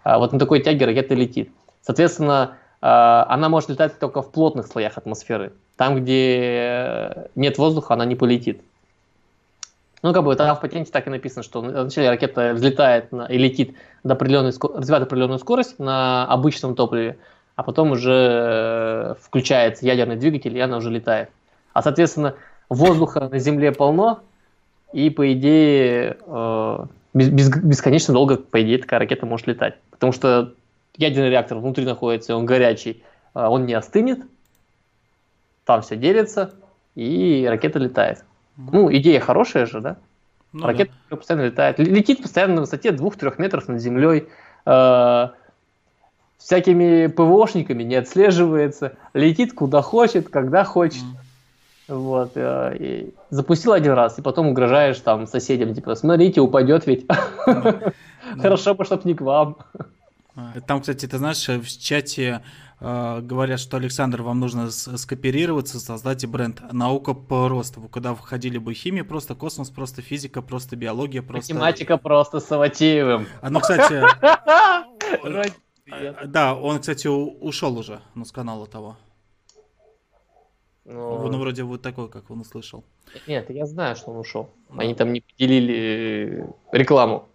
[0.04, 1.50] А вот на такой тяге ракета летит.
[1.82, 5.52] Соответственно, она может летать только в плотных слоях атмосферы.
[5.76, 8.62] Там, где нет воздуха, она не полетит.
[10.02, 13.36] Ну, как бы там в патенте так и написано, что вначале ракета взлетает на, и
[13.36, 17.18] летит до определенной, развивает определенную скорость на обычном топливе,
[17.56, 21.30] а потом уже э, включается ядерный двигатель, и она уже летает.
[21.72, 22.34] А, соответственно,
[22.68, 24.20] воздуха на Земле полно,
[24.92, 26.78] и, по идее, э,
[27.14, 29.74] бесконечно долго, по идее, такая ракета может летать.
[29.90, 30.54] Потому что
[30.96, 33.02] ядерный реактор внутри находится, он горячий,
[33.34, 34.20] а, он не остынет,
[35.64, 36.54] там все делится,
[36.94, 38.24] и ракета летает.
[38.58, 39.96] Ну, идея хорошая же, да?
[40.52, 41.16] Ну, ракета да.
[41.16, 41.78] постоянно летает.
[41.78, 44.28] Летит постоянно на высоте 2-3 метров над землей.
[44.66, 45.28] Э,
[46.38, 48.96] всякими ПВОшниками не отслеживается.
[49.14, 51.02] Летит куда хочет, когда хочет.
[51.88, 51.94] Mm.
[51.94, 52.32] Вот.
[52.34, 57.06] Э, и запустил один раз, и потом угрожаешь там соседям, типа, смотрите, упадет ведь.
[58.40, 59.56] Хорошо бы, чтоб не к вам.
[60.66, 62.40] Там, кстати, ты знаешь, в чате э,
[62.80, 67.80] говорят, что Александр, вам нужно скооперироваться, создать бренд «Наука просто».
[67.80, 71.54] Вы куда входили бы химия просто, космос просто, физика просто, биология просто.
[71.54, 73.26] Математика просто с Саватеевым.
[73.40, 74.04] А, ну, кстати...
[76.26, 78.98] Да, он, кстати, ушел уже ну, с канала того.
[80.84, 82.84] Ну, ну, вроде вот такой, как он услышал.
[83.26, 84.50] Нет, я знаю, что он ушел.
[84.76, 87.28] Они там не поделили рекламу.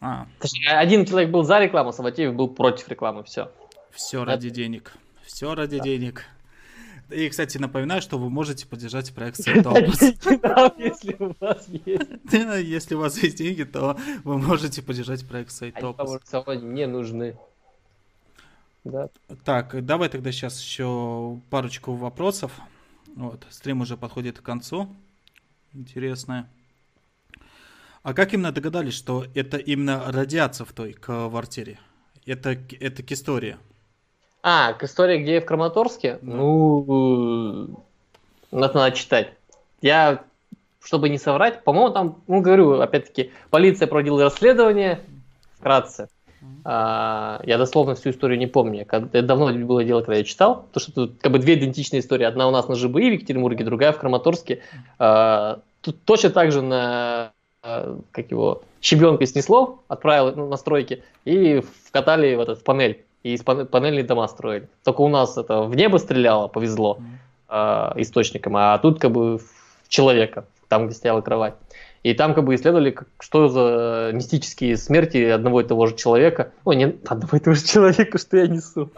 [0.00, 0.26] А.
[0.40, 3.50] Точнее, один человек был за рекламу, Саватеев был против рекламы, все.
[3.96, 4.92] Все ради денег.
[5.24, 6.24] Все ради денег.
[7.08, 10.02] И, кстати, напоминаю, что вы можете поддержать проект Сайтопус.
[10.02, 12.32] Если у вас есть.
[12.68, 16.20] Если у вас есть деньги, то вы можете поддержать проект Сайтопус.
[16.46, 17.38] Они не нужны.
[18.84, 19.08] Да.
[19.44, 22.52] Так, давай тогда сейчас еще парочку вопросов.
[23.14, 24.94] Вот, стрим уже подходит к концу.
[25.72, 26.50] Интересное.
[28.02, 31.78] А как именно догадались, что это именно радиация в той квартире?
[32.26, 33.56] Это, это к истории.
[34.48, 36.20] А, к истории, где я в Краматорске?
[36.22, 36.36] Да.
[36.36, 37.82] Ну,
[38.52, 39.32] это надо читать.
[39.82, 40.22] Я,
[40.84, 45.00] чтобы не соврать, по-моему, там, ну, говорю, опять-таки, полиция проводила расследование,
[45.58, 46.08] вкратце.
[46.64, 48.86] А, я дословно всю историю не помню.
[48.88, 50.68] Это давно было дело, когда я читал.
[50.72, 52.22] Потому что тут как бы две идентичные истории.
[52.22, 54.62] Одна у нас на ЖБИ в Екатеринбурге, другая в Краматорске.
[55.00, 57.32] А, тут точно так же на
[57.66, 63.04] Э, как его, щебенкой снесло, отправил ну, на стройки и вкатали в, этот, в панель.
[63.26, 64.68] И из панель, панельные дома строили.
[64.84, 67.00] Только у нас это в небо стреляло, повезло
[67.48, 67.54] э,
[67.96, 71.54] источником, а тут как бы в человека, там, где стояла кровать.
[72.04, 76.52] И там как бы исследовали, что за мистические смерти одного и того же человека.
[76.64, 78.90] Ой, не одного и того же человека, что я несу.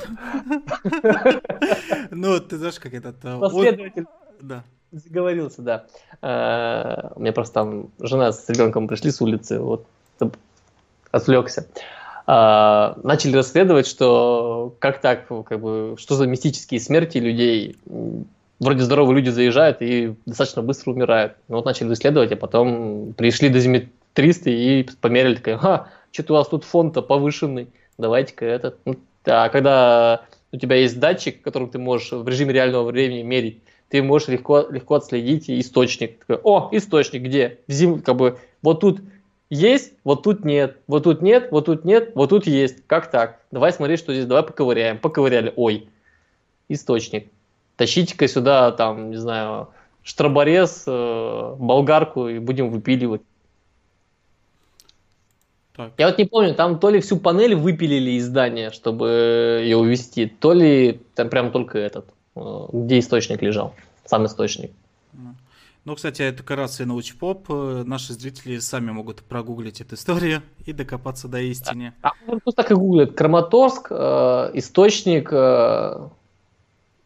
[2.10, 3.16] Ну, ты знаешь, как этот...
[3.24, 4.05] Э, Последователь.
[4.42, 4.62] Да.
[4.92, 5.86] Заговорился, да.
[6.20, 9.86] Э, у меня просто там жена с ребенком пришли с улицы, вот
[11.12, 11.66] отвлекся.
[12.28, 17.76] Э, начали расследовать, что как так, как бы, что за мистические смерти людей.
[18.60, 21.36] Вроде здоровые люди заезжают и достаточно быстро умирают.
[21.48, 26.34] Ну, вот начали исследовать, а потом пришли до зими 300 и померили, такая, ха, что-то
[26.34, 28.78] у вас тут фон-то повышенный, давайте-ка этот.
[28.84, 30.22] Ну, а когда
[30.52, 34.66] у тебя есть датчик, которым ты можешь в режиме реального времени мерить, ты можешь легко,
[34.68, 36.18] легко отследить источник.
[36.26, 37.60] Такой, О, источник где?
[37.68, 39.00] В зим, как бы, вот тут
[39.50, 42.86] есть, вот тут нет, вот тут нет, вот тут нет, вот тут есть.
[42.86, 43.40] Как так?
[43.50, 44.98] Давай смотреть, что здесь, давай поковыряем.
[44.98, 45.88] Поковыряли, ой,
[46.68, 47.30] источник.
[47.76, 49.68] Тащите-ка сюда, там, не знаю,
[50.02, 53.22] штроборез, э, болгарку и будем выпиливать.
[55.76, 55.92] Так.
[55.96, 60.26] Я вот не помню, там то ли всю панель выпилили из здания, чтобы ее увести,
[60.26, 64.72] то ли там прям только этот, э, где источник лежал, сам источник.
[65.89, 67.47] Ну, кстати, это как раз и научпоп.
[67.48, 71.94] Э, наши зрители сами могут прогуглить эту историю и докопаться до истины.
[72.02, 73.15] А, а просто так и гуглят.
[73.15, 76.09] Краматорск, э, источник, э,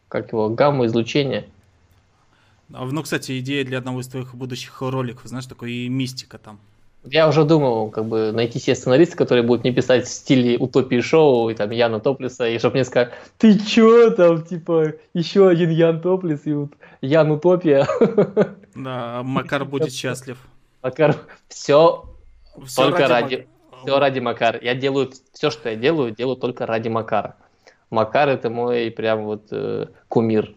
[0.09, 1.45] как его, гамма-излучения.
[2.67, 6.59] Ну, кстати, идея для одного из твоих будущих роликов, знаешь, такой и мистика там.
[7.05, 10.99] Я уже думал, как бы найти себе сценариста, который будет мне писать в стиле утопии
[10.99, 15.69] шоу, и там Яна Топлиса, и чтобы мне сказать, ты чё там, типа, еще один
[15.69, 17.87] Ян Топлис, и вот Ян Утопия.
[18.75, 20.37] Да, Макар будет счастлив.
[20.81, 21.15] Макар,
[21.47, 22.05] все,
[22.65, 23.47] все только ради, ради
[23.83, 24.59] все ради Макара.
[24.61, 27.35] Я делаю все, что я делаю, делаю только ради Макара.
[27.89, 30.55] Макар это мой прям вот э, кумир,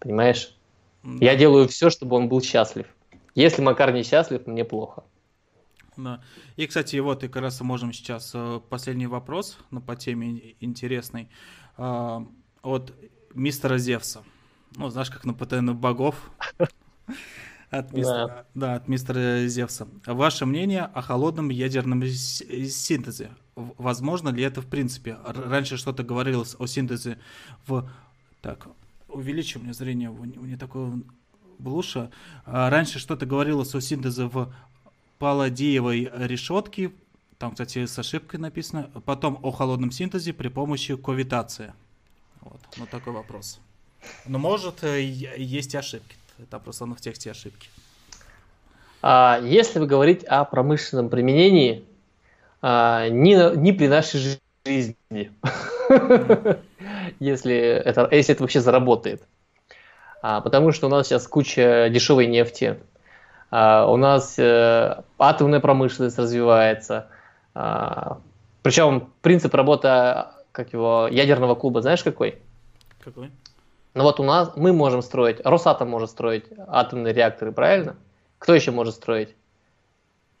[0.00, 0.56] понимаешь?
[1.04, 2.86] Я делаю все, чтобы он был счастлив.
[3.34, 5.04] Если Макар не счастлив, мне плохо.
[5.96, 6.20] Да.
[6.56, 11.28] И, кстати, вот и как раз можем сейчас э, последний вопрос, но по теме интересный.
[11.76, 12.26] А,
[12.62, 12.92] от
[13.34, 14.24] мистера Зевса.
[14.74, 16.16] Ну, знаешь, как на ПТН богов.
[17.70, 18.44] От мистера, да.
[18.54, 19.88] да, от мистера Зевса.
[20.06, 23.30] Ваше мнение о холодном ядерном синтезе?
[23.54, 25.18] Возможно ли это в принципе?
[25.24, 27.18] Раньше что-то говорилось о синтезе
[27.66, 27.88] в...
[28.40, 28.68] Так,
[29.08, 31.00] увеличу мне зрение, у меня такое
[31.58, 32.10] блуша.
[32.44, 34.54] А раньше что-то говорилось о синтезе в
[35.18, 36.92] палладиевой решетки,
[37.38, 41.74] там, кстати, с ошибкой написано, потом о холодном синтезе при помощи ковитации.
[42.40, 43.60] Вот, ну такой вопрос.
[44.26, 47.68] Но может э, есть и ошибки, это просто в тексте ошибки.
[49.02, 51.84] А, если вы говорите о промышленном применении,
[52.62, 54.96] а, не, не при нашей жизни,
[57.20, 59.22] если это, если это вообще заработает.
[60.22, 62.78] А, потому что у нас сейчас куча дешевой нефти,
[63.50, 67.06] а, у нас э, атомная промышленность развивается.
[67.54, 68.18] А,
[68.62, 69.88] Причем принцип работы
[70.52, 72.38] как его, ядерного клуба, знаешь какой?
[73.04, 73.30] Какой?
[73.96, 77.96] Ну вот у нас, мы можем строить, Росатом может строить атомные реакторы, правильно?
[78.38, 79.34] Кто еще может строить?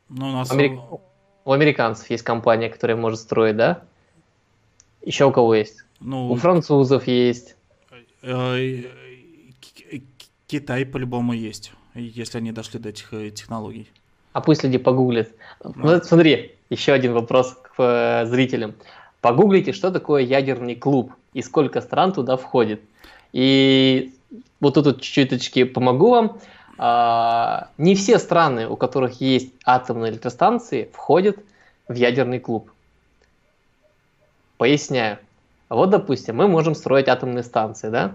[0.08, 0.50] Ну, у нас...
[0.52, 0.78] Америк...
[1.44, 3.82] У американцев есть компания, которая может строить, да?
[5.02, 5.84] Еще у кого есть?
[6.00, 6.30] Ну...
[6.30, 7.56] У французов есть.
[8.22, 10.00] Э, э,
[10.46, 13.88] Китай по-любому есть если они дошли до этих э, технологий.
[14.32, 15.30] А пусть люди погуглят.
[15.62, 15.72] Да.
[15.74, 18.74] Ну, смотри, еще один вопрос к зрителям.
[19.20, 22.82] Погуглите, что такое ядерный клуб и сколько стран туда входит.
[23.36, 24.14] И
[24.60, 26.38] вот тут чуть-чуть помогу вам.
[26.78, 31.36] А, не все страны, у которых есть атомные электростанции, входят
[31.86, 32.72] в ядерный клуб.
[34.56, 35.18] Поясняю.
[35.68, 38.14] Вот, допустим, мы можем строить атомные станции, да?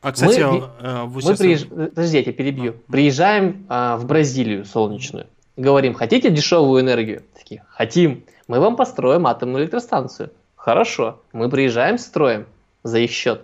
[0.00, 1.66] А, кстати, мы, э, вы мы приезж...
[1.66, 2.72] Подожди, я тебя перебью.
[2.88, 2.92] А.
[2.92, 5.26] Приезжаем а, в Бразилию солнечную.
[5.58, 7.22] Говорим, хотите дешевую энергию?
[7.34, 8.24] Такие, хотим.
[8.48, 10.30] Мы вам построим атомную электростанцию.
[10.56, 11.20] Хорошо.
[11.34, 12.46] Мы приезжаем, строим
[12.82, 13.42] за их счет.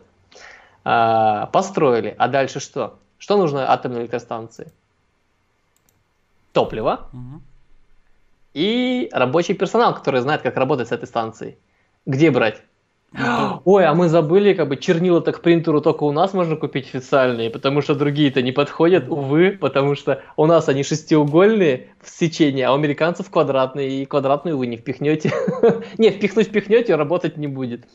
[0.88, 2.14] А, построили.
[2.16, 3.00] А дальше что?
[3.18, 4.72] Что нужно атомной электростанции?
[6.52, 7.08] Топливо.
[7.12, 7.42] Угу.
[8.54, 11.58] И рабочий персонал, который знает, как работать с этой станцией.
[12.06, 12.62] Где брать?
[13.64, 17.50] Ой, а мы забыли, как бы чернила-то к принтеру только у нас можно купить официальные,
[17.50, 22.70] потому что другие-то не подходят, увы, потому что у нас они шестиугольные в сечении, а
[22.70, 25.32] у американцев квадратные, и квадратную вы не впихнете.
[25.98, 27.86] Не, впихнуть впихнете, работать не будет.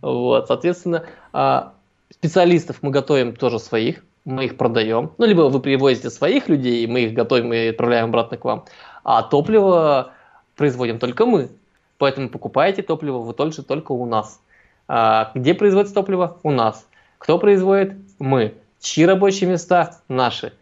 [0.00, 1.74] Вот, соответственно, а,
[2.10, 5.12] специалистов мы готовим тоже своих, мы их продаем.
[5.18, 8.64] Ну, либо вы привозите своих людей, мы их готовим и отправляем обратно к вам.
[9.04, 10.12] А топливо
[10.56, 11.48] производим только мы.
[11.98, 14.40] Поэтому покупаете топливо вы только, только у нас.
[14.88, 16.38] А, где производится топливо?
[16.42, 16.86] У нас.
[17.18, 17.94] Кто производит?
[18.18, 18.54] Мы.
[18.80, 19.96] Чьи рабочие места?
[20.08, 20.52] Наши.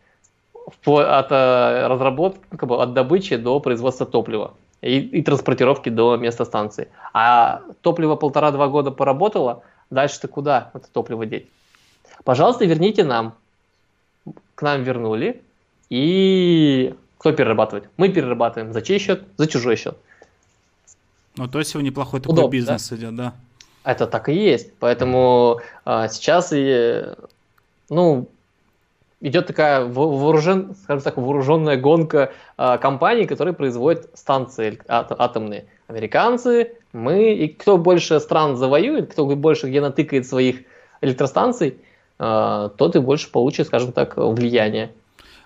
[0.86, 6.44] От э, разработки, как бы, от добычи до производства топлива и, и транспортировки до места
[6.44, 6.88] станции.
[7.12, 11.48] А топливо полтора-два года поработало, дальше-то куда это топливо деть?
[12.24, 13.34] Пожалуйста, верните нам.
[14.54, 15.42] К нам вернули.
[15.90, 17.88] И кто перерабатывает?
[17.96, 18.72] Мы перерабатываем.
[18.72, 19.24] За чей счет?
[19.36, 19.96] За чужой счет.
[21.36, 22.96] Ну, то есть неплохой такой Удобно, бизнес да?
[22.96, 23.34] идет, да?
[23.82, 24.72] Это так и есть.
[24.78, 27.04] Поэтому а, сейчас и,
[27.90, 28.28] ну,
[29.20, 35.66] идет такая вооружен, скажем так, вооруженная гонка а, компаний, которые производят станции атомные.
[35.86, 40.62] Американцы, мы, и кто больше стран завоюет, кто больше где натыкает своих
[41.00, 41.78] электростанций,
[42.18, 44.92] а, тот и больше получит, скажем так, влияние.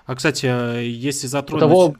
[0.06, 0.47] А, кстати,
[0.85, 1.60] если затронуть...
[1.60, 1.97] того...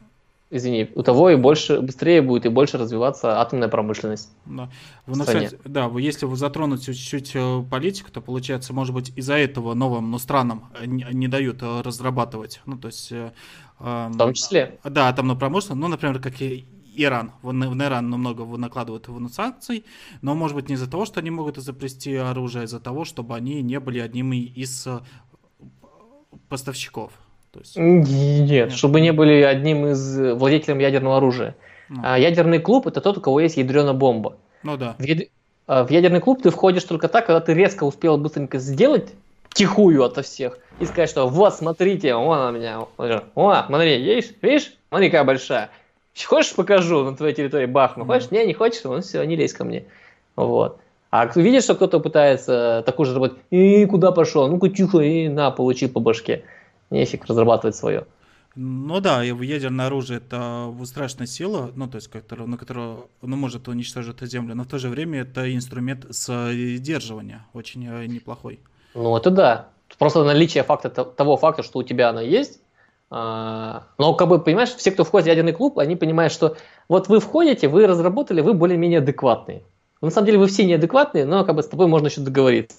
[0.49, 4.31] извини, у того и больше, быстрее будет и больше развиваться атомная промышленность.
[4.45, 4.69] Да,
[5.05, 9.73] в кстати, да если вы затронуть чуть-чуть э, политику, то получается, может быть, из-за этого
[9.73, 12.61] новым, но странам не, дают разрабатывать.
[12.65, 13.11] Ну, то есть...
[13.11, 13.31] Э,
[13.79, 14.79] в том числе?
[14.83, 16.65] Да, атомную промышленность, ну, например, как и
[17.03, 17.31] Иран.
[17.43, 19.85] На Иран много накладывают санкций,
[20.21, 23.35] но, может быть, не из-за того, что они могут изобрести оружие, а из-за того, чтобы
[23.35, 24.87] они не были одним из
[26.47, 27.11] поставщиков.
[27.51, 27.77] То есть...
[27.77, 31.55] нет, нет, чтобы не были одним из владельцем ядерного оружия.
[31.89, 32.01] Ну.
[32.03, 34.37] А ядерный клуб это тот, у кого есть ядреная бомба.
[34.61, 34.95] Ну да.
[34.99, 35.29] В, яд...
[35.65, 39.13] А, в ядерный клуб ты входишь только так, когда ты резко успел быстренько сделать
[39.53, 42.81] тихую ото всех и сказать, что вот, смотрите, вон она меня,
[43.35, 45.69] о, смотри, видишь, видишь, смотри, какая большая.
[46.25, 48.05] Хочешь, покажу на твоей территории бахну?
[48.05, 48.31] Хочешь?
[48.31, 48.81] Не, не хочешь?
[48.83, 49.85] Ну все, не лезь ко мне.
[50.35, 50.79] Вот.
[51.11, 54.47] А видишь, что кто-то пытается такую же работать, и куда пошел?
[54.47, 56.43] Ну-ка тихо, и на, получи по башке.
[56.91, 58.05] Нефиг разрабатывать свое.
[58.55, 63.67] Ну да, ядерное оружие это страшная сила, ну то есть, которая, на которую ну, может
[63.67, 68.59] уничтожить землю, но в то же время это инструмент сдерживания, очень э, неплохой.
[68.95, 69.69] Ну это да.
[69.97, 72.59] Просто наличие факта того факта, что у тебя она есть,
[73.11, 76.57] но, как бы, понимаешь, все, кто входит в ядерный клуб, они понимают, что
[76.87, 79.63] вот вы входите, вы разработали, вы более-менее адекватные.
[80.01, 82.77] На самом деле вы все неадекватные, но как бы с тобой можно еще договориться.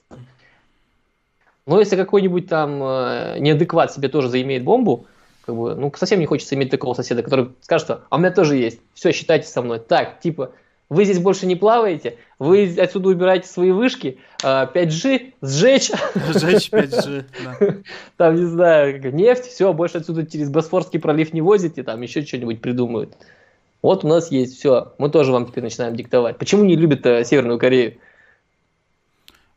[1.67, 5.07] Но если какой-нибудь там э, неадекват себе тоже заимеет бомбу,
[5.45, 8.31] как бы, ну, совсем не хочется иметь такого соседа, который скажет, что «а у меня
[8.31, 9.79] тоже есть, все, считайте со мной».
[9.79, 10.53] Так, типа,
[10.91, 15.93] вы здесь больше не плаваете, вы отсюда убираете свои вышки, 5G а, сжечь.
[16.35, 17.75] Сжечь 5G, да.
[18.17, 22.61] Там, не знаю, нефть, все, больше отсюда через Босфорский пролив не возите, там еще что-нибудь
[22.61, 23.17] придумают.
[23.83, 26.37] Вот у нас есть все, мы тоже вам теперь начинаем диктовать.
[26.37, 27.95] Почему не любят э, Северную Корею?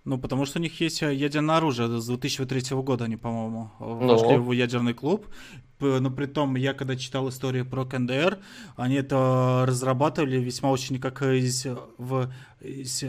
[0.05, 1.87] Ну, потому что у них есть э, ядерное оружие.
[1.99, 4.07] С 2003 года они, по-моему, ну.
[4.07, 5.27] вошли в ядерный клуб.
[5.79, 8.39] Но при том, я когда читал историю про КНДР,
[8.77, 11.65] они это разрабатывали весьма очень как из,
[11.97, 12.31] в,
[12.61, 13.03] из,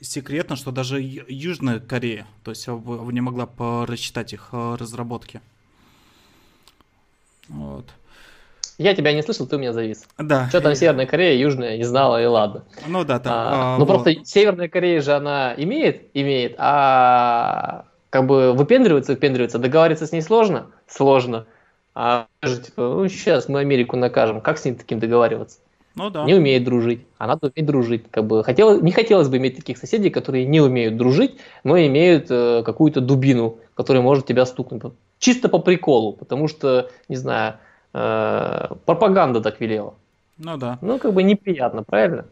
[0.00, 3.48] секретно, что даже Южная Корея, то есть не могла
[3.86, 5.40] рассчитать их э, разработки.
[7.48, 7.86] Вот.
[8.78, 10.06] Я тебя не слышал, ты у меня завис.
[10.18, 10.48] Да.
[10.48, 12.62] Что там Северная Корея, Южная, не знала, и ладно.
[12.86, 13.32] Ну да, там.
[13.32, 13.88] А, а, ну вот.
[13.88, 20.22] просто Северная Корея же она имеет, имеет, а как бы выпендриваться, выпендриваться, договариваться с ней
[20.22, 20.68] сложно?
[20.86, 21.46] Сложно.
[21.94, 25.58] А же типа, ну сейчас мы Америку накажем, как с ним таким договариваться?
[25.96, 26.24] Ну да.
[26.24, 28.04] Не умеет дружить, а надо уметь дружить.
[28.08, 32.26] Как бы хотел, не хотелось бы иметь таких соседей, которые не умеют дружить, но имеют
[32.30, 34.92] э, какую-то дубину, которая может тебя стукнуть.
[35.18, 37.56] Чисто по приколу, потому что, не знаю,
[37.92, 39.94] Э, пропаганда так велела.
[40.38, 40.78] Ну да.
[40.82, 42.26] Ну, как бы неприятно, правильно?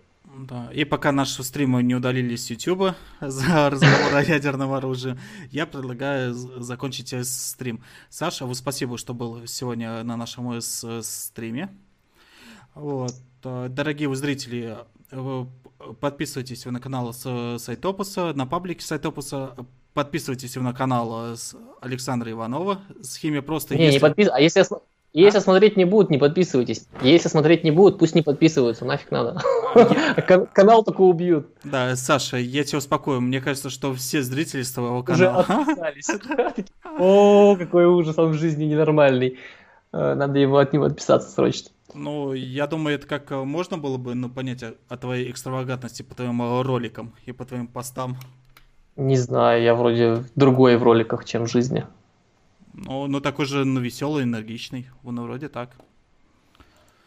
[0.49, 0.69] Да.
[0.73, 5.19] И пока наши стримы не удалились с YouTube за разговор о ядерном оружии,
[5.51, 7.83] я предлагаю закончить стрим.
[8.11, 11.70] Саша, вы спасибо, что был сегодня на нашем стриме.
[12.74, 13.15] Вот.
[13.45, 14.77] Э, дорогие зрители,
[16.01, 19.57] подписывайтесь на канал Сайтопуса, на паблике Сайтопуса,
[19.95, 21.35] подписывайтесь на канал
[21.81, 22.83] Александра Иванова.
[23.03, 23.74] Схеме просто...
[23.74, 23.97] Не, если...
[23.97, 24.37] не подписывайтесь.
[24.37, 24.77] А если,
[25.21, 25.41] если а?
[25.41, 26.87] смотреть не будут, не подписывайтесь.
[27.01, 29.41] Если смотреть не будут, пусть не подписываются, нафиг надо.
[30.53, 31.49] Канал только убьют.
[31.65, 33.21] Да, Саша, я тебя успокою.
[33.21, 35.41] Мне кажется, что все зрители с твоего канала...
[35.43, 36.67] Уже отписались.
[36.99, 39.39] О, какой ужас, он в жизни ненормальный.
[39.93, 41.71] Э, надо его от него отписаться срочно.
[41.95, 46.15] Ну, я думаю, это как э, можно было бы ну, понять о твоей экстравагантности по
[46.15, 48.19] твоим э, роликам и по твоим постам.
[48.97, 51.87] Не знаю, я вроде другой в роликах, чем в жизни.
[52.77, 54.86] Ну, ну такой же, ну, веселый, энергичный.
[55.03, 55.70] Он вроде так.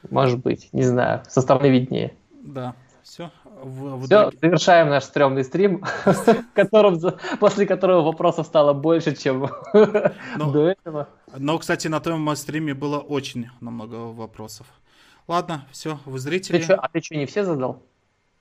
[0.10, 1.24] Может быть, не знаю.
[1.28, 2.14] Со стороны виднее.
[2.32, 2.76] Да.
[3.04, 3.32] Все.
[3.44, 4.38] В, в Все, итоге...
[4.42, 5.84] завершаем наш стрёмный стрим,
[7.40, 11.10] после которого вопросов стало больше, чем ну, до этого.
[11.38, 14.68] Но, кстати, на том стриме было очень много вопросов.
[15.28, 16.62] Ладно, все, вы зрители.
[16.62, 17.84] Ты а ты что, не все задал?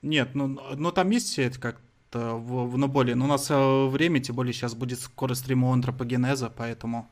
[0.03, 1.81] Нет, ну, ну там есть все это как
[2.13, 3.15] в, в более.
[3.15, 7.09] Но у нас э, время, тем более сейчас будет скоро стрим у антропогенеза, поэтому...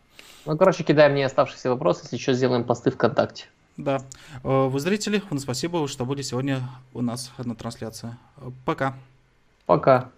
[0.47, 3.47] Ну, короче, кидай мне оставшиеся вопросы, если что, сделаем посты ВКонтакте.
[3.77, 4.01] Да.
[4.44, 6.60] Э, вы зрители, спасибо, что были сегодня
[6.94, 8.16] у нас на трансляции.
[8.64, 8.94] Пока.
[9.66, 10.10] Пока.